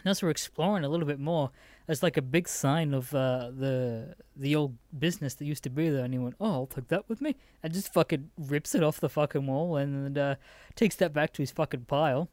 And 0.00 0.10
as 0.10 0.22
we're 0.22 0.30
exploring 0.30 0.84
a 0.84 0.88
little 0.88 1.06
bit 1.06 1.20
more, 1.20 1.52
there's 1.86 2.02
like 2.02 2.16
a 2.16 2.22
big 2.22 2.48
sign 2.48 2.94
of 2.94 3.14
uh, 3.14 3.50
the 3.56 4.14
the 4.36 4.56
old 4.56 4.76
business 4.98 5.34
that 5.34 5.44
used 5.44 5.62
to 5.64 5.70
be 5.70 5.88
there, 5.88 6.04
and 6.04 6.12
he 6.12 6.18
went, 6.18 6.36
"Oh, 6.40 6.52
I'll 6.52 6.66
take 6.66 6.88
that 6.88 7.08
with 7.08 7.20
me," 7.20 7.36
and 7.62 7.72
just 7.72 7.92
fucking 7.92 8.30
rips 8.36 8.74
it 8.74 8.82
off 8.82 9.00
the 9.00 9.08
fucking 9.08 9.46
wall 9.46 9.76
and 9.76 10.18
uh, 10.18 10.34
takes 10.74 10.96
that 10.96 11.12
back 11.12 11.32
to 11.34 11.42
his 11.42 11.52
fucking 11.52 11.84
pile. 11.84 12.28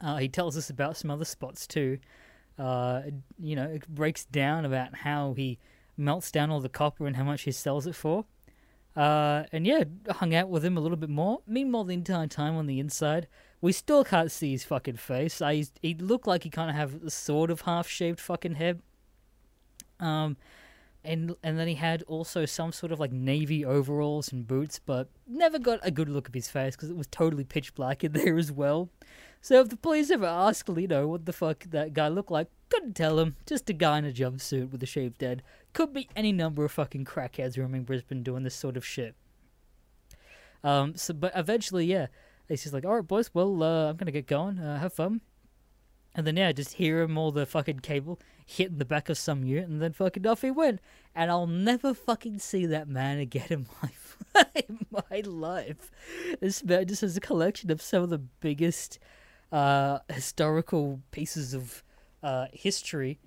Uh, 0.00 0.16
he 0.16 0.28
tells 0.28 0.56
us 0.56 0.70
about 0.70 0.96
some 0.96 1.10
other 1.10 1.24
spots 1.24 1.66
too. 1.66 1.98
Uh, 2.58 3.02
you 3.38 3.54
know, 3.54 3.68
it 3.68 3.86
breaks 3.88 4.24
down 4.24 4.64
about 4.64 4.96
how 4.96 5.34
he 5.34 5.58
melts 5.96 6.30
down 6.30 6.50
all 6.50 6.60
the 6.60 6.68
copper 6.68 7.06
and 7.06 7.16
how 7.16 7.24
much 7.24 7.42
he 7.42 7.52
sells 7.52 7.86
it 7.86 7.94
for. 7.94 8.24
Uh, 8.96 9.44
and 9.52 9.66
yeah, 9.66 9.84
hung 10.10 10.34
out 10.34 10.48
with 10.48 10.64
him 10.64 10.76
a 10.76 10.80
little 10.80 10.96
bit 10.96 11.10
more. 11.10 11.40
Meanwhile, 11.46 11.84
the 11.84 11.94
entire 11.94 12.26
time 12.26 12.56
on 12.56 12.66
the 12.66 12.80
inside, 12.80 13.28
we 13.60 13.72
still 13.72 14.04
can't 14.04 14.30
see 14.30 14.52
his 14.52 14.64
fucking 14.64 14.96
face. 14.96 15.42
I, 15.42 15.64
he 15.82 15.94
looked 15.94 16.26
like 16.26 16.44
he 16.44 16.50
kind 16.50 16.70
of 16.70 16.76
have 16.76 17.02
a 17.02 17.10
sort 17.10 17.50
of 17.50 17.62
half-shaved 17.62 18.20
fucking 18.20 18.54
head. 18.54 18.82
Um, 20.00 20.36
and 21.04 21.34
and 21.42 21.58
then 21.58 21.68
he 21.68 21.74
had 21.74 22.02
also 22.02 22.44
some 22.44 22.72
sort 22.72 22.92
of 22.92 23.00
like 23.00 23.12
navy 23.12 23.64
overalls 23.64 24.32
and 24.32 24.46
boots, 24.46 24.78
but 24.78 25.08
never 25.26 25.58
got 25.58 25.80
a 25.82 25.90
good 25.90 26.08
look 26.08 26.28
of 26.28 26.34
his 26.34 26.48
face 26.48 26.76
because 26.76 26.90
it 26.90 26.96
was 26.96 27.06
totally 27.06 27.44
pitch 27.44 27.74
black 27.74 28.04
in 28.04 28.12
there 28.14 28.36
as 28.36 28.52
well. 28.52 28.90
So 29.40 29.60
if 29.60 29.68
the 29.68 29.76
police 29.76 30.10
ever 30.10 30.26
asked 30.26 30.68
Lino 30.68 31.06
what 31.06 31.24
the 31.24 31.32
fuck 31.32 31.64
that 31.70 31.94
guy 31.94 32.08
looked 32.08 32.30
like, 32.30 32.48
couldn't 32.68 32.94
tell 32.94 33.18
him. 33.18 33.36
Just 33.46 33.70
a 33.70 33.72
guy 33.72 33.98
in 33.98 34.04
a 34.04 34.12
jumpsuit 34.12 34.70
with 34.70 34.82
a 34.82 34.86
shaved 34.86 35.22
head. 35.22 35.42
Could 35.72 35.92
be 35.92 36.08
any 36.16 36.32
number 36.32 36.64
of 36.64 36.72
fucking 36.72 37.04
crackheads 37.04 37.56
roaming 37.56 37.84
Brisbane 37.84 38.22
doing 38.22 38.42
this 38.42 38.54
sort 38.54 38.76
of 38.76 38.84
shit. 38.84 39.14
Um. 40.64 40.96
So, 40.96 41.14
but 41.14 41.32
eventually, 41.36 41.86
yeah, 41.86 42.08
he's 42.48 42.62
just 42.62 42.74
like, 42.74 42.84
all 42.84 42.96
right, 42.96 43.06
boys. 43.06 43.30
Well, 43.32 43.62
uh, 43.62 43.90
I'm 43.90 43.96
gonna 43.96 44.12
get 44.12 44.26
going. 44.26 44.58
Uh, 44.58 44.78
have 44.78 44.92
fun. 44.92 45.20
And 46.14 46.26
then 46.26 46.36
yeah, 46.36 46.52
just 46.52 46.74
hear 46.74 47.00
him 47.00 47.16
all 47.16 47.30
the 47.30 47.46
fucking 47.46 47.80
cable 47.80 48.18
hitting 48.44 48.78
the 48.78 48.84
back 48.84 49.08
of 49.08 49.18
some 49.18 49.44
unit, 49.44 49.68
and 49.68 49.80
then 49.80 49.92
fucking 49.92 50.26
off 50.26 50.42
he 50.42 50.50
went. 50.50 50.80
And 51.14 51.30
I'll 51.30 51.46
never 51.46 51.94
fucking 51.94 52.38
see 52.38 52.66
that 52.66 52.88
man 52.88 53.18
again 53.18 53.46
in 53.50 53.66
my 54.34 54.46
in 54.68 54.86
my 54.90 55.20
life. 55.20 55.90
This 56.40 56.64
man 56.64 56.86
just 56.86 57.02
has 57.02 57.16
a 57.16 57.20
collection 57.20 57.70
of 57.70 57.82
some 57.82 58.02
of 58.02 58.10
the 58.10 58.18
biggest 58.18 58.98
uh, 59.52 59.98
historical 60.08 61.00
pieces 61.10 61.54
of 61.54 61.84
uh, 62.22 62.46
history 62.52 63.18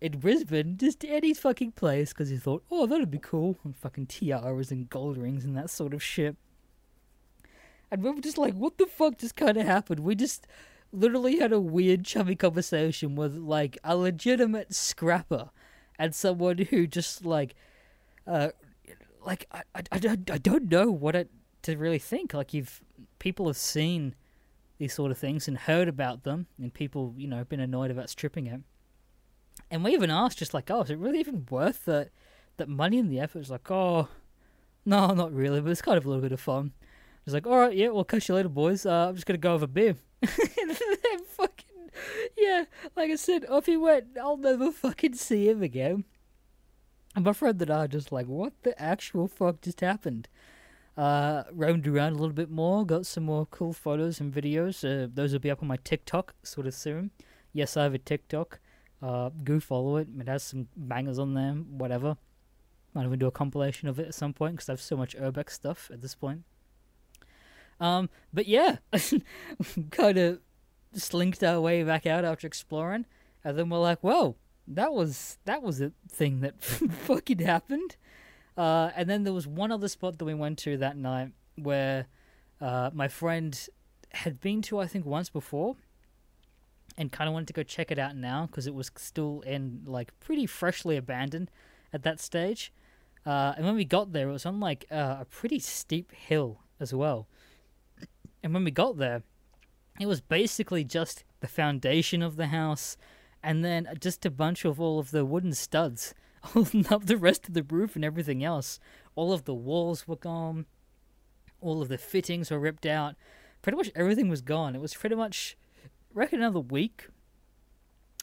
in 0.00 0.18
Brisbane, 0.18 0.76
just 0.76 1.04
any 1.04 1.34
fucking 1.34 1.72
place, 1.72 2.12
because 2.12 2.28
he 2.28 2.36
thought, 2.36 2.64
oh, 2.70 2.86
that'd 2.86 3.10
be 3.10 3.18
cool. 3.18 3.56
And 3.64 3.76
fucking 3.76 4.06
tiaras 4.06 4.70
and 4.70 4.88
gold 4.88 5.18
rings 5.18 5.44
and 5.44 5.56
that 5.56 5.70
sort 5.70 5.92
of 5.92 6.02
shit. 6.02 6.36
And 7.90 8.02
we 8.02 8.10
were 8.10 8.20
just 8.20 8.38
like, 8.38 8.54
what 8.54 8.78
the 8.78 8.86
fuck 8.86 9.18
just 9.18 9.36
kind 9.36 9.56
of 9.56 9.66
happened? 9.66 10.00
We 10.00 10.14
just 10.14 10.46
literally 10.92 11.38
had 11.38 11.52
a 11.52 11.60
weird, 11.60 12.04
chummy 12.04 12.36
conversation 12.36 13.14
with, 13.14 13.36
like, 13.36 13.78
a 13.82 13.96
legitimate 13.96 14.74
scrapper 14.74 15.50
and 15.98 16.14
someone 16.14 16.58
who 16.58 16.86
just, 16.86 17.24
like, 17.24 17.54
uh, 18.26 18.50
like, 19.24 19.46
I, 19.50 19.62
I, 19.74 19.82
I, 19.92 20.18
I 20.32 20.38
don't 20.38 20.70
know 20.70 20.90
what 20.90 21.16
it, 21.16 21.30
to 21.62 21.76
really 21.76 21.98
think. 21.98 22.34
Like, 22.34 22.54
you've, 22.54 22.82
people 23.18 23.46
have 23.46 23.56
seen 23.56 24.14
these 24.78 24.94
sort 24.94 25.10
of 25.10 25.18
things 25.18 25.48
and 25.48 25.58
heard 25.58 25.88
about 25.88 26.22
them, 26.22 26.46
and 26.56 26.72
people, 26.72 27.14
you 27.16 27.26
know, 27.26 27.42
been 27.44 27.60
annoyed 27.60 27.90
about 27.90 28.10
stripping 28.10 28.46
it. 28.46 28.60
And 29.70 29.82
we 29.82 29.92
even 29.92 30.10
asked, 30.10 30.38
just 30.38 30.54
like, 30.54 30.70
oh, 30.70 30.82
is 30.82 30.90
it 30.90 30.98
really 30.98 31.20
even 31.20 31.46
worth 31.50 31.84
that 31.86 32.10
that 32.58 32.68
money 32.68 32.98
and 32.98 33.10
the 33.10 33.20
effort? 33.20 33.40
It's 33.40 33.50
like, 33.50 33.70
oh, 33.70 34.08
no, 34.84 35.08
not 35.08 35.32
really, 35.32 35.60
but 35.60 35.70
it's 35.70 35.82
kind 35.82 35.98
of 35.98 36.04
a 36.04 36.08
little 36.08 36.22
bit 36.22 36.32
of 36.32 36.40
fun. 36.40 36.72
It's 37.28 37.34
like, 37.34 37.46
all 37.46 37.58
right, 37.58 37.76
yeah, 37.76 37.88
we'll 37.88 38.04
catch 38.04 38.30
you 38.30 38.34
later, 38.34 38.48
boys. 38.48 38.86
Uh, 38.86 39.08
I'm 39.10 39.14
just 39.14 39.26
gonna 39.26 39.36
go 39.36 39.52
have 39.52 39.62
a 39.62 39.66
beer. 39.66 39.96
fucking, 40.26 41.90
yeah, 42.38 42.64
like 42.96 43.10
I 43.10 43.16
said, 43.16 43.44
off 43.50 43.66
he 43.66 43.76
went. 43.76 44.16
I'll 44.18 44.38
never 44.38 44.72
fucking 44.72 45.12
see 45.12 45.46
him 45.46 45.62
again. 45.62 46.04
And 47.14 47.26
my 47.26 47.34
friend 47.34 47.60
and 47.60 47.70
I 47.70 47.84
are 47.84 47.88
just 47.88 48.12
like, 48.12 48.24
what 48.24 48.54
the 48.62 48.80
actual 48.80 49.28
fuck 49.28 49.60
just 49.60 49.82
happened? 49.82 50.26
Uh, 50.96 51.42
roamed 51.52 51.86
around 51.86 52.14
a 52.14 52.16
little 52.16 52.32
bit 52.32 52.50
more, 52.50 52.86
got 52.86 53.04
some 53.04 53.24
more 53.24 53.44
cool 53.44 53.74
photos 53.74 54.20
and 54.20 54.32
videos. 54.32 54.82
Uh, 54.82 55.06
those 55.12 55.34
will 55.34 55.38
be 55.38 55.50
up 55.50 55.60
on 55.60 55.68
my 55.68 55.76
TikTok 55.84 56.34
sort 56.42 56.66
of 56.66 56.72
soon. 56.72 57.10
Yes, 57.52 57.76
I 57.76 57.82
have 57.82 57.92
a 57.92 57.98
TikTok. 57.98 58.58
Uh, 59.02 59.28
go 59.44 59.60
follow 59.60 59.98
it. 59.98 60.08
It 60.18 60.28
has 60.28 60.44
some 60.44 60.68
bangers 60.74 61.18
on 61.18 61.34
there, 61.34 61.52
whatever. 61.52 62.16
Might 62.94 63.04
even 63.04 63.18
do 63.18 63.26
a 63.26 63.30
compilation 63.30 63.86
of 63.86 63.98
it 63.98 64.08
at 64.08 64.14
some 64.14 64.32
point 64.32 64.54
because 64.54 64.70
I 64.70 64.72
have 64.72 64.80
so 64.80 64.96
much 64.96 65.14
Urbex 65.14 65.50
stuff 65.50 65.90
at 65.92 66.00
this 66.00 66.14
point. 66.14 66.44
Um, 67.80 68.10
but 68.32 68.46
yeah, 68.46 68.78
kind 69.90 70.18
of 70.18 70.40
slinked 70.94 71.42
our 71.44 71.60
way 71.60 71.82
back 71.82 72.06
out 72.06 72.24
after 72.24 72.46
exploring, 72.46 73.06
and 73.44 73.58
then 73.58 73.68
we're 73.68 73.78
like, 73.78 74.00
"Whoa, 74.00 74.36
that 74.66 74.92
was 74.92 75.38
that 75.44 75.62
was 75.62 75.80
a 75.80 75.92
thing 76.10 76.40
that 76.40 76.62
fucking 76.62 77.38
happened." 77.38 77.96
Uh, 78.56 78.90
and 78.96 79.08
then 79.08 79.22
there 79.22 79.32
was 79.32 79.46
one 79.46 79.70
other 79.70 79.86
spot 79.86 80.18
that 80.18 80.24
we 80.24 80.34
went 80.34 80.58
to 80.58 80.76
that 80.78 80.96
night 80.96 81.30
where 81.54 82.06
uh, 82.60 82.90
my 82.92 83.06
friend 83.06 83.68
had 84.10 84.40
been 84.40 84.62
to, 84.62 84.80
I 84.80 84.86
think, 84.86 85.06
once 85.06 85.30
before, 85.30 85.76
and 86.96 87.12
kind 87.12 87.28
of 87.28 87.34
wanted 87.34 87.46
to 87.48 87.52
go 87.52 87.62
check 87.62 87.92
it 87.92 87.98
out 87.98 88.16
now 88.16 88.46
because 88.46 88.66
it 88.66 88.74
was 88.74 88.90
still 88.96 89.42
in 89.46 89.82
like 89.86 90.18
pretty 90.18 90.46
freshly 90.46 90.96
abandoned 90.96 91.50
at 91.92 92.02
that 92.02 92.20
stage. 92.20 92.72
Uh, 93.24 93.54
and 93.56 93.64
when 93.64 93.76
we 93.76 93.84
got 93.84 94.12
there, 94.12 94.28
it 94.28 94.32
was 94.32 94.46
on 94.46 94.58
like 94.58 94.86
uh, 94.90 95.18
a 95.20 95.24
pretty 95.24 95.58
steep 95.60 96.12
hill 96.12 96.58
as 96.80 96.92
well. 96.92 97.28
And 98.42 98.54
when 98.54 98.64
we 98.64 98.70
got 98.70 98.98
there, 98.98 99.22
it 100.00 100.06
was 100.06 100.20
basically 100.20 100.84
just 100.84 101.24
the 101.40 101.48
foundation 101.48 102.22
of 102.22 102.36
the 102.36 102.48
house, 102.48 102.96
and 103.42 103.64
then 103.64 103.88
just 104.00 104.24
a 104.26 104.30
bunch 104.30 104.64
of 104.64 104.80
all 104.80 104.98
of 104.98 105.10
the 105.10 105.24
wooden 105.24 105.54
studs 105.54 106.14
holding 106.42 106.86
up 106.92 107.06
the 107.06 107.16
rest 107.16 107.48
of 107.48 107.54
the 107.54 107.62
roof 107.62 107.96
and 107.96 108.04
everything 108.04 108.44
else. 108.44 108.78
All 109.14 109.32
of 109.32 109.44
the 109.44 109.54
walls 109.54 110.06
were 110.06 110.16
gone. 110.16 110.66
All 111.60 111.82
of 111.82 111.88
the 111.88 111.98
fittings 111.98 112.50
were 112.50 112.60
ripped 112.60 112.86
out. 112.86 113.16
Pretty 113.62 113.76
much 113.76 113.90
everything 113.96 114.28
was 114.28 114.40
gone. 114.40 114.76
It 114.76 114.80
was 114.80 114.94
pretty 114.94 115.16
much, 115.16 115.56
I 115.84 115.88
reckon, 116.14 116.40
another 116.40 116.60
week, 116.60 117.08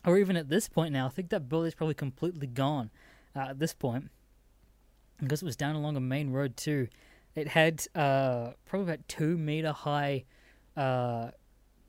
or 0.06 0.18
even 0.18 0.38
at 0.38 0.50
this 0.50 0.70
point 0.70 0.94
now. 0.94 1.08
I 1.08 1.10
think 1.10 1.30
that 1.30 1.50
building's 1.50 1.76
probably 1.76 1.96
completely 1.96 2.48
gone 2.48 2.90
uh, 3.36 3.50
at 3.50 3.60
this 3.60 3.74
point 3.74 4.10
because 5.22 5.42
it 5.42 5.46
was 5.46 5.56
down 5.56 5.76
along 5.76 5.98
a 5.98 6.02
main 6.02 6.32
road 6.32 6.56
too. 6.56 6.88
It 7.36 7.50
had 7.50 7.86
uh, 7.96 8.52
probably 8.66 8.94
about 8.94 9.08
two 9.08 9.38
meter 9.38 9.72
high, 9.72 10.24
uh, 10.78 11.32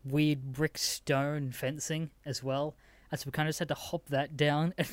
weird 0.04 0.52
brick 0.52 0.78
stone 0.78 1.50
fencing 1.50 2.10
as 2.24 2.42
well 2.42 2.76
And 3.10 3.20
so 3.20 3.24
we 3.26 3.32
kind 3.32 3.48
of 3.48 3.50
just 3.50 3.58
had 3.58 3.68
to 3.68 3.74
hop 3.74 4.08
that 4.08 4.36
down. 4.36 4.74
And 4.78 4.88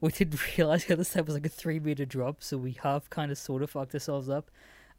we 0.00 0.10
didn't 0.10 0.56
realize 0.56 0.84
the 0.84 0.94
other 0.94 1.04
side 1.04 1.26
was 1.26 1.34
like 1.34 1.46
a 1.46 1.50
three 1.50 1.80
meter 1.80 2.04
drop. 2.04 2.42
So 2.42 2.56
we 2.56 2.76
half 2.82 3.08
kind 3.10 3.30
of 3.30 3.38
sort 3.38 3.62
of 3.62 3.70
fucked 3.70 3.94
ourselves 3.94 4.28
up, 4.28 4.50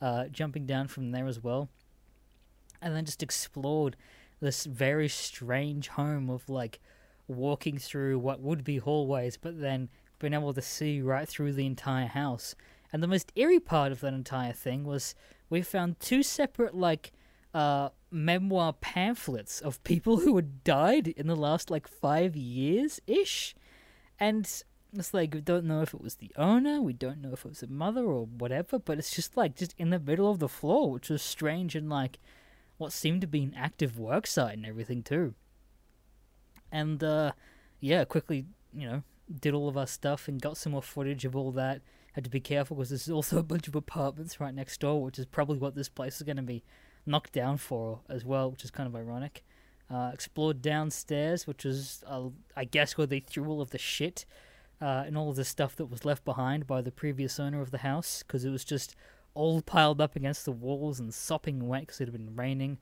uh, 0.02 0.26
jumping 0.26 0.66
down 0.66 0.88
from 0.88 1.12
there 1.12 1.28
as 1.28 1.44
well. 1.44 1.70
And 2.82 2.96
then 2.96 3.06
just 3.06 3.24
explored 3.24 3.96
this 4.40 4.66
very 4.66 5.08
strange 5.08 5.88
home 5.90 6.30
of 6.30 6.50
like 6.50 6.80
walking 7.28 7.78
through 7.78 8.20
what 8.20 8.42
would 8.42 8.64
be 8.64 8.78
hallways, 8.78 9.38
but 9.38 9.60
then 9.60 9.90
being 10.20 10.34
able 10.34 10.54
to 10.54 10.62
see 10.62 11.02
right 11.02 11.28
through 11.28 11.54
the 11.54 11.66
entire 11.66 12.08
house. 12.08 12.56
And 12.96 13.04
the 13.04 13.10
most 13.10 13.34
eerie 13.36 13.60
part 13.60 13.92
of 13.92 14.00
that 14.00 14.14
entire 14.14 14.54
thing 14.54 14.86
was 14.86 15.16
we 15.50 15.62
found 15.62 16.00
two 16.00 16.24
separate 16.24 16.74
like 16.74 17.12
uh, 17.54 17.90
memoir 18.10 18.72
pamphlets 18.72 19.60
of 19.60 19.84
people 19.84 20.16
who 20.22 20.34
had 20.38 20.64
died 20.64 21.10
in 21.10 21.28
the 21.28 21.36
last 21.36 21.70
like 21.70 21.90
five 21.90 22.38
years 22.38 23.02
ish, 23.06 23.54
and 24.18 24.46
it's 24.94 25.14
like 25.14 25.34
we 25.34 25.42
don't 25.42 25.66
know 25.66 25.82
if 25.82 25.94
it 25.94 26.00
was 26.00 26.16
the 26.16 26.32
owner, 26.38 26.80
we 26.80 26.94
don't 26.94 27.22
know 27.22 27.34
if 27.34 27.44
it 27.44 27.50
was 27.50 27.60
the 27.60 27.68
mother 27.68 28.06
or 28.06 28.28
whatever, 28.28 28.80
but 28.80 28.98
it's 28.98 29.14
just 29.14 29.36
like 29.36 29.58
just 29.58 29.76
in 29.78 29.90
the 29.90 30.00
middle 30.00 30.32
of 30.32 30.40
the 30.40 30.48
floor, 30.48 30.90
which 30.90 31.10
was 31.10 31.22
strange 31.22 31.76
and 31.76 31.90
like 31.90 32.18
what 32.78 32.94
seemed 32.94 33.20
to 33.20 33.28
be 33.28 33.44
an 33.44 33.56
active 33.58 34.00
work 34.00 34.26
site 34.26 34.56
and 34.56 34.66
everything 34.66 35.04
too. 35.04 35.34
And 36.72 37.04
uh, 37.04 37.34
yeah, 37.82 38.06
quickly 38.06 38.46
you 38.74 38.88
know 38.88 39.04
did 39.42 39.54
all 39.54 39.68
of 39.68 39.76
our 39.76 39.86
stuff 39.86 40.30
and 40.30 40.42
got 40.42 40.56
some 40.56 40.72
more 40.72 40.82
footage 40.82 41.26
of 41.26 41.36
all 41.36 41.52
that. 41.52 41.82
Had 42.16 42.24
to 42.24 42.30
be 42.30 42.40
careful 42.40 42.78
because 42.78 42.90
there's 42.90 43.10
also 43.10 43.38
a 43.38 43.44
bunch 43.44 43.68
of 43.68 43.76
apartments 43.76 44.40
right 44.40 44.54
next 44.54 44.80
door, 44.80 45.04
which 45.04 45.20
is 45.20 45.26
probably 45.26 45.58
what 45.58 45.76
this 45.76 45.90
place 45.90 46.16
is 46.16 46.22
going 46.24 46.38
to 46.38 46.44
be 46.44 46.64
knocked 47.06 47.34
down 47.34 47.58
for 47.58 48.00
as 48.08 48.24
well, 48.24 48.50
which 48.50 48.64
is 48.64 48.72
kind 48.72 48.88
of 48.88 48.96
ironic. 48.96 49.44
Uh, 49.92 50.12
explored 50.14 50.62
downstairs, 50.62 51.46
which 51.46 51.66
was, 51.66 52.06
uh, 52.08 52.30
I 52.56 52.64
guess, 52.64 52.98
where 52.98 53.06
they 53.06 53.20
threw 53.20 53.46
all 53.50 53.60
of 53.60 53.72
the 53.72 53.78
shit 53.78 54.26
uh, 54.82 55.04
and 55.06 55.18
all 55.18 55.30
of 55.30 55.36
the 55.36 55.44
stuff 55.44 55.76
that 55.76 55.88
was 55.88 56.06
left 56.06 56.24
behind 56.24 56.66
by 56.66 56.82
the 56.82 56.90
previous 56.90 57.38
owner 57.38 57.62
of 57.62 57.72
the 57.72 57.80
house, 57.80 58.24
because 58.24 58.46
it 58.46 58.50
was 58.50 58.64
just 58.64 58.96
all 59.34 59.62
piled 59.62 60.00
up 60.00 60.16
against 60.16 60.46
the 60.46 60.54
walls 60.54 61.02
and 61.02 61.14
sopping 61.14 61.68
wet 61.68 61.82
because 61.82 62.00
it 62.00 62.06
had 62.06 62.14
been 62.14 62.34
raining 62.34 62.78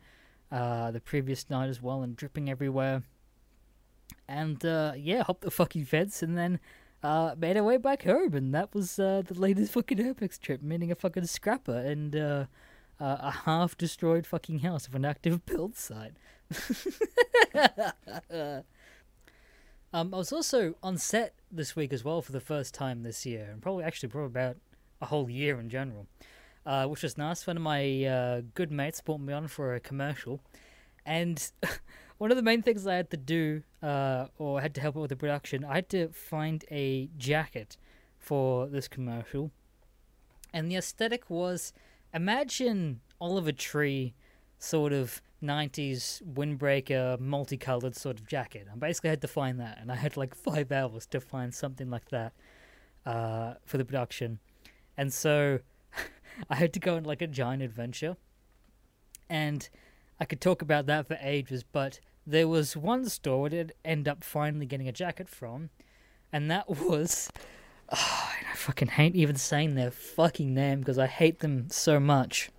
uh, 0.51 0.91
the 0.91 1.01
previous 1.01 1.49
night 1.49 1.69
as 1.69 1.81
well 1.81 2.03
and 2.03 2.15
dripping 2.15 2.51
everywhere. 2.51 3.01
And 4.27 4.63
uh, 4.63 4.93
yeah, 4.95 5.23
hopped 5.23 5.41
the 5.41 5.49
fucking 5.49 5.85
fence 5.85 6.21
and 6.21 6.37
then 6.37 6.59
uh, 7.03 7.35
made 7.37 7.57
our 7.57 7.63
way 7.63 7.77
back 7.77 8.03
home, 8.03 8.33
and 8.33 8.53
that 8.55 8.73
was 8.73 8.95
the 8.95 9.25
latest 9.29 9.73
fucking 9.73 9.97
urbex 9.97 10.39
trip, 10.39 10.61
meaning 10.61 10.91
a 10.91 10.95
fucking 10.95 11.25
scrapper 11.25 11.77
and 11.77 12.15
uh, 12.15 12.45
a 12.99 13.31
half 13.31 13.77
destroyed 13.77 14.25
fucking 14.25 14.59
house 14.59 14.87
of 14.87 14.95
an 14.95 15.05
active 15.05 15.45
build 15.45 15.75
site. 15.75 16.13
um, 19.93 20.13
I 20.13 20.17
was 20.17 20.31
also 20.31 20.75
on 20.81 20.97
set 20.97 21.35
this 21.51 21.75
week 21.75 21.93
as 21.93 22.03
well 22.03 22.21
for 22.21 22.31
the 22.31 22.39
first 22.39 22.73
time 22.73 23.03
this 23.03 23.25
year, 23.25 23.49
and 23.51 23.61
probably 23.61 23.83
actually 23.83 24.09
probably 24.09 24.27
about 24.27 24.57
a 25.01 25.07
whole 25.07 25.29
year 25.29 25.59
in 25.59 25.69
general, 25.69 26.07
uh, 26.65 26.87
which 26.87 27.03
was 27.03 27.17
nice. 27.17 27.45
One 27.45 27.57
of 27.57 27.63
my 27.63 28.05
uh, 28.05 28.41
good 28.53 28.71
mates 28.71 29.01
brought 29.01 29.19
me 29.19 29.33
on 29.33 29.47
for 29.47 29.75
a 29.75 29.79
commercial, 29.79 30.39
and 31.05 31.51
one 32.17 32.31
of 32.31 32.37
the 32.37 32.43
main 32.43 32.61
things 32.61 32.85
I 32.87 32.95
had 32.95 33.09
to 33.11 33.17
do, 33.17 33.63
uh, 33.81 34.27
or 34.37 34.61
had 34.61 34.73
to 34.75 34.81
help 34.81 34.95
out 34.95 35.01
with 35.01 35.09
the 35.09 35.15
production, 35.15 35.63
I 35.63 35.75
had 35.75 35.89
to 35.89 36.09
find 36.09 36.63
a 36.71 37.09
jacket 37.17 37.77
for 38.17 38.67
this 38.67 38.87
commercial, 38.87 39.51
and 40.53 40.71
the 40.71 40.75
aesthetic 40.75 41.29
was 41.29 41.73
imagine 42.13 43.01
Oliver 43.19 43.51
Tree 43.51 44.13
sort 44.59 44.93
of 44.93 45.21
90s 45.43 46.21
windbreaker 46.23 47.19
multicolored 47.19 47.95
sort 47.95 48.19
of 48.19 48.27
jacket. 48.27 48.67
I 48.71 48.77
basically 48.77 49.09
had 49.09 49.21
to 49.21 49.27
find 49.27 49.59
that, 49.59 49.77
and 49.81 49.91
I 49.91 49.95
had 49.95 50.15
like 50.15 50.33
five 50.49 50.71
hours 50.71 51.05
to 51.07 51.19
find 51.19 51.53
something 51.53 51.89
like 51.89 52.09
that 52.09 52.33
uh, 53.05 53.55
for 53.65 53.77
the 53.77 53.85
production. 53.85 54.39
And 54.97 55.11
so 55.11 55.59
I 56.49 56.55
had 56.55 56.73
to 56.73 56.79
go 56.79 56.95
on 56.95 57.03
like 57.03 57.21
a 57.21 57.27
giant 57.27 57.61
adventure. 57.61 58.15
And 59.29 59.67
I 60.19 60.25
could 60.25 60.41
talk 60.41 60.61
about 60.61 60.85
that 60.87 61.07
for 61.07 61.17
ages, 61.21 61.63
but 61.63 61.99
there 62.25 62.47
was 62.47 62.77
one 62.77 63.09
store 63.09 63.41
where 63.41 63.59
I'd 63.59 63.73
end 63.83 64.07
up 64.07 64.23
finally 64.23 64.65
getting 64.65 64.87
a 64.87 64.93
jacket 64.93 65.27
from, 65.27 65.69
and 66.31 66.49
that 66.49 66.69
was 66.87 67.29
Oh, 67.95 68.31
I 68.51 68.55
fucking 68.55 68.89
hate 68.89 69.15
even 69.15 69.35
saying 69.35 69.75
their 69.75 69.91
fucking 69.91 70.53
name 70.53 70.79
because 70.79 70.97
I 70.97 71.07
hate 71.07 71.39
them 71.39 71.67
so 71.69 71.99
much. 71.99 72.49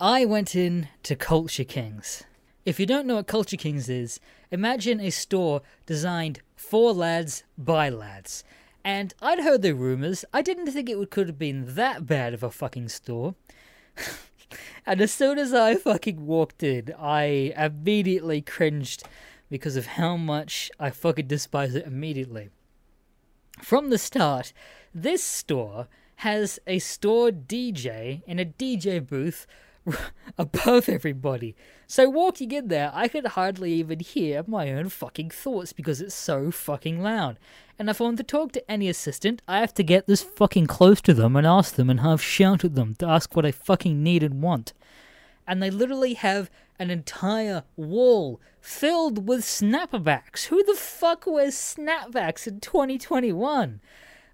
I 0.00 0.24
went 0.24 0.56
in 0.56 0.88
to 1.04 1.14
Culture 1.14 1.64
Kings. 1.64 2.24
If 2.64 2.80
you 2.80 2.86
don't 2.86 3.06
know 3.06 3.14
what 3.14 3.28
Culture 3.28 3.56
Kings 3.56 3.88
is, 3.88 4.18
imagine 4.50 5.00
a 5.00 5.10
store 5.10 5.62
designed 5.86 6.40
for 6.56 6.92
lads 6.92 7.44
by 7.56 7.88
lads. 7.88 8.42
And 8.84 9.14
I'd 9.22 9.40
heard 9.40 9.62
the 9.62 9.74
rumors. 9.74 10.24
I 10.32 10.42
didn't 10.42 10.70
think 10.72 10.88
it 10.90 11.10
could 11.10 11.28
have 11.28 11.38
been 11.38 11.74
that 11.76 12.06
bad 12.06 12.34
of 12.34 12.42
a 12.42 12.50
fucking 12.50 12.88
store. 12.88 13.36
and 14.86 15.00
as 15.00 15.12
soon 15.12 15.38
as 15.38 15.52
I 15.52 15.74
fucking 15.74 16.24
walked 16.24 16.62
in, 16.62 16.94
I 16.98 17.52
immediately 17.56 18.40
cringed 18.40 19.02
because 19.50 19.76
of 19.76 19.86
how 19.86 20.16
much 20.16 20.70
I 20.78 20.90
fucking 20.90 21.26
despise 21.26 21.74
it 21.74 21.86
immediately. 21.86 22.50
From 23.62 23.90
the 23.90 23.98
start, 23.98 24.52
this 24.94 25.22
store 25.22 25.88
has 26.16 26.58
a 26.66 26.78
store 26.78 27.30
DJ 27.30 28.22
in 28.26 28.38
a 28.38 28.44
DJ 28.44 29.06
booth 29.06 29.46
above 30.38 30.88
everybody. 30.88 31.54
So 31.86 32.08
walking 32.08 32.52
in 32.52 32.68
there, 32.68 32.90
I 32.94 33.08
could 33.08 33.26
hardly 33.26 33.72
even 33.74 34.00
hear 34.00 34.44
my 34.46 34.72
own 34.72 34.88
fucking 34.88 35.30
thoughts 35.30 35.72
because 35.72 36.00
it's 36.00 36.14
so 36.14 36.50
fucking 36.50 37.02
loud. 37.02 37.38
And 37.78 37.88
if 37.90 38.00
I 38.00 38.04
want 38.04 38.16
to 38.18 38.24
talk 38.24 38.52
to 38.52 38.70
any 38.70 38.88
assistant, 38.88 39.42
I 39.46 39.60
have 39.60 39.74
to 39.74 39.82
get 39.82 40.06
this 40.06 40.22
fucking 40.22 40.66
close 40.66 41.00
to 41.02 41.14
them 41.14 41.36
and 41.36 41.46
ask 41.46 41.74
them 41.74 41.90
and 41.90 42.00
half 42.00 42.20
shout 42.20 42.64
at 42.64 42.74
them 42.74 42.94
to 42.96 43.06
ask 43.06 43.34
what 43.36 43.46
I 43.46 43.52
fucking 43.52 44.02
need 44.02 44.22
and 44.22 44.42
want. 44.42 44.72
And 45.46 45.62
they 45.62 45.70
literally 45.70 46.14
have 46.14 46.50
an 46.78 46.90
entire 46.90 47.64
wall 47.76 48.40
filled 48.60 49.28
with 49.28 49.42
snapbacks. 49.42 50.46
Who 50.46 50.62
the 50.64 50.74
fuck 50.74 51.26
wears 51.26 51.54
snapbacks 51.54 52.46
in 52.46 52.60
2021? 52.60 53.80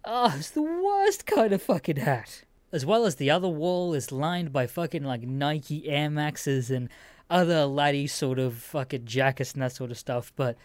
Oh, 0.05 0.35
it's 0.37 0.51
the 0.51 0.63
worst 0.63 1.27
kind 1.27 1.53
of 1.53 1.63
fucking 1.63 1.97
hat. 1.97 2.45
As 2.73 2.87
well 2.87 3.05
as 3.05 3.17
the 3.17 3.31
other 3.31 3.49
wall 3.49 3.93
is 3.95 4.11
lined 4.11 4.53
by 4.53 4.67
fucking 4.67 5.05
like 5.05 5.23
Nike 5.23 5.89
Air 5.89 6.11
Maxes 6.11 6.71
and 6.71 6.89
other 7.29 7.67
laddie 7.67 8.07
sort 8.07 8.39
of 8.39 8.55
fucking 8.55 9.05
jackets 9.05 9.53
and 9.53 9.63
that 9.63 9.73
sort 9.73 9.91
of 9.91 9.99
stuff. 9.99 10.33
But 10.37 10.57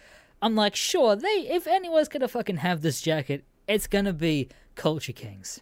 I'm 0.42 0.56
like, 0.56 0.76
sure, 0.76 1.16
they 1.16 1.48
if 1.50 1.68
anyone's 1.68 2.08
gonna 2.08 2.28
fucking 2.28 2.58
have 2.58 2.82
this 2.82 3.02
jacket, 3.02 3.44
it's 3.68 3.88
gonna 3.88 4.14
be 4.14 4.48
Culture 4.76 5.14
Kings. 5.14 5.62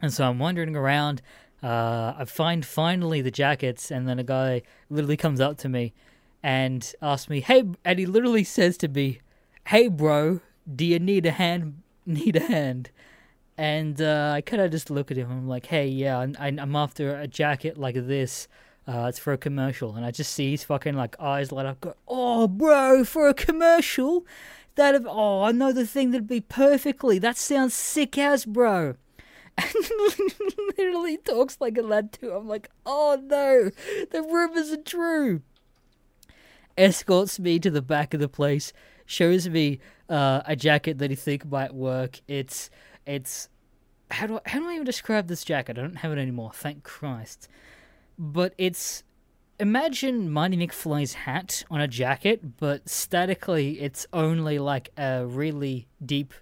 And 0.00 0.12
so 0.12 0.28
I'm 0.28 0.38
wandering 0.38 0.76
around 0.76 1.22
uh, 1.62 2.14
I 2.18 2.24
find 2.26 2.64
finally 2.64 3.22
the 3.22 3.30
jackets, 3.30 3.90
and 3.90 4.06
then 4.06 4.18
a 4.18 4.24
guy 4.24 4.62
literally 4.90 5.16
comes 5.16 5.40
up 5.40 5.56
to 5.58 5.68
me 5.68 5.94
and 6.42 6.94
asks 7.00 7.28
me, 7.28 7.40
"Hey," 7.40 7.64
and 7.84 7.98
he 7.98 8.06
literally 8.06 8.44
says 8.44 8.76
to 8.78 8.88
me, 8.88 9.20
"Hey, 9.68 9.88
bro, 9.88 10.40
do 10.72 10.84
you 10.84 10.98
need 10.98 11.26
a 11.26 11.32
hand? 11.32 11.82
Need 12.06 12.36
a 12.36 12.40
hand?" 12.40 12.90
And 13.58 14.00
uh, 14.00 14.32
I 14.34 14.40
kind 14.42 14.62
of 14.62 14.70
just 14.70 14.90
look 14.90 15.10
at 15.10 15.16
him. 15.16 15.30
I'm 15.30 15.48
like, 15.48 15.66
"Hey, 15.66 15.88
yeah, 15.88 16.18
I'm, 16.18 16.36
I'm 16.38 16.76
after 16.76 17.18
a 17.18 17.26
jacket 17.26 17.78
like 17.78 17.94
this. 17.94 18.48
Uh, 18.86 19.06
it's 19.08 19.18
for 19.18 19.32
a 19.32 19.38
commercial." 19.38 19.94
And 19.96 20.04
I 20.04 20.10
just 20.10 20.32
see 20.32 20.50
his 20.50 20.64
fucking 20.64 20.94
like 20.94 21.16
eyes 21.20 21.52
light 21.52 21.66
up. 21.66 21.80
Go, 21.80 21.94
"Oh, 22.06 22.48
bro, 22.48 23.04
for 23.04 23.28
a 23.28 23.34
commercial? 23.34 24.26
That 24.74 25.02
oh, 25.06 25.42
I 25.42 25.52
know 25.52 25.72
the 25.72 25.86
thing 25.86 26.10
that'd 26.10 26.28
be 26.28 26.42
perfectly. 26.42 27.18
That 27.18 27.36
sounds 27.36 27.74
sick 27.74 28.18
as, 28.18 28.44
bro." 28.44 28.96
and 29.58 29.74
literally 30.76 31.16
talks 31.16 31.56
like 31.60 31.78
a 31.78 31.82
lad 31.82 32.12
too. 32.12 32.32
I'm 32.32 32.46
like, 32.46 32.70
oh 32.84 33.18
no, 33.22 33.70
the 34.10 34.22
rumors 34.22 34.70
are 34.70 34.82
true. 34.82 35.42
Escorts 36.76 37.38
me 37.38 37.58
to 37.60 37.70
the 37.70 37.80
back 37.80 38.12
of 38.12 38.20
the 38.20 38.28
place, 38.28 38.72
shows 39.06 39.48
me 39.48 39.78
uh, 40.10 40.42
a 40.44 40.54
jacket 40.54 40.98
that 40.98 41.10
he 41.10 41.16
think 41.16 41.46
might 41.46 41.74
work. 41.74 42.20
It's 42.28 42.68
it's 43.06 43.48
how 44.10 44.26
do 44.26 44.36
I, 44.36 44.50
how 44.50 44.60
do 44.60 44.68
I 44.68 44.74
even 44.74 44.84
describe 44.84 45.28
this 45.28 45.44
jacket? 45.44 45.78
I 45.78 45.82
don't 45.82 45.96
have 45.96 46.12
it 46.12 46.18
anymore. 46.18 46.52
Thank 46.54 46.82
Christ. 46.84 47.48
But 48.18 48.54
it's 48.58 49.04
imagine 49.58 50.30
Marty 50.30 50.56
McFly's 50.56 51.14
hat 51.14 51.64
on 51.70 51.80
a 51.80 51.88
jacket, 51.88 52.58
but 52.58 52.88
statically 52.88 53.80
it's 53.80 54.06
only 54.12 54.58
like 54.58 54.90
a 54.96 55.26
really 55.26 55.88
deep 56.04 56.34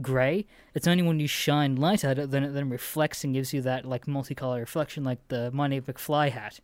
gray. 0.00 0.46
It's 0.74 0.86
only 0.86 1.02
when 1.02 1.20
you 1.20 1.28
shine 1.28 1.76
light 1.76 2.04
at 2.04 2.18
it 2.18 2.30
then 2.30 2.44
it 2.44 2.52
then 2.52 2.70
reflects 2.70 3.24
and 3.24 3.34
gives 3.34 3.52
you 3.52 3.60
that 3.62 3.84
like 3.84 4.06
multicolor 4.06 4.60
reflection, 4.60 5.04
like 5.04 5.26
the 5.28 5.50
Mighty 5.52 5.80
McFly 5.80 6.30
hat. 6.30 6.60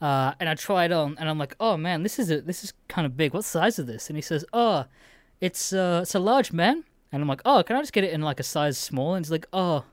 Uh, 0.00 0.32
and 0.40 0.48
I 0.48 0.54
try 0.54 0.86
it 0.86 0.92
on, 0.92 1.16
and 1.18 1.28
I'm 1.28 1.36
like, 1.36 1.54
"Oh 1.60 1.76
man, 1.76 2.02
this 2.02 2.18
is 2.18 2.30
a, 2.30 2.40
this 2.40 2.64
is 2.64 2.72
kind 2.88 3.04
of 3.04 3.18
big. 3.18 3.34
What 3.34 3.44
size 3.44 3.78
is 3.78 3.84
this?" 3.84 4.08
And 4.08 4.16
he 4.16 4.22
says, 4.22 4.46
"Oh, 4.50 4.86
it's 5.42 5.74
uh, 5.74 6.00
it's 6.02 6.14
a 6.14 6.18
large 6.18 6.52
man." 6.52 6.84
And 7.12 7.22
I'm 7.22 7.28
like, 7.28 7.42
"Oh, 7.44 7.62
can 7.62 7.76
I 7.76 7.80
just 7.80 7.92
get 7.92 8.04
it 8.04 8.12
in 8.12 8.22
like 8.22 8.40
a 8.40 8.44
size 8.44 8.78
small?" 8.78 9.14
And 9.14 9.24
he's 9.24 9.30
like, 9.30 9.46
"Oh, 9.52 9.84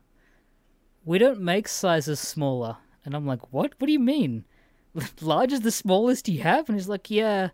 we 1.05 1.17
don't 1.17 1.41
make 1.41 1.67
sizes 1.67 2.19
smaller." 2.19 2.77
And 3.05 3.15
I'm 3.15 3.25
like, 3.25 3.53
"What? 3.53 3.73
What 3.77 3.87
do 3.87 3.93
you 3.93 3.99
mean? 3.99 4.45
Large 5.21 5.53
is 5.53 5.61
the 5.61 5.71
smallest 5.71 6.29
you 6.29 6.41
have?" 6.41 6.69
And 6.69 6.77
he's 6.77 6.89
like, 6.89 7.09
"Yeah." 7.09 7.49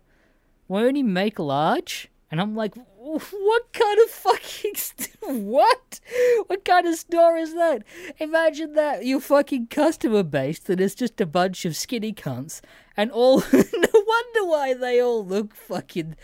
we 0.68 0.80
only 0.80 1.02
make 1.02 1.38
large. 1.38 2.10
And 2.30 2.40
I'm 2.40 2.56
like, 2.56 2.74
what 2.96 3.72
kind 3.72 3.98
of 4.00 4.10
fucking 4.10 4.74
st- 4.74 5.16
what? 5.22 6.00
What 6.46 6.64
kind 6.64 6.86
of 6.86 6.96
store 6.96 7.36
is 7.36 7.54
that? 7.54 7.84
Imagine 8.18 8.74
that 8.74 9.06
your 9.06 9.20
fucking 9.20 9.68
customer 9.68 10.22
base 10.22 10.58
that 10.60 10.80
is 10.80 10.94
just 10.94 11.20
a 11.20 11.26
bunch 11.26 11.64
of 11.64 11.76
skinny 11.76 12.12
cunts, 12.12 12.60
and 12.96 13.10
all. 13.10 13.40
no 13.52 14.04
wonder 14.06 14.44
why 14.44 14.74
they 14.74 15.00
all 15.00 15.24
look 15.24 15.54
fucking 15.54 16.16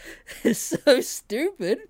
so 0.53 1.01
stupid. 1.01 1.81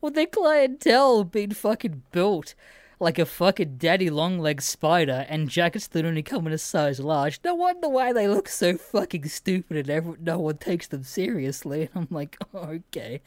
Well, 0.00 0.12
their 0.12 0.26
clientele 0.26 1.24
been 1.24 1.52
fucking 1.52 2.02
built 2.10 2.54
like 3.00 3.18
a 3.18 3.24
fucking 3.24 3.78
daddy 3.78 4.10
long 4.10 4.38
leg 4.38 4.60
spider 4.60 5.24
and 5.28 5.48
jackets 5.48 5.86
that 5.88 6.04
only 6.04 6.22
come 6.22 6.46
in 6.46 6.52
a 6.52 6.58
size 6.58 7.00
large. 7.00 7.40
No 7.42 7.54
wonder 7.54 7.88
why 7.88 8.12
they 8.12 8.28
look 8.28 8.46
so 8.48 8.76
fucking 8.76 9.26
stupid 9.28 9.76
and 9.78 9.90
every, 9.90 10.16
no 10.20 10.38
one 10.38 10.58
takes 10.58 10.86
them 10.86 11.02
seriously. 11.02 11.88
And 11.94 12.06
I'm 12.10 12.14
like, 12.14 12.36
okay, 12.54 13.22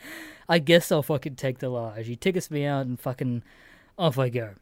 I 0.48 0.60
guess 0.60 0.92
I'll 0.92 1.02
fucking 1.02 1.36
take 1.36 1.58
the 1.58 1.70
large. 1.70 2.06
He 2.06 2.16
tickets 2.16 2.52
me 2.52 2.66
out 2.66 2.86
and 2.86 3.00
fucking 3.00 3.44
off 3.98 4.20
I 4.20 4.30
go. 4.30 4.54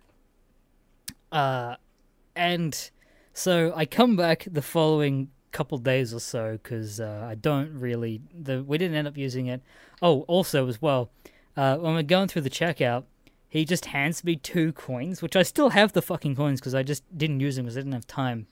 Uh, 1.32 1.76
and 2.36 2.89
so 3.34 3.74
I 3.76 3.86
come 3.86 4.15
back 4.15 4.47
the 4.50 4.62
following 4.62 5.30
couple 5.52 5.78
days 5.78 6.13
or 6.13 6.19
so 6.19 6.54
because 6.54 7.02
uh, 7.02 7.28
I 7.30 7.36
don't 7.36 7.78
really 7.78 8.21
the 8.34 8.63
we 8.63 8.78
didn't 8.78 8.95
end 8.95 9.08
up 9.08 9.17
using 9.17 9.47
it. 9.47 9.62
Oh, 10.02 10.21
also 10.21 10.67
as 10.67 10.82
well, 10.82 11.12
uh, 11.55 11.77
when 11.77 11.93
we're 11.93 12.03
going 12.03 12.27
through 12.27 12.43
the 12.43 12.49
checkout, 12.49 13.03
he 13.47 13.65
just 13.65 13.85
hands 13.87 14.23
me 14.23 14.35
two 14.37 14.71
coins, 14.73 15.21
which 15.21 15.35
I 15.35 15.43
still 15.43 15.69
have 15.69 15.93
the 15.93 16.01
fucking 16.01 16.35
coins 16.35 16.59
because 16.59 16.73
I 16.73 16.83
just 16.83 17.03
didn't 17.17 17.41
use 17.41 17.57
them 17.57 17.65
because 17.65 17.77
I 17.77 17.81
didn't 17.81 17.93
have 17.93 18.07
time. 18.07 18.47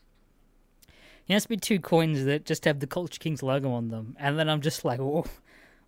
He 1.24 1.34
hands 1.34 1.50
me 1.50 1.58
two 1.58 1.80
coins 1.80 2.26
that 2.26 2.46
just 2.46 2.66
have 2.66 2.80
the 2.80 2.88
Culture 2.88 3.20
Kings 3.20 3.44
logo 3.44 3.72
on 3.72 3.90
them, 3.90 4.16
and 4.20 4.38
then 4.38 4.50
I'm 4.50 4.62
just 4.62 4.84
like, 4.84 5.00
oh, 5.00 5.26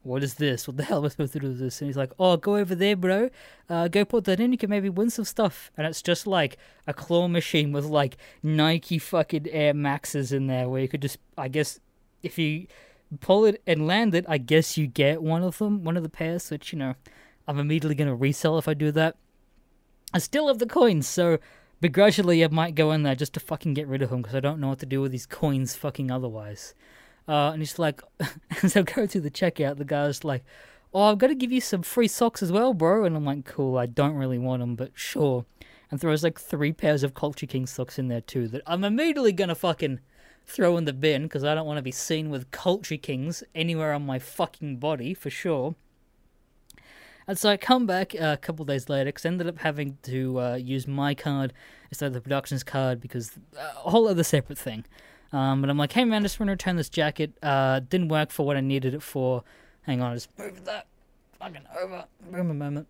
what 0.04 0.24
is 0.24 0.36
this? 0.36 0.68
What 0.68 0.78
the 0.78 0.84
hell 0.84 1.00
am 1.00 1.06
I 1.06 1.08
supposed 1.10 1.34
to 1.34 1.40
do 1.40 1.50
with 1.50 1.60
this? 1.60 1.82
And 1.82 1.88
he's 1.88 1.98
like, 1.98 2.12
oh, 2.18 2.38
go 2.38 2.56
over 2.58 2.74
there, 2.74 2.96
bro. 2.96 3.30
Uh, 3.70 3.88
go 3.88 4.04
put 4.04 4.24
that 4.26 4.40
in. 4.40 4.52
You 4.52 4.58
can 4.58 4.70
maybe 4.70 4.90
win 4.90 5.10
some 5.10 5.26
stuff. 5.26 5.72
And 5.78 5.86
it's 5.86 6.02
just 6.02 6.26
like 6.26 6.58
a 6.88 6.94
claw 6.94 7.28
machine 7.28 7.72
with 7.72 7.86
like 7.86 8.18
Nike 8.42 8.98
fucking 8.98 9.48
Air 9.50 9.74
Maxes 9.74 10.32
in 10.32 10.48
there, 10.48 10.68
where 10.70 10.82
you 10.82 10.88
could 10.88 11.02
just, 11.02 11.18
I 11.38 11.50
guess, 11.50 11.80
if 12.24 12.40
you 12.40 12.68
pull 13.20 13.46
it 13.46 13.62
and 13.68 13.88
land 13.88 14.16
it, 14.16 14.26
I 14.28 14.38
guess 14.38 14.78
you 14.78 14.88
get 14.88 15.22
one 15.22 15.44
of 15.44 15.58
them, 15.58 15.84
one 15.84 15.98
of 15.98 16.04
the 16.04 16.10
pairs, 16.10 16.50
which, 16.50 16.72
you 16.72 16.80
know, 16.80 16.96
I'm 17.48 17.60
immediately 17.60 17.96
going 17.96 18.08
to 18.08 18.16
resell 18.16 18.58
if 18.58 18.68
I 18.68 18.74
do 18.74 18.92
that. 18.92 19.18
I 20.14 20.20
still 20.20 20.48
have 20.48 20.60
the 20.60 20.66
coins, 20.66 21.08
so 21.08 21.40
begrudgingly 21.80 22.44
I 22.44 22.48
might 22.48 22.76
go 22.76 22.92
in 22.92 23.04
there 23.04 23.16
just 23.16 23.34
to 23.34 23.40
fucking 23.40 23.74
get 23.74 23.88
rid 23.88 24.02
of 24.02 24.10
them 24.10 24.22
because 24.22 24.36
I 24.36 24.40
don't 24.40 24.60
know 24.60 24.70
what 24.70 24.80
to 24.80 24.86
do 24.86 25.02
with 25.02 25.12
these 25.12 25.26
coins 25.26 25.76
fucking 25.76 26.12
otherwise. 26.12 26.74
Uh, 27.28 27.52
and 27.52 27.62
he's 27.62 27.80
like, 27.80 28.02
as 28.64 28.76
I 28.76 28.84
go 28.84 29.06
to 29.06 29.22
the 29.22 29.32
checkout, 29.32 29.78
the 29.78 29.86
guy's 29.86 30.24
like, 30.24 30.44
oh, 30.94 31.04
I've 31.04 31.18
got 31.18 31.28
to 31.28 31.36
give 31.36 31.52
you 31.52 31.62
some 31.62 31.82
free 31.82 32.08
socks 32.08 32.44
as 32.44 32.52
well, 32.52 32.74
bro. 32.74 33.06
And 33.06 33.16
I'm 33.16 33.26
like, 33.26 33.46
cool, 33.46 33.78
I 33.78 33.86
don't 33.86 34.16
really 34.16 34.38
want 34.38 34.62
them, 34.62 34.76
but 34.76 34.92
sure. 34.94 35.46
And 35.90 36.00
throws 36.00 36.24
like 36.24 36.40
three 36.40 36.72
pairs 36.72 37.04
of 37.04 37.14
Culture 37.14 37.46
King 37.46 37.66
socks 37.66 38.00
in 38.00 38.08
there 38.08 38.22
too 38.22 38.48
that 38.50 38.62
I'm 38.66 38.84
immediately 38.84 39.34
going 39.34 39.50
to 39.50 39.56
fucking 39.56 40.00
throw 40.46 40.78
in 40.78 40.86
the 40.86 40.94
bin 40.94 41.24
because 41.24 41.44
I 41.44 41.56
don't 41.56 41.66
want 41.66 41.78
to 41.78 41.84
be 41.84 41.92
seen 41.92 42.30
with 42.30 42.52
Culture 42.52 42.98
Kings 42.98 43.44
anywhere 43.56 43.94
on 43.94 44.06
my 44.06 44.20
fucking 44.20 44.78
body 44.78 45.14
for 45.14 45.30
sure. 45.30 45.76
And 47.28 47.38
so 47.38 47.50
I 47.50 47.58
come 47.58 47.86
back 47.86 48.14
uh, 48.16 48.34
a 48.34 48.38
couple 48.38 48.66
days 48.66 48.90
later 48.90 49.06
because 49.06 49.26
I 49.26 49.30
ended 49.30 49.48
up 49.48 49.60
having 49.60 49.98
to 50.04 50.40
uh, 50.40 50.56
use 50.56 50.88
my 50.88 51.14
card 51.14 51.54
instead 51.90 52.08
of 52.08 52.14
the 52.14 52.22
productions 52.22 52.64
card 52.64 53.00
because 53.00 53.32
uh, 53.58 53.74
a 53.86 53.90
whole 53.90 54.08
other 54.08 54.24
separate 54.24 54.58
thing. 54.58 54.86
Um, 55.32 55.62
but 55.62 55.70
I'm 55.70 55.78
like, 55.78 55.94
hey 55.94 56.04
man, 56.04 56.22
I 56.22 56.24
just 56.24 56.40
want 56.40 56.48
to 56.48 56.52
return 56.52 56.76
this 56.76 56.90
jacket. 56.90 57.32
Uh, 57.42 57.80
didn't 57.80 58.10
work 58.10 58.32
for 58.32 58.46
what 58.46 58.58
I 58.58 58.62
needed 58.62 58.94
it 58.94 59.04
for. 59.04 59.44
Hang 59.84 60.02
on, 60.02 60.12
I 60.12 60.16
just 60.16 60.30
move 60.38 60.66
that 60.66 60.88
fucking 61.40 61.64
over. 61.80 62.06
Boom, 62.30 62.52
a 62.52 62.54
moment. 62.54 62.88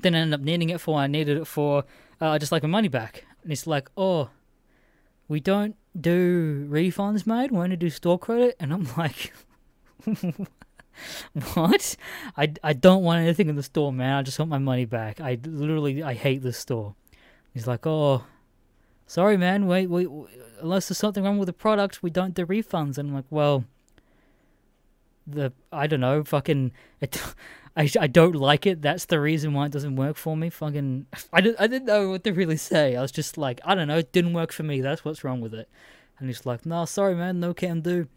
Then 0.00 0.14
I 0.14 0.18
ended 0.18 0.40
up 0.40 0.44
needing 0.44 0.70
it 0.70 0.80
for 0.80 0.94
what 0.94 1.00
I 1.00 1.06
needed 1.06 1.36
it 1.36 1.46
for. 1.46 1.84
Uh, 2.20 2.38
just 2.38 2.52
like 2.52 2.62
my 2.62 2.68
money 2.68 2.88
back. 2.88 3.26
And 3.42 3.52
it's 3.52 3.66
like, 3.66 3.90
oh, 3.96 4.30
we 5.28 5.40
don't 5.40 5.76
do 5.98 6.66
refunds, 6.70 7.26
mate. 7.26 7.50
We 7.50 7.58
only 7.58 7.76
do 7.76 7.90
store 7.90 8.18
credit. 8.18 8.56
And 8.60 8.72
I'm 8.72 8.88
like, 8.96 9.32
what? 11.54 11.96
I, 12.36 12.52
I 12.62 12.72
don't 12.72 13.02
want 13.02 13.22
anything 13.22 13.48
in 13.48 13.56
the 13.56 13.62
store, 13.62 13.92
man. 13.92 14.14
I 14.14 14.22
just 14.22 14.38
want 14.38 14.50
my 14.50 14.58
money 14.58 14.84
back. 14.84 15.20
I 15.20 15.38
literally 15.44 16.02
I 16.02 16.14
hate 16.14 16.42
this 16.42 16.58
store. 16.58 16.94
He's 17.52 17.66
like, 17.66 17.86
oh, 17.86 18.24
sorry, 19.06 19.36
man. 19.36 19.66
Wait, 19.66 19.88
wait. 19.88 20.08
Unless 20.60 20.88
there's 20.88 20.98
something 20.98 21.24
wrong 21.24 21.38
with 21.38 21.46
the 21.46 21.52
product, 21.52 22.02
we 22.02 22.10
don't 22.10 22.34
do 22.34 22.46
refunds. 22.46 22.98
And 22.98 23.08
I'm 23.08 23.14
like, 23.14 23.24
well, 23.30 23.64
the 25.26 25.52
I 25.72 25.86
don't 25.86 26.00
know, 26.00 26.24
fucking. 26.24 26.72
It, 27.00 27.22
I, 27.78 27.90
I 28.00 28.06
don't 28.06 28.34
like 28.34 28.64
it. 28.64 28.80
That's 28.80 29.04
the 29.04 29.20
reason 29.20 29.52
why 29.52 29.66
it 29.66 29.72
doesn't 29.72 29.96
work 29.96 30.16
for 30.16 30.34
me. 30.34 30.48
Fucking, 30.48 31.06
I, 31.32 31.42
did, 31.42 31.56
I 31.58 31.66
didn't 31.66 31.84
know 31.84 32.08
what 32.08 32.24
to 32.24 32.32
really 32.32 32.56
say. 32.56 32.96
I 32.96 33.02
was 33.02 33.12
just 33.12 33.36
like, 33.36 33.60
I 33.66 33.74
don't 33.74 33.88
know, 33.88 33.98
it 33.98 34.12
didn't 34.12 34.32
work 34.32 34.50
for 34.50 34.62
me. 34.62 34.80
That's 34.80 35.04
what's 35.04 35.22
wrong 35.22 35.42
with 35.42 35.52
it. 35.52 35.68
And 36.18 36.28
he's 36.28 36.46
like, 36.46 36.64
no, 36.64 36.86
sorry, 36.86 37.14
man, 37.14 37.38
no 37.38 37.52
can 37.52 37.82
do. 37.82 38.08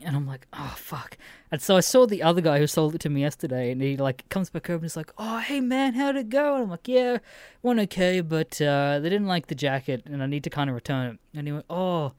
And 0.00 0.16
I'm 0.16 0.26
like, 0.26 0.46
oh 0.52 0.74
fuck. 0.76 1.16
And 1.52 1.62
so 1.62 1.76
I 1.76 1.80
saw 1.80 2.04
the 2.04 2.22
other 2.22 2.40
guy 2.40 2.58
who 2.58 2.66
sold 2.66 2.96
it 2.96 3.00
to 3.02 3.08
me 3.08 3.20
yesterday, 3.20 3.70
and 3.70 3.80
he 3.80 3.96
like 3.96 4.28
comes 4.28 4.50
back 4.50 4.68
over 4.68 4.76
and 4.76 4.84
he's 4.84 4.96
like, 4.96 5.12
oh 5.18 5.38
hey 5.38 5.60
man, 5.60 5.94
how'd 5.94 6.16
it 6.16 6.28
go? 6.28 6.54
And 6.54 6.64
I'm 6.64 6.70
like, 6.70 6.88
yeah, 6.88 7.18
went 7.62 7.78
okay, 7.80 8.20
but 8.20 8.60
uh, 8.60 8.98
they 8.98 9.08
didn't 9.08 9.28
like 9.28 9.46
the 9.46 9.54
jacket, 9.54 10.02
and 10.06 10.22
I 10.22 10.26
need 10.26 10.42
to 10.44 10.50
kind 10.50 10.68
of 10.68 10.74
return 10.74 11.12
it. 11.12 11.38
And 11.38 11.46
he 11.46 11.52
went, 11.52 11.66
oh, 11.70 12.12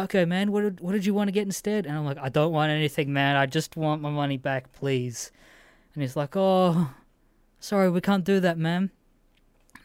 okay 0.00 0.24
man, 0.24 0.52
what 0.52 0.62
did 0.62 0.80
what 0.80 0.92
did 0.92 1.06
you 1.06 1.14
want 1.14 1.28
to 1.28 1.32
get 1.32 1.44
instead? 1.44 1.86
And 1.86 1.96
I'm 1.96 2.04
like, 2.04 2.18
I 2.18 2.28
don't 2.28 2.52
want 2.52 2.70
anything, 2.70 3.12
man. 3.12 3.36
I 3.36 3.46
just 3.46 3.76
want 3.76 4.02
my 4.02 4.10
money 4.10 4.36
back, 4.36 4.72
please. 4.72 5.30
And 5.94 6.02
he's 6.02 6.16
like, 6.16 6.36
oh, 6.36 6.90
sorry, 7.58 7.90
we 7.90 8.00
can't 8.00 8.24
do 8.24 8.40
that, 8.40 8.58
man. 8.58 8.90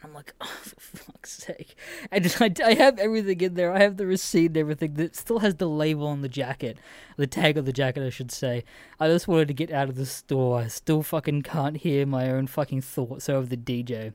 I'm 0.06 0.14
like, 0.14 0.34
oh, 0.40 0.58
for 0.62 0.96
fuck's 0.96 1.32
sake. 1.32 1.74
And 2.12 2.34
I, 2.40 2.52
I 2.64 2.74
have 2.74 2.98
everything 2.98 3.40
in 3.40 3.54
there. 3.54 3.72
I 3.72 3.80
have 3.80 3.96
the 3.96 4.06
receipt 4.06 4.46
and 4.46 4.56
everything 4.56 4.94
that 4.94 5.16
still 5.16 5.40
has 5.40 5.56
the 5.56 5.68
label 5.68 6.06
on 6.06 6.22
the 6.22 6.28
jacket. 6.28 6.78
The 7.16 7.26
tag 7.26 7.58
of 7.58 7.66
the 7.66 7.72
jacket, 7.72 8.06
I 8.06 8.10
should 8.10 8.30
say. 8.30 8.62
I 9.00 9.08
just 9.08 9.26
wanted 9.26 9.48
to 9.48 9.54
get 9.54 9.72
out 9.72 9.88
of 9.88 9.96
the 9.96 10.06
store. 10.06 10.60
I 10.60 10.68
still 10.68 11.02
fucking 11.02 11.42
can't 11.42 11.78
hear 11.78 12.06
my 12.06 12.30
own 12.30 12.46
fucking 12.46 12.82
thoughts 12.82 13.28
over 13.28 13.46
the 13.46 13.56
DJ. 13.56 14.12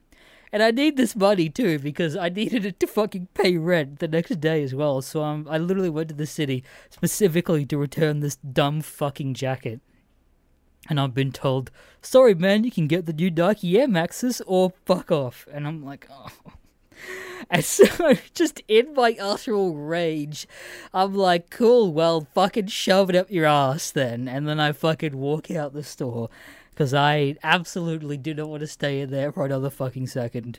And 0.52 0.62
I 0.62 0.70
need 0.70 0.98
this 0.98 1.16
money 1.16 1.48
too 1.48 1.78
because 1.78 2.14
I 2.14 2.28
needed 2.28 2.66
it 2.66 2.78
to 2.80 2.86
fucking 2.86 3.28
pay 3.32 3.56
rent 3.56 4.00
the 4.00 4.08
next 4.08 4.38
day 4.40 4.62
as 4.62 4.74
well. 4.74 5.00
So 5.00 5.22
I'm, 5.22 5.48
I 5.48 5.56
literally 5.56 5.88
went 5.88 6.10
to 6.10 6.14
the 6.14 6.26
city 6.26 6.62
specifically 6.90 7.64
to 7.66 7.78
return 7.78 8.20
this 8.20 8.36
dumb 8.36 8.82
fucking 8.82 9.32
jacket. 9.32 9.80
And 10.90 11.00
I've 11.00 11.14
been 11.14 11.32
told, 11.32 11.70
sorry 12.02 12.34
man, 12.34 12.64
you 12.64 12.70
can 12.70 12.86
get 12.86 13.06
the 13.06 13.12
new 13.14 13.30
Nike 13.30 13.80
Air 13.80 13.88
Maxes 13.88 14.42
or 14.46 14.74
fuck 14.84 15.10
off. 15.10 15.48
And 15.50 15.66
I'm 15.66 15.82
like, 15.82 16.06
oh. 16.10 16.28
And 17.50 17.64
so, 17.64 18.14
just 18.34 18.62
in 18.68 18.94
my 18.94 19.16
utter 19.20 19.56
rage, 19.56 20.46
I'm 20.94 21.14
like, 21.14 21.50
cool, 21.50 21.92
well, 21.92 22.26
fucking 22.34 22.68
shove 22.68 23.10
it 23.10 23.16
up 23.16 23.30
your 23.30 23.46
ass 23.46 23.90
then. 23.90 24.28
And 24.28 24.46
then 24.46 24.60
I 24.60 24.72
fucking 24.72 25.16
walk 25.16 25.50
out 25.50 25.72
the 25.72 25.82
store 25.82 26.30
because 26.72 26.92
I 26.92 27.36
absolutely 27.42 28.16
do 28.16 28.34
not 28.34 28.48
want 28.48 28.60
to 28.60 28.66
stay 28.66 29.00
in 29.00 29.10
there 29.10 29.32
for 29.32 29.44
another 29.44 29.70
fucking 29.70 30.08
second. 30.08 30.58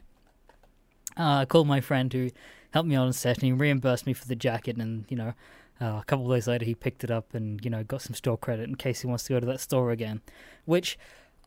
Uh, 1.17 1.39
I 1.39 1.45
called 1.45 1.67
my 1.67 1.81
friend 1.81 2.11
who 2.11 2.31
helped 2.71 2.89
me 2.89 2.95
on 2.95 3.11
set 3.13 3.37
and 3.37 3.43
he 3.43 3.51
reimbursed 3.51 4.07
me 4.07 4.13
for 4.13 4.27
the 4.27 4.35
jacket 4.35 4.77
and, 4.77 5.05
you 5.09 5.17
know, 5.17 5.33
uh, 5.81 5.99
a 6.01 6.03
couple 6.05 6.31
of 6.31 6.37
days 6.37 6.47
later, 6.47 6.65
he 6.65 6.75
picked 6.75 7.03
it 7.03 7.11
up 7.11 7.33
and 7.33 7.63
you 7.63 7.69
know 7.69 7.83
got 7.83 8.01
some 8.01 8.13
store 8.13 8.37
credit 8.37 8.69
in 8.69 8.75
case 8.75 9.01
he 9.01 9.07
wants 9.07 9.23
to 9.23 9.33
go 9.33 9.39
to 9.39 9.45
that 9.45 9.59
store 9.59 9.91
again. 9.91 10.21
Which 10.65 10.97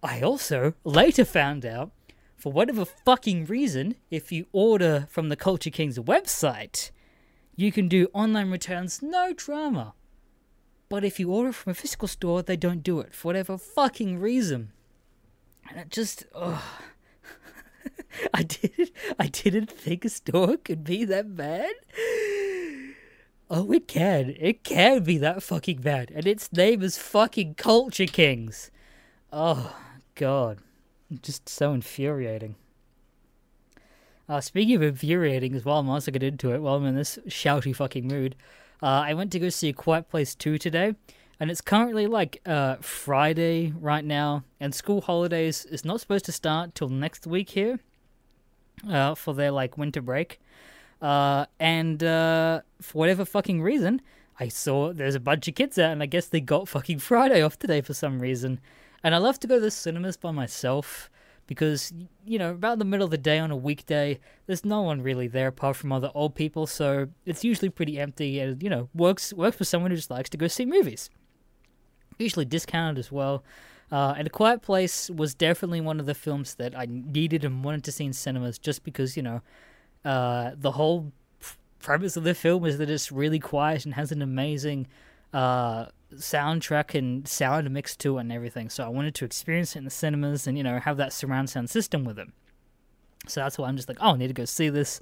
I 0.02 0.20
also 0.20 0.74
later 0.85 1.24
found 1.24 1.64
out, 1.64 1.93
for 2.36 2.53
whatever 2.53 2.84
fucking 2.84 3.47
reason, 3.47 3.97
if 4.11 4.30
you 4.30 4.47
order 4.53 5.07
from 5.09 5.28
the 5.28 5.36
Culture 5.36 5.70
Kings 5.70 5.99
website, 5.99 6.91
you 7.55 7.72
can 7.72 7.88
do 7.88 8.09
online 8.12 8.51
returns 8.51 9.01
no 9.01 9.32
drama. 9.34 9.95
But 10.89 11.05
if 11.05 11.18
you 11.18 11.30
order 11.30 11.53
from 11.53 11.72
a 11.72 11.74
physical 11.74 12.09
store, 12.09 12.43
they 12.43 12.57
don't 12.57 12.82
do 12.82 13.01
it 13.01 13.14
for 13.14 13.28
whatever 13.28 13.59
fucking 13.59 14.20
reason. 14.20 14.72
And 15.68 15.80
it 15.80 15.91
just, 15.91 16.24
oh. 16.34 16.62
I 18.34 18.43
didn't, 18.45 18.91
I 19.18 19.26
didn't 19.26 19.70
think 19.70 20.05
a 20.05 20.09
store 20.09 20.57
could 20.57 20.84
be 20.84 21.05
that 21.05 21.37
bad. 21.37 21.74
Oh, 23.49 23.70
it 23.72 23.87
can. 23.87 24.34
It 24.39 24.64
can 24.64 25.05
be 25.05 25.18
that 25.18 25.43
fucking 25.43 25.78
bad. 25.78 26.11
And 26.14 26.26
its 26.26 26.53
name 26.53 26.82
is 26.82 26.99
fucking 26.99 27.55
Culture 27.55 28.07
Kings. 28.07 28.70
Oh, 29.32 29.76
God. 30.14 30.59
Just 31.22 31.49
so 31.49 31.72
infuriating. 31.72 32.57
Uh, 34.28 34.41
speaking 34.41 34.74
of 34.74 34.82
infuriating 34.82 35.55
as 35.55 35.64
well, 35.64 35.78
I'm 35.78 35.89
also 35.89 36.11
get 36.11 36.24
into 36.24 36.53
it 36.53 36.61
while 36.61 36.74
I'm 36.74 36.87
in 36.87 36.97
this 36.97 37.18
shouty 37.28 37.74
fucking 37.74 38.09
mood. 38.09 38.34
Uh, 38.83 39.05
I 39.07 39.14
went 39.14 39.33
to 39.33 39.39
go 39.39 39.49
see 39.49 39.72
Quiet 39.72 40.09
Place 40.09 40.35
2 40.35 40.59
today, 40.59 40.95
and 41.41 41.51
it's 41.51 41.61
currently 41.61 42.07
like 42.07 42.41
uh, 42.45 42.77
Friday 42.77 43.72
right 43.79 44.05
now, 44.05 44.45
and 44.61 44.74
school 44.74 45.01
holidays 45.01 45.64
is 45.64 45.85
not 45.85 46.01
supposed 46.01 46.24
to 46.27 46.33
start 46.33 46.74
till 46.74 46.89
next 46.89 47.27
week 47.27 47.51
here 47.51 47.81
uh, 48.89 49.14
for 49.14 49.35
their 49.35 49.51
like 49.51 49.79
winter 49.79 50.03
break. 50.03 50.41
Uh, 51.01 51.47
and 51.59 52.03
uh, 52.03 52.61
for 52.81 52.99
whatever 52.99 53.24
fucking 53.24 53.62
reason, 53.62 54.03
I 54.39 54.49
saw 54.49 54.93
there's 54.93 55.14
a 55.14 55.20
bunch 55.20 55.49
of 55.49 55.55
kids 55.55 55.79
out, 55.79 55.93
and 55.93 56.03
I 56.03 56.07
guess 56.07 56.27
they 56.27 56.41
got 56.41 56.68
fucking 56.68 56.99
Friday 57.11 57.43
off 57.43 57.59
today 57.59 57.81
for 57.81 57.95
some 57.95 58.20
reason. 58.20 58.61
And 59.03 59.14
I 59.14 59.18
love 59.18 59.39
to 59.41 59.47
go 59.47 59.57
to 59.57 59.61
the 59.61 59.70
cinemas 59.70 60.16
by 60.16 60.33
myself 60.33 61.11
because 61.47 61.92
you 62.24 62.38
know 62.38 62.51
about 62.51 62.78
the 62.78 62.84
middle 62.84 63.05
of 63.05 63.11
the 63.11 63.18
day 63.18 63.38
on 63.38 63.51
a 63.51 63.57
weekday 63.57 64.18
there's 64.47 64.64
no 64.64 64.82
one 64.82 65.01
really 65.01 65.28
there 65.28 65.49
apart 65.49 65.76
from 65.76 65.92
other 65.92 66.11
old 66.14 66.34
people 66.34 66.66
so 66.66 67.09
it's 67.24 67.44
usually 67.44 67.68
pretty 67.68 67.99
empty 67.99 68.40
and 68.40 68.62
you 68.62 68.70
know 68.70 68.88
works 68.94 69.32
works 69.32 69.57
for 69.57 69.64
someone 69.64 69.90
who 69.90 69.97
just 69.97 70.11
likes 70.11 70.30
to 70.30 70.36
go 70.36 70.47
see 70.47 70.64
movies. 70.64 71.11
Usually 72.18 72.47
discounted 72.47 72.99
as 72.99 73.12
well. 73.12 73.44
Uh, 73.92 74.14
and 74.16 74.26
a 74.26 74.30
quiet 74.30 74.62
place 74.62 75.11
was 75.11 75.34
definitely 75.34 75.80
one 75.80 76.01
of 76.01 76.07
the 76.07 76.14
films 76.14 76.57
that 76.57 76.76
i 76.76 76.86
needed 76.88 77.44
and 77.44 77.62
wanted 77.62 77.84
to 77.84 77.92
see 77.92 78.05
in 78.05 78.12
cinemas 78.12 78.59
just 78.59 78.82
because 78.82 79.16
you 79.16 79.22
know 79.22 79.40
uh, 80.05 80.51
the 80.57 80.72
whole 80.72 81.12
premise 81.78 82.16
of 82.16 82.24
the 82.24 82.34
film 82.34 82.64
is 82.64 82.78
that 82.78 82.90
it's 82.90 83.12
really 83.12 83.38
quiet 83.38 83.84
and 83.84 83.94
has 83.94 84.11
an 84.11 84.22
amazing 84.22 84.88
uh, 85.37 85.87
soundtrack 86.14 86.99
and 86.99 87.28
sound 87.28 87.70
mix 87.70 87.95
to 87.99 88.16
it 88.16 88.22
and 88.22 88.32
everything. 88.32 88.70
So 88.70 88.84
I 88.84 88.89
wanted 88.89 89.14
to 89.16 89.26
experience 89.26 89.76
it 89.76 89.80
in 89.80 89.84
the 89.84 89.91
cinemas 89.91 90.47
and 90.47 90.57
you 90.57 90.64
know 90.64 90.78
have 90.78 90.97
that 90.97 91.12
surround 91.12 91.51
sound 91.51 91.68
system 91.68 92.05
with 92.05 92.16
them. 92.16 92.32
So 93.28 93.41
that's 93.41 93.59
why 93.59 93.68
I'm 93.68 93.76
just 93.76 93.89
like, 93.89 93.99
oh, 94.01 94.14
I 94.14 94.16
need 94.16 94.28
to 94.28 94.32
go 94.32 94.47
see 94.47 94.70
this. 94.70 95.01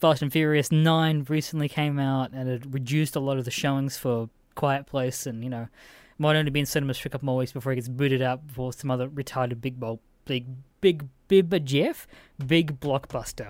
Fast 0.00 0.22
and 0.22 0.32
Furious 0.32 0.72
Nine 0.72 1.26
recently 1.28 1.68
came 1.68 1.98
out 1.98 2.32
and 2.32 2.48
it 2.48 2.64
reduced 2.68 3.14
a 3.14 3.20
lot 3.20 3.36
of 3.36 3.44
the 3.44 3.50
showings 3.50 3.98
for 3.98 4.30
Quiet 4.54 4.86
Place, 4.86 5.26
and 5.26 5.44
you 5.44 5.50
know 5.50 5.68
might 6.16 6.36
only 6.36 6.50
be 6.50 6.60
in 6.60 6.66
cinemas 6.66 6.96
for 6.98 7.08
a 7.08 7.10
couple 7.10 7.26
more 7.26 7.36
weeks 7.36 7.52
before 7.52 7.72
it 7.72 7.76
gets 7.76 7.88
booted 7.88 8.22
out 8.22 8.40
for 8.48 8.72
some 8.72 8.90
other 8.90 9.08
retarded 9.08 9.60
big 9.60 9.78
big 10.24 10.46
big 10.80 11.08
big 11.28 11.50
big 11.50 11.66
Jeff 11.66 12.06
big 12.44 12.80
blockbuster. 12.80 13.48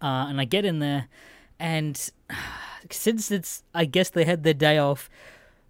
Uh, 0.00 0.26
and 0.28 0.40
I 0.40 0.44
get 0.44 0.64
in 0.64 0.78
there, 0.78 1.08
and 1.58 2.10
since 2.90 3.30
it's 3.30 3.62
I 3.74 3.84
guess 3.84 4.10
they 4.10 4.24
had 4.24 4.42
their 4.42 4.54
day 4.54 4.78
off 4.78 5.10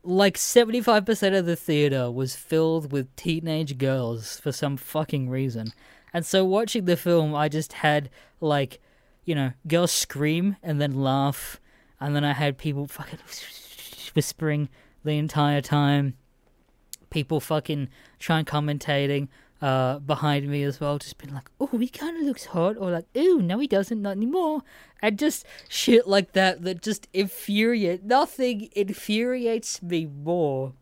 like 0.03 0.37
75% 0.37 1.39
of 1.39 1.47
the 1.47 1.57
theater 1.57 2.11
was 2.11 2.35
filled 2.35 2.93
with 2.93 3.15
teenage 3.17 3.77
girls 3.77 4.41
for 4.41 4.53
some 4.53 4.77
fucking 4.77 5.29
reason. 5.29 5.73
And 6.13 6.25
so 6.25 6.45
watching 6.45 6.87
the 6.87 6.97
film, 6.97 7.35
I 7.35 7.49
just 7.49 7.75
had 7.75 8.11
like, 8.41 8.81
you 9.25 9.35
know, 9.35 9.53
girls 9.67 9.93
scream 9.93 10.57
and 10.63 10.81
then 10.81 11.03
laugh, 11.03 11.61
and 12.01 12.17
then 12.17 12.25
I 12.25 12.33
had 12.33 12.57
people 12.57 12.87
fucking 12.87 13.19
whispering 14.15 14.69
the 15.05 15.19
entire 15.19 15.61
time. 15.61 16.15
People 17.11 17.41
fucking 17.41 17.89
trying 18.19 18.45
commentating 18.45 19.29
uh, 19.61 19.99
behind 19.99 20.49
me 20.49 20.63
as 20.63 20.81
well, 20.81 20.99
just 20.99 21.19
being 21.19 21.35
like, 21.35 21.51
"Oh, 21.61 21.79
he 21.79 21.89
kind 21.89 22.17
of 22.17 22.25
looks 22.25 22.47
hot," 22.47 22.77
or 22.79 22.91
like, 22.91 23.07
"Oh, 23.15 23.39
no, 23.43 23.59
he 23.59 23.67
doesn't, 23.67 24.01
not 24.01 24.17
anymore," 24.17 24.63
and 25.03 25.19
just 25.19 25.45
shit 25.69 26.09
like 26.09 26.33
that 26.33 26.63
that 26.63 26.83
just 26.83 27.09
infuriate. 27.13 28.05
Nothing 28.05 28.71
infuriates 28.75 29.83
me 29.83 30.07
more, 30.07 30.73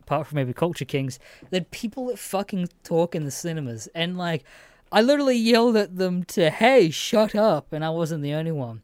apart 0.00 0.26
from 0.26 0.36
maybe 0.36 0.52
Culture 0.52 0.84
Kings, 0.84 1.18
than 1.50 1.64
people 1.66 2.06
that 2.06 2.18
fucking 2.18 2.68
talk 2.84 3.14
in 3.14 3.24
the 3.24 3.30
cinemas. 3.30 3.88
And 3.94 4.16
like, 4.16 4.44
I 4.92 5.02
literally 5.02 5.36
yelled 5.36 5.76
at 5.76 5.96
them 5.96 6.22
to, 6.24 6.50
"Hey, 6.50 6.90
shut 6.90 7.34
up!" 7.34 7.72
and 7.72 7.84
I 7.84 7.90
wasn't 7.90 8.22
the 8.22 8.34
only 8.34 8.52
one. 8.52 8.82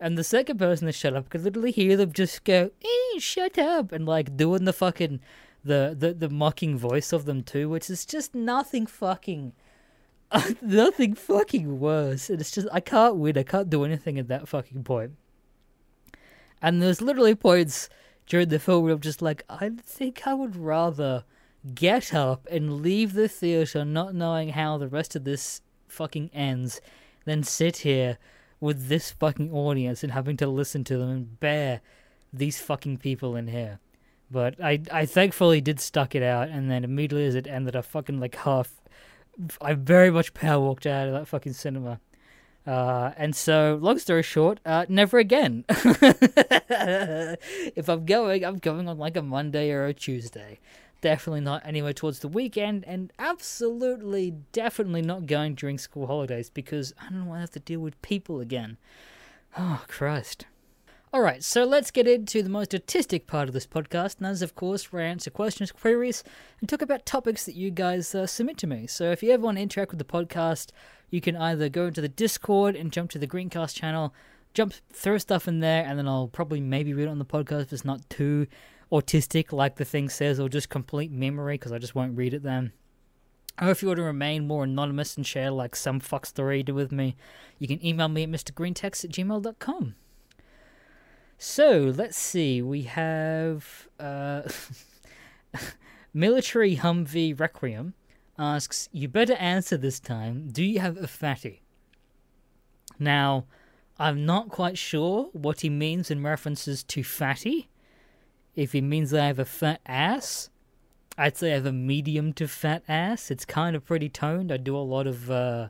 And 0.00 0.18
the 0.18 0.24
second 0.24 0.58
person 0.58 0.86
to 0.86 0.92
shut 0.92 1.14
up 1.14 1.28
could 1.30 1.42
literally 1.44 1.70
hear 1.70 1.96
them 1.96 2.12
just 2.12 2.44
go, 2.44 2.70
"Hey, 2.80 3.18
shut 3.18 3.58
up!" 3.58 3.92
and 3.92 4.06
like 4.06 4.36
doing 4.36 4.64
the 4.64 4.72
fucking 4.72 5.20
the, 5.64 5.94
the, 5.98 6.12
the 6.12 6.28
mocking 6.28 6.76
voice 6.76 7.12
of 7.12 7.24
them 7.24 7.42
too, 7.42 7.68
which 7.68 7.88
is 7.88 8.04
just 8.04 8.34
nothing 8.34 8.86
fucking 8.86 9.52
nothing 10.62 11.14
fucking 11.14 11.80
worse. 11.80 12.30
And 12.30 12.40
it's 12.40 12.50
just 12.50 12.68
I 12.72 12.80
can't 12.80 13.16
win, 13.16 13.38
I 13.38 13.42
can't 13.42 13.70
do 13.70 13.84
anything 13.84 14.18
at 14.18 14.28
that 14.28 14.48
fucking 14.48 14.84
point. 14.84 15.12
And 16.60 16.80
there's 16.80 17.02
literally 17.02 17.34
points 17.34 17.88
during 18.26 18.48
the 18.48 18.58
film 18.58 18.84
where 18.84 18.94
I'm 18.94 19.00
just 19.00 19.22
like, 19.22 19.44
I 19.48 19.70
think 19.82 20.26
I 20.26 20.34
would 20.34 20.56
rather 20.56 21.24
get 21.74 22.14
up 22.14 22.46
and 22.50 22.82
leave 22.82 23.14
the 23.14 23.28
theater 23.28 23.84
not 23.84 24.14
knowing 24.14 24.50
how 24.50 24.78
the 24.78 24.88
rest 24.88 25.16
of 25.16 25.24
this 25.24 25.60
fucking 25.88 26.30
ends 26.32 26.80
than 27.24 27.42
sit 27.42 27.78
here 27.78 28.18
with 28.60 28.88
this 28.88 29.10
fucking 29.10 29.52
audience 29.52 30.02
and 30.02 30.12
having 30.12 30.36
to 30.38 30.46
listen 30.46 30.84
to 30.84 30.96
them 30.96 31.10
and 31.10 31.40
bear 31.40 31.80
these 32.32 32.60
fucking 32.60 32.98
people 32.98 33.36
in 33.36 33.48
here. 33.48 33.78
But 34.34 34.60
I, 34.60 34.82
I 34.90 35.06
thankfully 35.06 35.60
did 35.60 35.78
stuck 35.78 36.16
it 36.16 36.22
out, 36.24 36.48
and 36.48 36.68
then 36.68 36.82
immediately 36.82 37.24
as 37.24 37.36
it 37.36 37.46
ended, 37.46 37.76
I 37.76 37.82
fucking 37.82 38.18
like 38.18 38.34
half, 38.34 38.80
I 39.60 39.74
very 39.74 40.10
much 40.10 40.34
power 40.34 40.58
walked 40.58 40.88
out 40.88 41.06
of 41.06 41.14
that 41.14 41.28
fucking 41.28 41.52
cinema. 41.52 42.00
Uh, 42.66 43.12
and 43.16 43.36
so, 43.36 43.78
long 43.80 44.00
story 44.00 44.24
short, 44.24 44.58
uh, 44.66 44.86
never 44.88 45.18
again. 45.18 45.64
if 45.68 45.78
I'm 47.88 48.04
going, 48.04 48.44
I'm 48.44 48.58
going 48.58 48.88
on 48.88 48.98
like 48.98 49.16
a 49.16 49.22
Monday 49.22 49.70
or 49.70 49.86
a 49.86 49.94
Tuesday. 49.94 50.58
Definitely 51.00 51.42
not 51.42 51.62
anywhere 51.64 51.92
towards 51.92 52.18
the 52.18 52.26
weekend, 52.26 52.82
and 52.88 53.12
absolutely, 53.20 54.34
definitely 54.50 55.02
not 55.02 55.26
going 55.26 55.54
during 55.54 55.78
school 55.78 56.08
holidays 56.08 56.50
because 56.50 56.92
I 57.00 57.08
don't 57.10 57.26
want 57.26 57.36
to 57.36 57.42
have 57.42 57.50
to 57.52 57.60
deal 57.60 57.78
with 57.78 58.02
people 58.02 58.40
again. 58.40 58.78
Oh, 59.56 59.84
Christ. 59.86 60.46
Alright, 61.14 61.44
so 61.44 61.62
let's 61.62 61.92
get 61.92 62.08
into 62.08 62.42
the 62.42 62.48
most 62.48 62.74
artistic 62.74 63.28
part 63.28 63.46
of 63.46 63.54
this 63.54 63.68
podcast, 63.68 64.16
and 64.16 64.26
that 64.26 64.32
is, 64.32 64.42
of 64.42 64.56
course, 64.56 64.92
where 64.92 65.04
I 65.04 65.06
answer 65.06 65.30
questions, 65.30 65.70
queries, 65.70 66.24
and 66.58 66.68
talk 66.68 66.82
about 66.82 67.06
topics 67.06 67.46
that 67.46 67.54
you 67.54 67.70
guys 67.70 68.16
uh, 68.16 68.26
submit 68.26 68.58
to 68.58 68.66
me. 68.66 68.88
So 68.88 69.12
if 69.12 69.22
you 69.22 69.30
ever 69.30 69.44
want 69.44 69.58
to 69.58 69.62
interact 69.62 69.92
with 69.92 70.00
the 70.00 70.04
podcast, 70.04 70.70
you 71.10 71.20
can 71.20 71.36
either 71.36 71.68
go 71.68 71.86
into 71.86 72.00
the 72.00 72.08
Discord 72.08 72.74
and 72.74 72.90
jump 72.90 73.12
to 73.12 73.20
the 73.20 73.28
Greencast 73.28 73.76
channel, 73.76 74.12
jump, 74.54 74.74
throw 74.92 75.16
stuff 75.18 75.46
in 75.46 75.60
there, 75.60 75.84
and 75.86 75.96
then 76.00 76.08
I'll 76.08 76.26
probably 76.26 76.60
maybe 76.60 76.92
read 76.92 77.04
it 77.04 77.10
on 77.10 77.20
the 77.20 77.24
podcast 77.24 77.62
if 77.62 77.72
it's 77.72 77.84
not 77.84 78.10
too 78.10 78.48
autistic 78.90 79.52
like 79.52 79.76
the 79.76 79.84
thing 79.84 80.08
says, 80.08 80.40
or 80.40 80.48
just 80.48 80.68
complete 80.68 81.12
memory, 81.12 81.54
because 81.54 81.70
I 81.70 81.78
just 81.78 81.94
won't 81.94 82.16
read 82.16 82.34
it 82.34 82.42
then. 82.42 82.72
Or 83.62 83.70
if 83.70 83.82
you 83.82 83.88
want 83.88 83.98
to 83.98 84.02
remain 84.02 84.48
more 84.48 84.64
anonymous 84.64 85.16
and 85.16 85.24
share 85.24 85.52
like 85.52 85.76
some 85.76 86.00
fuck 86.00 86.26
story 86.26 86.64
with 86.64 86.90
me, 86.90 87.14
you 87.60 87.68
can 87.68 87.86
email 87.86 88.08
me 88.08 88.24
at 88.24 88.30
mrgreentext 88.30 89.04
at 89.04 89.12
gmail.com. 89.12 89.94
So 91.46 91.92
let's 91.94 92.16
see. 92.16 92.62
We 92.62 92.84
have 92.84 93.86
uh, 94.00 94.48
military 96.14 96.76
Humvee 96.76 97.38
Requiem 97.38 97.92
asks, 98.38 98.88
"You 98.92 99.08
better 99.08 99.34
answer 99.34 99.76
this 99.76 100.00
time. 100.00 100.48
Do 100.50 100.64
you 100.64 100.80
have 100.80 100.96
a 100.96 101.06
fatty?" 101.06 101.62
Now, 102.98 103.44
I'm 103.98 104.24
not 104.24 104.48
quite 104.48 104.78
sure 104.78 105.28
what 105.34 105.60
he 105.60 105.68
means 105.68 106.10
in 106.10 106.22
references 106.22 106.82
to 106.84 107.04
fatty. 107.04 107.68
If 108.56 108.72
he 108.72 108.80
means 108.80 109.12
I 109.12 109.26
have 109.26 109.38
a 109.38 109.44
fat 109.44 109.82
ass, 109.84 110.48
I'd 111.18 111.36
say 111.36 111.52
I 111.52 111.56
have 111.56 111.66
a 111.66 111.72
medium 111.72 112.32
to 112.32 112.48
fat 112.48 112.82
ass. 112.88 113.30
It's 113.30 113.44
kind 113.44 113.76
of 113.76 113.84
pretty 113.84 114.08
toned. 114.08 114.50
I 114.50 114.56
do 114.56 114.74
a 114.74 114.78
lot 114.78 115.06
of 115.06 115.30
uh, 115.30 115.68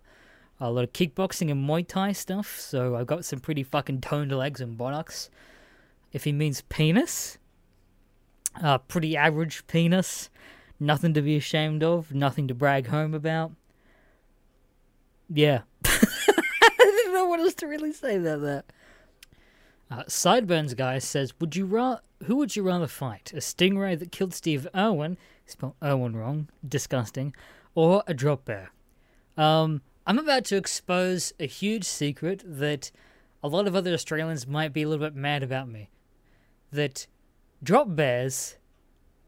a 0.60 0.70
lot 0.70 0.84
of 0.84 0.92
kickboxing 0.92 1.50
and 1.50 1.68
Muay 1.68 1.84
Thai 1.86 2.12
stuff, 2.12 2.60
so 2.60 2.94
I've 2.94 3.08
got 3.08 3.24
some 3.24 3.40
pretty 3.40 3.64
fucking 3.64 4.02
toned 4.02 4.30
legs 4.30 4.60
and 4.60 4.78
buttocks 4.78 5.30
if 6.14 6.24
he 6.24 6.32
means 6.32 6.62
penis. 6.70 7.36
Uh, 8.62 8.78
pretty 8.78 9.16
average 9.16 9.66
penis. 9.66 10.30
Nothing 10.78 11.12
to 11.14 11.20
be 11.20 11.36
ashamed 11.36 11.82
of. 11.82 12.14
Nothing 12.14 12.48
to 12.48 12.54
brag 12.54 12.86
home 12.86 13.12
about. 13.12 13.52
Yeah. 15.28 15.62
I 15.84 16.72
don't 16.78 17.12
know 17.12 17.26
what 17.26 17.40
else 17.40 17.54
to 17.54 17.66
really 17.66 17.92
say 17.92 18.16
about 18.16 18.42
that. 18.42 18.64
Uh, 19.90 20.04
Sideburns 20.06 20.74
guy 20.74 20.98
says, 20.98 21.34
"Would 21.40 21.56
you 21.56 21.66
ra- 21.66 21.98
Who 22.24 22.36
would 22.36 22.56
you 22.56 22.62
rather 22.62 22.86
fight? 22.86 23.32
A 23.34 23.38
stingray 23.38 23.98
that 23.98 24.12
killed 24.12 24.32
Steve 24.32 24.66
Irwin, 24.74 25.18
spelled 25.46 25.74
Irwin 25.82 26.16
wrong, 26.16 26.48
disgusting, 26.66 27.34
or 27.74 28.02
a 28.06 28.14
drop 28.14 28.44
bear?" 28.44 28.70
Um, 29.36 29.82
I'm 30.06 30.18
about 30.18 30.44
to 30.46 30.56
expose 30.56 31.32
a 31.40 31.46
huge 31.46 31.84
secret 31.84 32.42
that 32.46 32.90
a 33.42 33.48
lot 33.48 33.66
of 33.66 33.74
other 33.74 33.92
Australians 33.92 34.46
might 34.46 34.72
be 34.72 34.82
a 34.82 34.88
little 34.88 35.06
bit 35.06 35.16
mad 35.16 35.42
about 35.42 35.68
me 35.68 35.90
that 36.74 37.06
drop 37.62 37.94
bears 37.96 38.56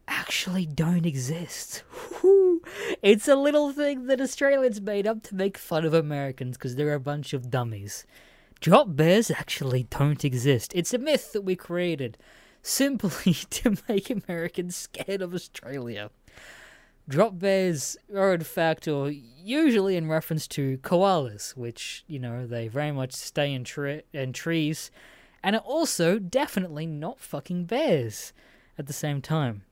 actually 0.07 0.65
don't 0.65 1.05
exist. 1.05 1.83
it's 3.01 3.27
a 3.27 3.35
little 3.35 3.71
thing 3.71 4.07
that 4.07 4.21
Australians 4.21 4.79
made 4.79 5.07
up 5.07 5.23
to 5.23 5.35
make 5.35 5.57
fun 5.57 5.85
of 5.85 5.93
Americans 5.93 6.57
because 6.57 6.75
they're 6.75 6.93
a 6.93 6.99
bunch 6.99 7.33
of 7.33 7.49
dummies. 7.49 8.05
Drop 8.59 8.95
bears 8.95 9.29
actually 9.29 9.83
don't 9.83 10.23
exist. 10.23 10.71
It's 10.75 10.93
a 10.93 10.97
myth 10.97 11.33
that 11.33 11.41
we 11.41 11.55
created 11.55 12.17
simply 12.61 13.33
to 13.49 13.75
make 13.87 14.09
Americans 14.09 14.75
scared 14.75 15.21
of 15.21 15.33
Australia. 15.33 16.09
Drop 17.09 17.39
bears 17.39 17.95
are 18.13 18.33
in 18.33 18.41
fact, 18.41 18.87
or 18.87 19.09
usually 19.09 19.95
in 19.95 20.09
reference 20.09 20.45
to 20.49 20.77
koalas, 20.79 21.55
which, 21.55 22.03
you 22.07 22.19
know, 22.19 22.45
they 22.45 22.67
very 22.67 22.91
much 22.91 23.13
stay 23.13 23.53
in, 23.53 23.63
tre- 23.63 24.03
in 24.11 24.33
trees 24.33 24.91
and 25.43 25.55
are 25.55 25.61
also 25.61 26.19
definitely 26.19 26.85
not 26.85 27.19
fucking 27.19 27.65
bears 27.65 28.33
at 28.77 28.87
the 28.87 28.93
same 28.93 29.21
time. 29.21 29.63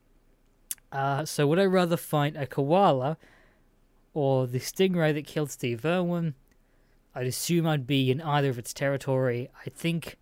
Uh, 0.92 1.24
so 1.24 1.46
would 1.46 1.58
I 1.58 1.64
rather 1.64 1.96
fight 1.96 2.36
a 2.36 2.46
koala 2.46 3.18
or 4.14 4.46
the 4.46 4.60
stingray 4.60 5.12
that 5.14 5.26
killed 5.26 5.50
Steve 5.50 5.84
Irwin? 5.84 6.34
I'd 7.14 7.26
assume 7.26 7.66
I'd 7.66 7.86
be 7.86 8.10
in 8.10 8.20
either 8.20 8.50
of 8.50 8.58
its 8.58 8.72
territory. 8.72 9.48
I 9.64 9.70
think 9.70 10.16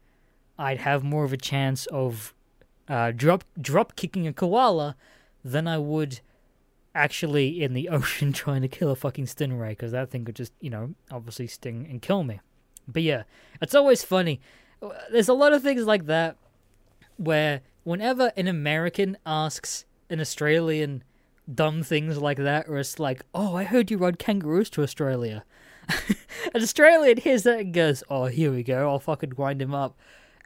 I'd 0.59 0.79
have 0.79 1.03
more 1.03 1.25
of 1.25 1.33
a 1.33 1.37
chance 1.37 1.87
of 1.87 2.35
uh, 2.89 3.11
drop 3.11 3.45
drop 3.61 3.97
kicking 3.97 4.27
a 4.27 4.33
koala 4.33 4.97
than 5.45 5.67
I 5.67 5.79
would 5.79 6.21
actually 6.95 7.63
in 7.63 7.73
the 7.73 7.89
ocean 7.99 8.33
trying 8.33 8.63
to 8.63 8.69
kill 8.69 8.91
a 8.91 8.97
fucking 8.97 9.27
stingray 9.27 9.71
because 9.71 9.93
that 9.93 10.11
thing 10.11 10.25
could 10.25 10.37
just 10.37 10.53
you 10.61 10.71
know 10.71 10.95
obviously 11.11 11.47
sting 11.47 11.87
and 11.91 12.01
kill 12.01 12.23
me. 12.23 12.41
But 12.87 13.03
yeah, 13.03 13.25
it's 13.61 13.75
always 13.75 14.05
funny. 14.05 14.41
There's 15.11 15.29
a 15.29 15.35
lot 15.35 15.53
of 15.53 15.63
things 15.63 15.85
like 15.85 16.07
that 16.07 16.37
where 17.17 17.63
whenever 17.85 18.33
an 18.37 18.49
American 18.49 19.17
asks 19.25 19.85
an 20.11 20.21
Australian 20.21 21.05
dumb 21.53 21.83
things 21.83 22.19
like 22.19 22.39
that, 22.39 22.69
or 22.69 22.79
it's 22.79 22.99
like, 22.99 23.23
oh, 23.35 23.55
I 23.57 23.65
heard 23.65 23.91
you 23.91 23.99
ride 23.99 24.19
kangaroos 24.19 24.71
to 24.71 24.83
Australia. 24.83 25.45
an 26.55 26.63
Australian 26.63 27.19
hears 27.19 27.43
that 27.43 27.61
and 27.61 27.75
goes, 27.75 28.03
oh, 28.09 28.27
here 28.27 28.51
we 28.51 28.63
go, 28.63 28.89
I'll 28.89 28.99
fucking 28.99 29.35
wind 29.37 29.61
him 29.61 29.75
up. 29.75 29.97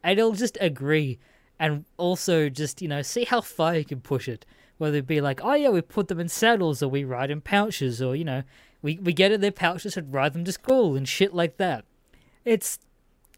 And 0.02 0.18
he'll 0.18 0.32
just 0.32 0.58
agree 0.60 1.18
and 1.58 1.84
also 1.96 2.48
just, 2.48 2.82
you 2.82 2.88
know, 2.88 3.02
see 3.02 3.24
how 3.24 3.40
far 3.40 3.76
you 3.76 3.84
can 3.84 4.00
push 4.00 4.28
it. 4.28 4.44
Whether 4.78 4.98
it 4.98 5.06
be 5.08 5.20
like, 5.20 5.40
oh 5.42 5.54
yeah, 5.54 5.70
we 5.70 5.80
put 5.80 6.06
them 6.06 6.20
in 6.20 6.28
saddles 6.28 6.82
or 6.82 6.88
we 6.88 7.02
ride 7.02 7.30
in 7.30 7.40
pouches 7.40 8.00
or, 8.00 8.14
you 8.14 8.24
know, 8.24 8.44
we, 8.80 8.98
we 8.98 9.12
get 9.12 9.32
in 9.32 9.40
their 9.40 9.50
pouches 9.50 9.96
and 9.96 10.14
ride 10.14 10.34
them 10.34 10.44
to 10.44 10.52
school 10.52 10.94
and 10.96 11.08
shit 11.08 11.34
like 11.34 11.56
that. 11.56 11.84
It's 12.44 12.78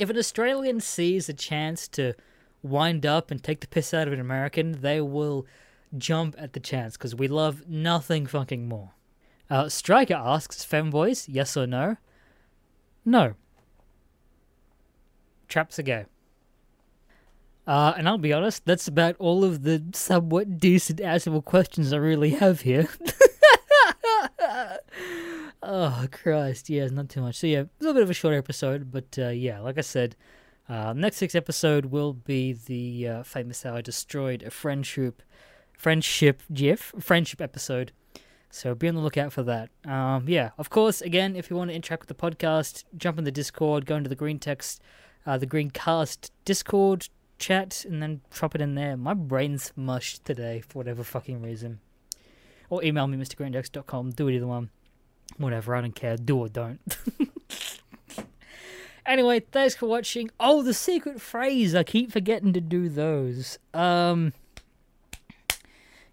if 0.00 0.08
an 0.08 0.16
Australian 0.16 0.80
sees 0.80 1.28
a 1.28 1.34
chance 1.34 1.86
to 1.88 2.14
wind 2.62 3.04
up 3.04 3.30
and 3.30 3.42
take 3.42 3.60
the 3.60 3.68
piss 3.68 3.92
out 3.92 4.06
of 4.06 4.14
an 4.14 4.20
American, 4.20 4.80
they 4.80 5.00
will 5.00 5.46
jump 5.98 6.34
at 6.38 6.54
the 6.54 6.60
chance 6.60 6.96
because 6.96 7.14
we 7.14 7.28
love 7.28 7.68
nothing 7.68 8.26
fucking 8.26 8.66
more. 8.66 8.92
Uh, 9.50 9.68
Striker 9.68 10.14
asks, 10.14 10.64
femboys, 10.64 11.26
yes 11.28 11.54
or 11.56 11.66
no? 11.66 11.98
No. 13.04 13.34
Traps 15.48 15.78
are 15.78 15.82
gay. 15.82 16.06
Uh, 17.66 17.92
and 17.96 18.08
I'll 18.08 18.16
be 18.16 18.32
honest, 18.32 18.64
that's 18.64 18.88
about 18.88 19.16
all 19.18 19.44
of 19.44 19.64
the 19.64 19.82
somewhat 19.92 20.58
decent 20.58 21.00
answerable 21.00 21.42
questions 21.42 21.92
I 21.92 21.98
really 21.98 22.30
have 22.30 22.62
here. 22.62 22.88
Oh 25.62 26.06
Christ, 26.10 26.70
yeah, 26.70 26.86
not 26.86 27.10
too 27.10 27.20
much. 27.20 27.36
So 27.36 27.46
yeah, 27.46 27.60
it's 27.60 27.80
a 27.80 27.84
little 27.84 27.94
bit 27.94 28.02
of 28.02 28.10
a 28.10 28.14
short 28.14 28.34
episode, 28.34 28.90
but 28.90 29.18
uh, 29.18 29.28
yeah, 29.28 29.60
like 29.60 29.76
I 29.76 29.82
said, 29.82 30.16
uh, 30.70 30.94
next 30.94 31.20
week's 31.20 31.34
episode 31.34 31.86
will 31.86 32.14
be 32.14 32.54
the 32.54 33.08
uh, 33.08 33.22
famous 33.24 33.62
how 33.62 33.76
I 33.76 33.82
destroyed 33.82 34.42
a 34.42 34.50
friendship, 34.50 35.22
friendship 35.76 36.42
GIF, 36.52 36.94
friendship 36.98 37.42
episode. 37.42 37.92
So 38.48 38.74
be 38.74 38.88
on 38.88 38.94
the 38.94 39.02
lookout 39.02 39.34
for 39.34 39.42
that. 39.42 39.68
Um, 39.84 40.24
yeah, 40.26 40.50
of 40.56 40.70
course. 40.70 41.02
Again, 41.02 41.36
if 41.36 41.50
you 41.50 41.56
want 41.56 41.70
to 41.70 41.76
interact 41.76 42.08
with 42.08 42.16
the 42.16 42.30
podcast, 42.30 42.84
jump 42.96 43.18
in 43.18 43.24
the 43.24 43.30
Discord, 43.30 43.84
go 43.84 43.96
into 43.96 44.08
the 44.08 44.16
Green 44.16 44.38
Text, 44.38 44.80
uh, 45.26 45.36
the 45.36 45.46
Green 45.46 45.70
Cast 45.70 46.32
Discord 46.46 47.08
chat, 47.38 47.84
and 47.84 48.02
then 48.02 48.22
drop 48.30 48.54
it 48.54 48.62
in 48.62 48.76
there. 48.76 48.96
My 48.96 49.12
brain's 49.12 49.72
mushed 49.76 50.24
today 50.24 50.62
for 50.66 50.78
whatever 50.78 51.04
fucking 51.04 51.42
reason. 51.42 51.80
Or 52.70 52.82
email 52.82 53.06
me, 53.06 53.18
mrgreentext.com. 53.18 54.12
Do 54.12 54.28
it 54.28 54.36
either 54.36 54.46
one 54.46 54.70
whatever, 55.38 55.74
I 55.74 55.80
don't 55.80 55.94
care. 55.94 56.16
Do 56.16 56.38
or 56.38 56.48
don't. 56.48 56.80
anyway, 59.06 59.40
thanks 59.40 59.74
for 59.74 59.86
watching. 59.86 60.30
Oh, 60.38 60.62
the 60.62 60.74
secret 60.74 61.20
phrase. 61.20 61.74
I 61.74 61.82
keep 61.82 62.12
forgetting 62.12 62.52
to 62.52 62.60
do 62.60 62.88
those. 62.88 63.58
Um 63.74 64.32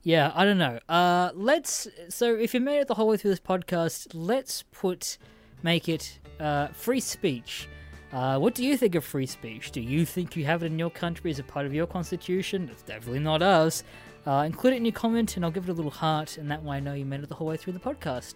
Yeah, 0.03 0.31
I 0.35 0.45
don't 0.45 0.57
know. 0.57 0.79
Uh 0.87 1.31
let's 1.33 1.87
so 2.09 2.35
if 2.35 2.53
you 2.53 2.59
made 2.59 2.79
it 2.79 2.87
the 2.87 2.95
whole 2.95 3.07
way 3.07 3.17
through 3.17 3.31
this 3.31 3.39
podcast, 3.39 4.07
let's 4.13 4.63
put 4.71 5.17
make 5.63 5.89
it 5.89 6.19
uh 6.39 6.67
free 6.67 6.99
speech. 6.99 7.67
Uh, 8.13 8.39
what 8.39 8.55
do 8.55 8.65
you 8.65 8.77
think 8.77 8.95
of 8.95 9.03
free 9.03 9.25
speech? 9.25 9.71
Do 9.71 9.81
you 9.81 10.05
think 10.05 10.37
you 10.37 10.45
have 10.45 10.63
it 10.63 10.67
in 10.67 10.79
your 10.79 10.89
country 10.89 11.29
as 11.29 11.39
a 11.39 11.43
part 11.43 11.65
of 11.65 11.73
your 11.73 11.85
constitution? 11.85 12.69
It's 12.71 12.81
definitely 12.81 13.19
not 13.19 13.41
ours. 13.41 13.83
Uh, 14.25 14.43
include 14.45 14.73
it 14.73 14.77
in 14.77 14.85
your 14.85 14.93
comment 14.93 15.35
and 15.35 15.43
I'll 15.43 15.51
give 15.51 15.67
it 15.67 15.71
a 15.71 15.73
little 15.73 15.91
heart, 15.91 16.37
and 16.37 16.49
that 16.49 16.63
way 16.63 16.77
I 16.77 16.79
know 16.79 16.93
you 16.93 17.05
made 17.05 17.21
it 17.21 17.29
the 17.29 17.35
whole 17.35 17.47
way 17.47 17.57
through 17.57 17.73
the 17.73 17.79
podcast. 17.79 18.35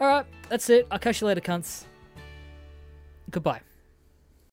Alright, 0.00 0.26
that's 0.48 0.70
it. 0.70 0.86
I'll 0.90 0.98
catch 0.98 1.20
you 1.20 1.26
later, 1.26 1.40
cunts. 1.42 1.84
Goodbye. 3.30 3.60